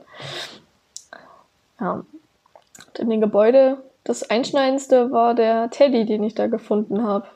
Ja. 1.81 2.05
Und 2.87 2.99
in 2.99 3.11
dem 3.11 3.20
Gebäude, 3.20 3.79
das 4.05 4.29
Einschneidendste 4.29 5.11
war 5.11 5.35
der 5.35 5.70
Teddy, 5.70 6.05
den 6.05 6.22
ich 6.22 6.35
da 6.35 6.47
gefunden 6.47 7.03
habe. 7.03 7.26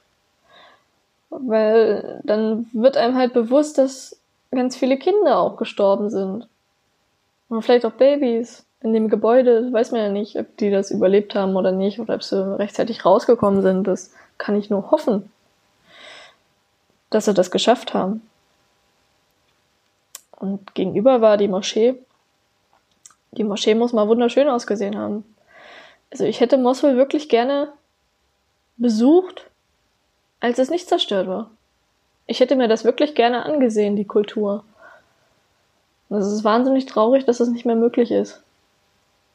Weil 1.31 2.21
dann 2.25 2.69
wird 2.73 2.97
einem 2.97 3.17
halt 3.17 3.33
bewusst, 3.33 3.79
dass 3.79 4.21
ganz 4.51 4.77
viele 4.77 4.99
Kinder 4.99 5.39
auch 5.39 5.57
gestorben 5.57 6.11
sind. 6.11 6.47
Und 7.49 7.63
vielleicht 7.63 7.87
auch 7.87 7.93
Babys. 7.93 8.65
In 8.83 8.93
dem 8.93 9.09
Gebäude 9.09 9.73
weiß 9.73 9.93
man 9.93 10.01
ja 10.01 10.09
nicht, 10.09 10.37
ob 10.39 10.57
die 10.57 10.71
das 10.71 10.91
überlebt 10.91 11.35
haben 11.35 11.57
oder 11.57 11.73
nicht, 11.73 12.01
oder 12.01 12.17
ob 12.17 12.23
sie 12.23 12.59
rechtzeitig 12.59 13.05
rausgekommen 13.05 13.63
sind. 13.63 13.87
Das 13.87 14.13
kann 14.39 14.57
ich 14.57 14.71
nur 14.71 14.91
hoffen, 14.91 15.31
dass 17.15 17.27
sie 17.27 17.35
das 17.35 17.51
geschafft 17.51 17.95
haben. 17.95 18.23
Und 20.37 20.75
gegenüber 20.75 21.21
war 21.21 21.37
die 21.37 21.49
Moschee. 21.49 21.95
Die 23.33 23.45
Moschee 23.45 23.75
muss 23.75 23.93
mal 23.93 24.09
wunderschön 24.09 24.49
ausgesehen 24.49 24.99
haben. 24.99 25.25
Also 26.11 26.25
ich 26.25 26.41
hätte 26.41 26.59
Mosul 26.59 26.97
wirklich 26.97 27.29
gerne 27.29 27.73
besucht, 28.77 29.49
als 30.41 30.59
es 30.59 30.71
nicht 30.71 30.89
zerstört 30.89 31.29
war. 31.29 31.51
Ich 32.27 32.41
hätte 32.41 32.57
mir 32.57 32.69
das 32.69 32.85
wirklich 32.85 33.15
gerne 33.15 33.45
angesehen, 33.45 33.97
die 33.97 34.05
Kultur. 34.05 34.65
Und 36.09 36.19
es 36.19 36.27
ist 36.27 36.45
wahnsinnig 36.45 36.87
traurig, 36.87 37.25
dass 37.25 37.41
es 37.41 37.49
nicht 37.49 37.65
mehr 37.65 37.77
möglich 37.77 38.11
ist. 38.11 38.43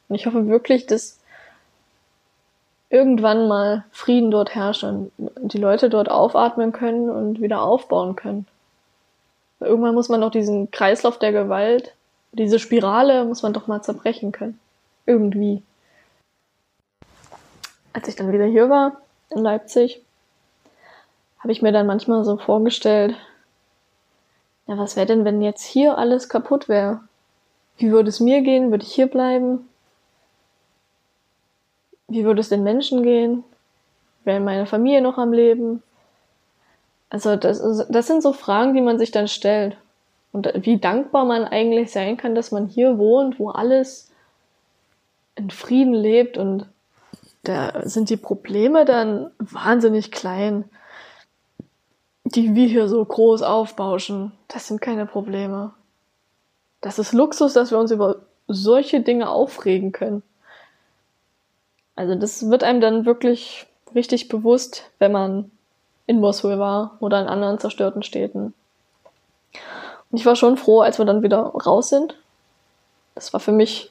Und 0.08 0.16
ich 0.16 0.26
hoffe 0.26 0.46
wirklich, 0.46 0.86
dass 0.86 1.17
irgendwann 2.90 3.48
mal 3.48 3.84
Frieden 3.90 4.30
dort 4.30 4.54
herrscht 4.54 4.84
und 4.84 5.12
die 5.18 5.58
Leute 5.58 5.90
dort 5.90 6.10
aufatmen 6.10 6.72
können 6.72 7.10
und 7.10 7.40
wieder 7.40 7.62
aufbauen 7.62 8.16
können. 8.16 8.46
Irgendwann 9.60 9.94
muss 9.94 10.08
man 10.08 10.20
doch 10.20 10.30
diesen 10.30 10.70
Kreislauf 10.70 11.18
der 11.18 11.32
Gewalt, 11.32 11.94
diese 12.32 12.58
Spirale 12.58 13.24
muss 13.24 13.42
man 13.42 13.52
doch 13.52 13.66
mal 13.66 13.82
zerbrechen 13.82 14.32
können. 14.32 14.58
Irgendwie. 15.06 15.62
Als 17.92 18.08
ich 18.08 18.16
dann 18.16 18.32
wieder 18.32 18.44
hier 18.44 18.70
war, 18.70 19.00
in 19.30 19.38
Leipzig, 19.38 20.02
habe 21.40 21.52
ich 21.52 21.62
mir 21.62 21.72
dann 21.72 21.86
manchmal 21.86 22.24
so 22.24 22.36
vorgestellt, 22.36 23.16
ja, 24.66 24.76
was 24.76 24.96
wäre 24.96 25.06
denn, 25.06 25.24
wenn 25.24 25.40
jetzt 25.40 25.64
hier 25.64 25.96
alles 25.96 26.28
kaputt 26.28 26.68
wäre? 26.68 27.00
Wie 27.78 27.90
würde 27.90 28.10
es 28.10 28.20
mir 28.20 28.42
gehen? 28.42 28.70
Würde 28.70 28.84
ich 28.84 28.92
hier 28.92 29.06
bleiben? 29.06 29.68
Wie 32.08 32.24
würde 32.24 32.40
es 32.40 32.48
den 32.48 32.62
Menschen 32.62 33.02
gehen? 33.02 33.44
Wäre 34.24 34.40
meine 34.40 34.66
Familie 34.66 35.02
noch 35.02 35.18
am 35.18 35.32
Leben? 35.32 35.82
Also 37.10 37.36
das, 37.36 37.86
das 37.88 38.06
sind 38.06 38.22
so 38.22 38.32
Fragen, 38.32 38.74
die 38.74 38.80
man 38.80 38.98
sich 38.98 39.10
dann 39.10 39.28
stellt. 39.28 39.76
Und 40.32 40.50
wie 40.66 40.78
dankbar 40.78 41.24
man 41.24 41.44
eigentlich 41.44 41.90
sein 41.90 42.16
kann, 42.16 42.34
dass 42.34 42.50
man 42.50 42.66
hier 42.66 42.98
wohnt, 42.98 43.38
wo 43.38 43.50
alles 43.50 44.10
in 45.36 45.50
Frieden 45.50 45.94
lebt 45.94 46.36
und 46.36 46.66
da 47.44 47.86
sind 47.88 48.10
die 48.10 48.16
Probleme 48.16 48.84
dann 48.84 49.30
wahnsinnig 49.38 50.10
klein, 50.10 50.64
die 52.24 52.54
wir 52.54 52.66
hier 52.66 52.88
so 52.88 53.02
groß 53.02 53.42
aufbauschen. 53.42 54.32
Das 54.48 54.66
sind 54.66 54.80
keine 54.80 55.06
Probleme. 55.06 55.72
Das 56.80 56.98
ist 56.98 57.14
Luxus, 57.14 57.54
dass 57.54 57.70
wir 57.70 57.78
uns 57.78 57.90
über 57.90 58.16
solche 58.48 59.00
Dinge 59.00 59.30
aufregen 59.30 59.92
können. 59.92 60.22
Also 61.98 62.14
das 62.14 62.48
wird 62.48 62.62
einem 62.62 62.80
dann 62.80 63.06
wirklich 63.06 63.66
richtig 63.92 64.28
bewusst, 64.28 64.88
wenn 65.00 65.10
man 65.10 65.50
in 66.06 66.20
Mosul 66.20 66.60
war 66.60 66.96
oder 67.00 67.20
in 67.20 67.26
anderen 67.26 67.58
zerstörten 67.58 68.04
Städten. 68.04 68.54
Und 70.08 70.18
ich 70.18 70.24
war 70.24 70.36
schon 70.36 70.56
froh, 70.56 70.80
als 70.80 70.98
wir 70.98 71.06
dann 71.06 71.24
wieder 71.24 71.38
raus 71.40 71.88
sind. 71.88 72.14
Das 73.16 73.32
war 73.32 73.40
für 73.40 73.50
mich, 73.50 73.90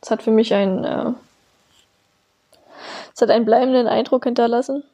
es 0.00 0.12
hat 0.12 0.22
für 0.22 0.30
mich 0.30 0.54
ein, 0.54 0.84
äh, 0.84 1.10
es 3.16 3.20
hat 3.20 3.30
einen 3.30 3.44
bleibenden 3.44 3.88
Eindruck 3.88 4.22
hinterlassen. 4.22 4.84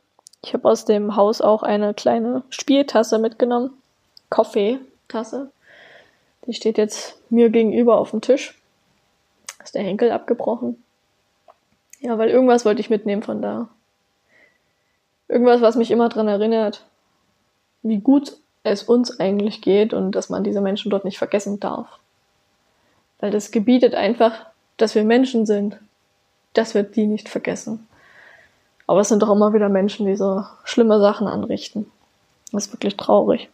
Ich 0.42 0.54
habe 0.54 0.66
aus 0.66 0.86
dem 0.86 1.14
Haus 1.14 1.42
auch 1.42 1.62
eine 1.62 1.92
kleine 1.92 2.42
Spieltasse 2.48 3.18
mitgenommen. 3.18 3.70
Kaffeetasse. 4.30 5.50
Die 6.46 6.54
steht 6.54 6.78
jetzt 6.78 7.18
mir 7.28 7.50
gegenüber 7.50 7.98
auf 7.98 8.12
dem 8.12 8.22
Tisch. 8.22 8.58
Ist 9.62 9.74
der 9.74 9.82
Henkel 9.82 10.10
abgebrochen. 10.10 10.82
Ja, 12.04 12.18
weil 12.18 12.28
irgendwas 12.28 12.66
wollte 12.66 12.82
ich 12.82 12.90
mitnehmen 12.90 13.22
von 13.22 13.40
da. 13.40 13.68
Irgendwas, 15.26 15.62
was 15.62 15.74
mich 15.74 15.90
immer 15.90 16.10
dran 16.10 16.28
erinnert, 16.28 16.84
wie 17.82 17.98
gut 17.98 18.36
es 18.62 18.82
uns 18.82 19.18
eigentlich 19.20 19.62
geht 19.62 19.94
und 19.94 20.12
dass 20.12 20.28
man 20.28 20.44
diese 20.44 20.60
Menschen 20.60 20.90
dort 20.90 21.06
nicht 21.06 21.16
vergessen 21.16 21.60
darf. 21.60 21.86
Weil 23.20 23.30
das 23.30 23.52
gebietet 23.52 23.94
einfach, 23.94 24.34
dass 24.76 24.94
wir 24.94 25.02
Menschen 25.02 25.46
sind, 25.46 25.78
dass 26.52 26.74
wir 26.74 26.82
die 26.82 27.06
nicht 27.06 27.30
vergessen. 27.30 27.88
Aber 28.86 29.00
es 29.00 29.08
sind 29.08 29.22
doch 29.22 29.30
immer 29.30 29.54
wieder 29.54 29.70
Menschen, 29.70 30.04
die 30.04 30.16
so 30.16 30.44
schlimme 30.64 31.00
Sachen 31.00 31.26
anrichten. 31.26 31.90
Das 32.52 32.66
ist 32.66 32.72
wirklich 32.74 32.98
traurig. 32.98 33.48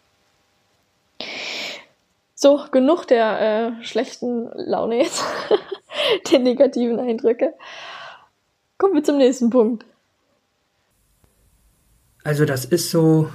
So, 2.34 2.64
genug 2.72 3.06
der 3.06 3.76
äh, 3.78 3.84
schlechten 3.84 4.50
Laune 4.54 4.96
jetzt, 4.96 5.24
der 6.32 6.40
negativen 6.40 6.98
Eindrücke. 6.98 7.54
Kommen 8.80 8.94
wir 8.94 9.04
zum 9.04 9.18
nächsten 9.18 9.50
Punkt. 9.50 9.84
Also 12.24 12.46
das 12.46 12.64
ist 12.64 12.90
so. 12.90 13.30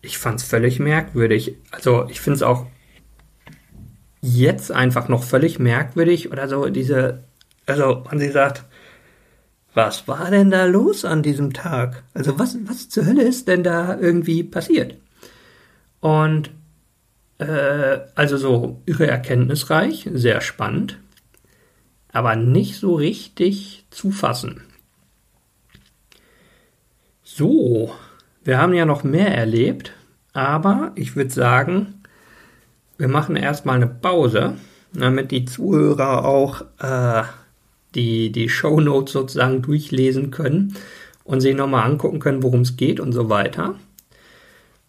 Ich 0.00 0.16
fand 0.16 0.40
es 0.40 0.46
völlig 0.46 0.78
merkwürdig. 0.78 1.54
Also 1.70 2.06
ich 2.08 2.22
finde 2.22 2.36
es 2.36 2.42
auch 2.42 2.64
jetzt 4.22 4.72
einfach 4.72 5.08
noch 5.08 5.22
völlig 5.22 5.58
merkwürdig 5.58 6.32
oder 6.32 6.48
so 6.48 6.70
diese. 6.70 7.24
Also 7.66 8.04
man 8.06 8.18
sie 8.18 8.30
sagt, 8.30 8.64
was 9.74 10.08
war 10.08 10.30
denn 10.30 10.50
da 10.50 10.64
los 10.64 11.04
an 11.04 11.22
diesem 11.22 11.52
Tag? 11.52 12.04
Also 12.14 12.38
was, 12.38 12.56
was 12.66 12.88
zur 12.88 13.04
Hölle 13.04 13.22
ist 13.22 13.48
denn 13.48 13.62
da 13.62 13.98
irgendwie 13.98 14.44
passiert? 14.44 14.96
Und 16.00 16.52
äh, 17.36 17.98
also 18.14 18.38
so 18.38 18.80
irre 18.86 19.08
erkenntnisreich, 19.08 20.08
sehr 20.14 20.40
spannend, 20.40 20.98
aber 22.16 22.34
nicht 22.34 22.76
so 22.76 22.94
richtig 22.94 23.84
zu 23.90 24.10
fassen. 24.10 24.62
So, 27.22 27.92
wir 28.42 28.56
haben 28.56 28.72
ja 28.72 28.86
noch 28.86 29.04
mehr 29.04 29.36
erlebt, 29.36 29.92
aber 30.32 30.92
ich 30.94 31.14
würde 31.14 31.28
sagen, 31.28 32.02
wir 32.96 33.08
machen 33.08 33.36
erstmal 33.36 33.76
eine 33.76 33.86
Pause, 33.86 34.54
damit 34.94 35.30
die 35.30 35.44
Zuhörer 35.44 36.24
auch 36.24 36.62
äh, 36.78 37.24
die, 37.94 38.32
die 38.32 38.48
Show 38.48 38.80
Notes 38.80 39.12
sozusagen 39.12 39.60
durchlesen 39.60 40.30
können 40.30 40.74
und 41.22 41.42
sich 41.42 41.54
nochmal 41.54 41.84
angucken 41.84 42.18
können, 42.18 42.42
worum 42.42 42.62
es 42.62 42.78
geht 42.78 42.98
und 42.98 43.12
so 43.12 43.28
weiter. 43.28 43.74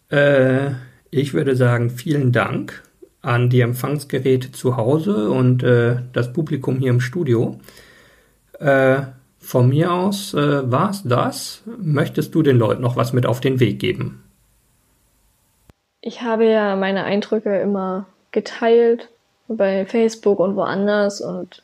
Äh, 0.08 0.70
ich 1.10 1.34
würde 1.34 1.56
sagen, 1.56 1.90
vielen 1.90 2.32
Dank 2.32 2.82
an 3.22 3.50
die 3.50 3.60
Empfangsgeräte 3.60 4.52
zu 4.52 4.76
Hause 4.76 5.30
und 5.30 5.62
äh, 5.62 5.96
das 6.12 6.32
Publikum 6.32 6.78
hier 6.78 6.90
im 6.90 7.00
Studio. 7.00 7.58
Äh, 8.58 9.02
von 9.40 9.68
mir 9.68 9.92
aus 9.92 10.34
äh, 10.34 10.70
war 10.70 10.90
es 10.90 11.02
das. 11.04 11.62
Möchtest 11.78 12.34
du 12.34 12.42
den 12.42 12.58
Leuten 12.58 12.82
noch 12.82 12.96
was 12.96 13.12
mit 13.12 13.26
auf 13.26 13.40
den 13.40 13.60
Weg 13.60 13.78
geben? 13.78 14.22
Ich 16.00 16.22
habe 16.22 16.46
ja 16.46 16.76
meine 16.76 17.04
Eindrücke 17.04 17.58
immer 17.58 18.06
geteilt 18.30 19.08
bei 19.48 19.86
Facebook 19.86 20.38
und 20.38 20.54
woanders 20.54 21.20
und 21.20 21.62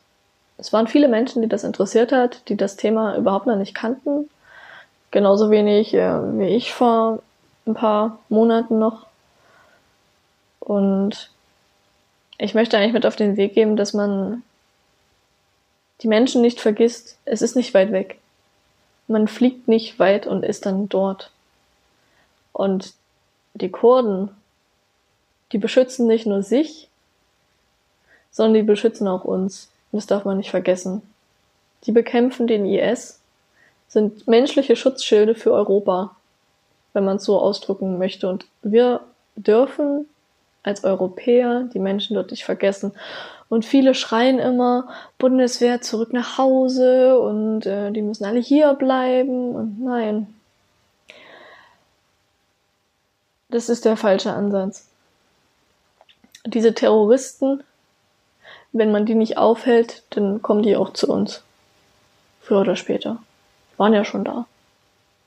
es 0.57 0.73
waren 0.73 0.87
viele 0.87 1.07
Menschen, 1.07 1.41
die 1.41 1.49
das 1.49 1.63
interessiert 1.63 2.11
hat, 2.11 2.47
die 2.49 2.55
das 2.55 2.77
Thema 2.77 3.17
überhaupt 3.17 3.45
noch 3.45 3.57
nicht 3.57 3.75
kannten. 3.75 4.29
Genauso 5.11 5.51
wenig 5.51 5.93
äh, 5.93 6.39
wie 6.39 6.47
ich 6.47 6.73
vor 6.73 7.19
ein 7.65 7.73
paar 7.73 8.19
Monaten 8.29 8.79
noch. 8.79 9.05
Und 10.59 11.29
ich 12.37 12.53
möchte 12.53 12.77
eigentlich 12.77 12.93
mit 12.93 13.05
auf 13.05 13.15
den 13.15 13.37
Weg 13.37 13.53
geben, 13.53 13.77
dass 13.77 13.93
man 13.93 14.43
die 16.01 16.07
Menschen 16.07 16.41
nicht 16.41 16.59
vergisst. 16.59 17.17
Es 17.25 17.41
ist 17.41 17.55
nicht 17.55 17.73
weit 17.73 17.91
weg. 17.91 18.19
Man 19.07 19.27
fliegt 19.27 19.67
nicht 19.67 19.99
weit 19.99 20.27
und 20.27 20.43
ist 20.43 20.65
dann 20.65 20.89
dort. 20.89 21.31
Und 22.51 22.93
die 23.53 23.69
Kurden, 23.69 24.29
die 25.51 25.57
beschützen 25.57 26.07
nicht 26.07 26.25
nur 26.25 26.43
sich, 26.43 26.89
sondern 28.31 28.55
die 28.55 28.63
beschützen 28.63 29.07
auch 29.07 29.23
uns. 29.23 29.69
das 29.91 30.07
darf 30.07 30.25
man 30.25 30.37
nicht 30.37 30.51
vergessen. 30.51 31.01
Die 31.85 31.91
bekämpfen 31.91 32.47
den 32.47 32.65
IS, 32.65 33.19
sind 33.87 34.27
menschliche 34.27 34.75
Schutzschilde 34.75 35.35
für 35.35 35.53
Europa, 35.53 36.15
wenn 36.93 37.05
man 37.05 37.17
es 37.17 37.23
so 37.23 37.39
ausdrücken 37.39 37.97
möchte. 37.97 38.27
Und 38.27 38.45
wir 38.61 39.01
dürfen 39.35 40.07
als 40.65 40.83
Europäer 40.83 41.69
die 41.73 41.79
Menschen 41.79 42.15
dort 42.15 42.31
nicht 42.31 42.43
vergessen. 42.43 42.91
Und 43.47 43.63
viele 43.63 43.93
schreien 43.93 44.39
immer, 44.39 44.89
Bundeswehr 45.19 45.79
zurück 45.81 46.11
nach 46.11 46.37
Hause 46.37 47.19
und 47.19 47.65
äh, 47.65 47.91
die 47.91 48.01
müssen 48.01 48.25
alle 48.25 48.39
hier 48.39 48.73
bleiben. 48.73 49.55
Und 49.55 49.83
nein, 49.83 50.27
das 53.49 53.69
ist 53.69 53.85
der 53.85 53.95
falsche 53.95 54.33
Ansatz. 54.33 54.87
Diese 56.45 56.73
Terroristen, 56.73 57.63
wenn 58.71 58.91
man 58.91 59.05
die 59.05 59.15
nicht 59.15 59.37
aufhält, 59.37 60.03
dann 60.09 60.41
kommen 60.41 60.63
die 60.63 60.75
auch 60.75 60.93
zu 60.93 61.07
uns. 61.07 61.43
Früher 62.41 62.61
oder 62.61 62.75
später. 62.75 63.17
Waren 63.77 63.93
ja 63.93 64.03
schon 64.03 64.23
da. 64.23 64.47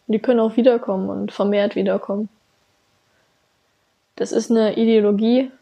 Und 0.07 0.13
die 0.13 0.19
können 0.19 0.41
auch 0.41 0.57
wiederkommen 0.57 1.09
und 1.09 1.33
vermehrt 1.33 1.77
wiederkommen. 1.77 2.29
Das 4.19 4.33
ist 4.33 4.51
eine 4.51 4.77
Ideologie, 4.77 5.53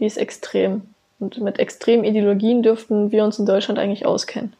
die 0.00 0.06
ist 0.06 0.16
extrem. 0.16 0.92
Und 1.20 1.38
mit 1.38 1.60
extremen 1.60 2.02
Ideologien 2.02 2.64
dürften 2.64 3.12
wir 3.12 3.22
uns 3.22 3.38
in 3.38 3.46
Deutschland 3.46 3.78
eigentlich 3.78 4.04
auskennen. 4.04 4.56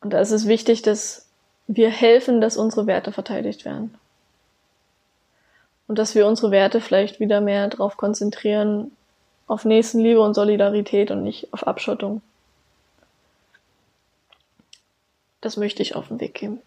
Und 0.00 0.14
da 0.14 0.20
ist 0.20 0.30
es 0.30 0.48
wichtig, 0.48 0.80
dass 0.80 1.28
wir 1.66 1.90
helfen, 1.90 2.40
dass 2.40 2.56
unsere 2.56 2.86
Werte 2.86 3.12
verteidigt 3.12 3.66
werden. 3.66 3.98
Und 5.88 5.98
dass 5.98 6.14
wir 6.14 6.26
unsere 6.26 6.50
Werte 6.52 6.80
vielleicht 6.80 7.20
wieder 7.20 7.42
mehr 7.42 7.68
darauf 7.68 7.98
konzentrieren, 7.98 8.92
auf 9.46 9.66
Nächstenliebe 9.66 10.22
und 10.22 10.32
Solidarität 10.32 11.10
und 11.10 11.22
nicht 11.22 11.52
auf 11.52 11.66
Abschottung. 11.66 12.22
Das 15.42 15.58
möchte 15.58 15.82
ich 15.82 15.94
auf 15.94 16.08
den 16.08 16.18
Weg 16.18 16.32
geben. 16.32 16.62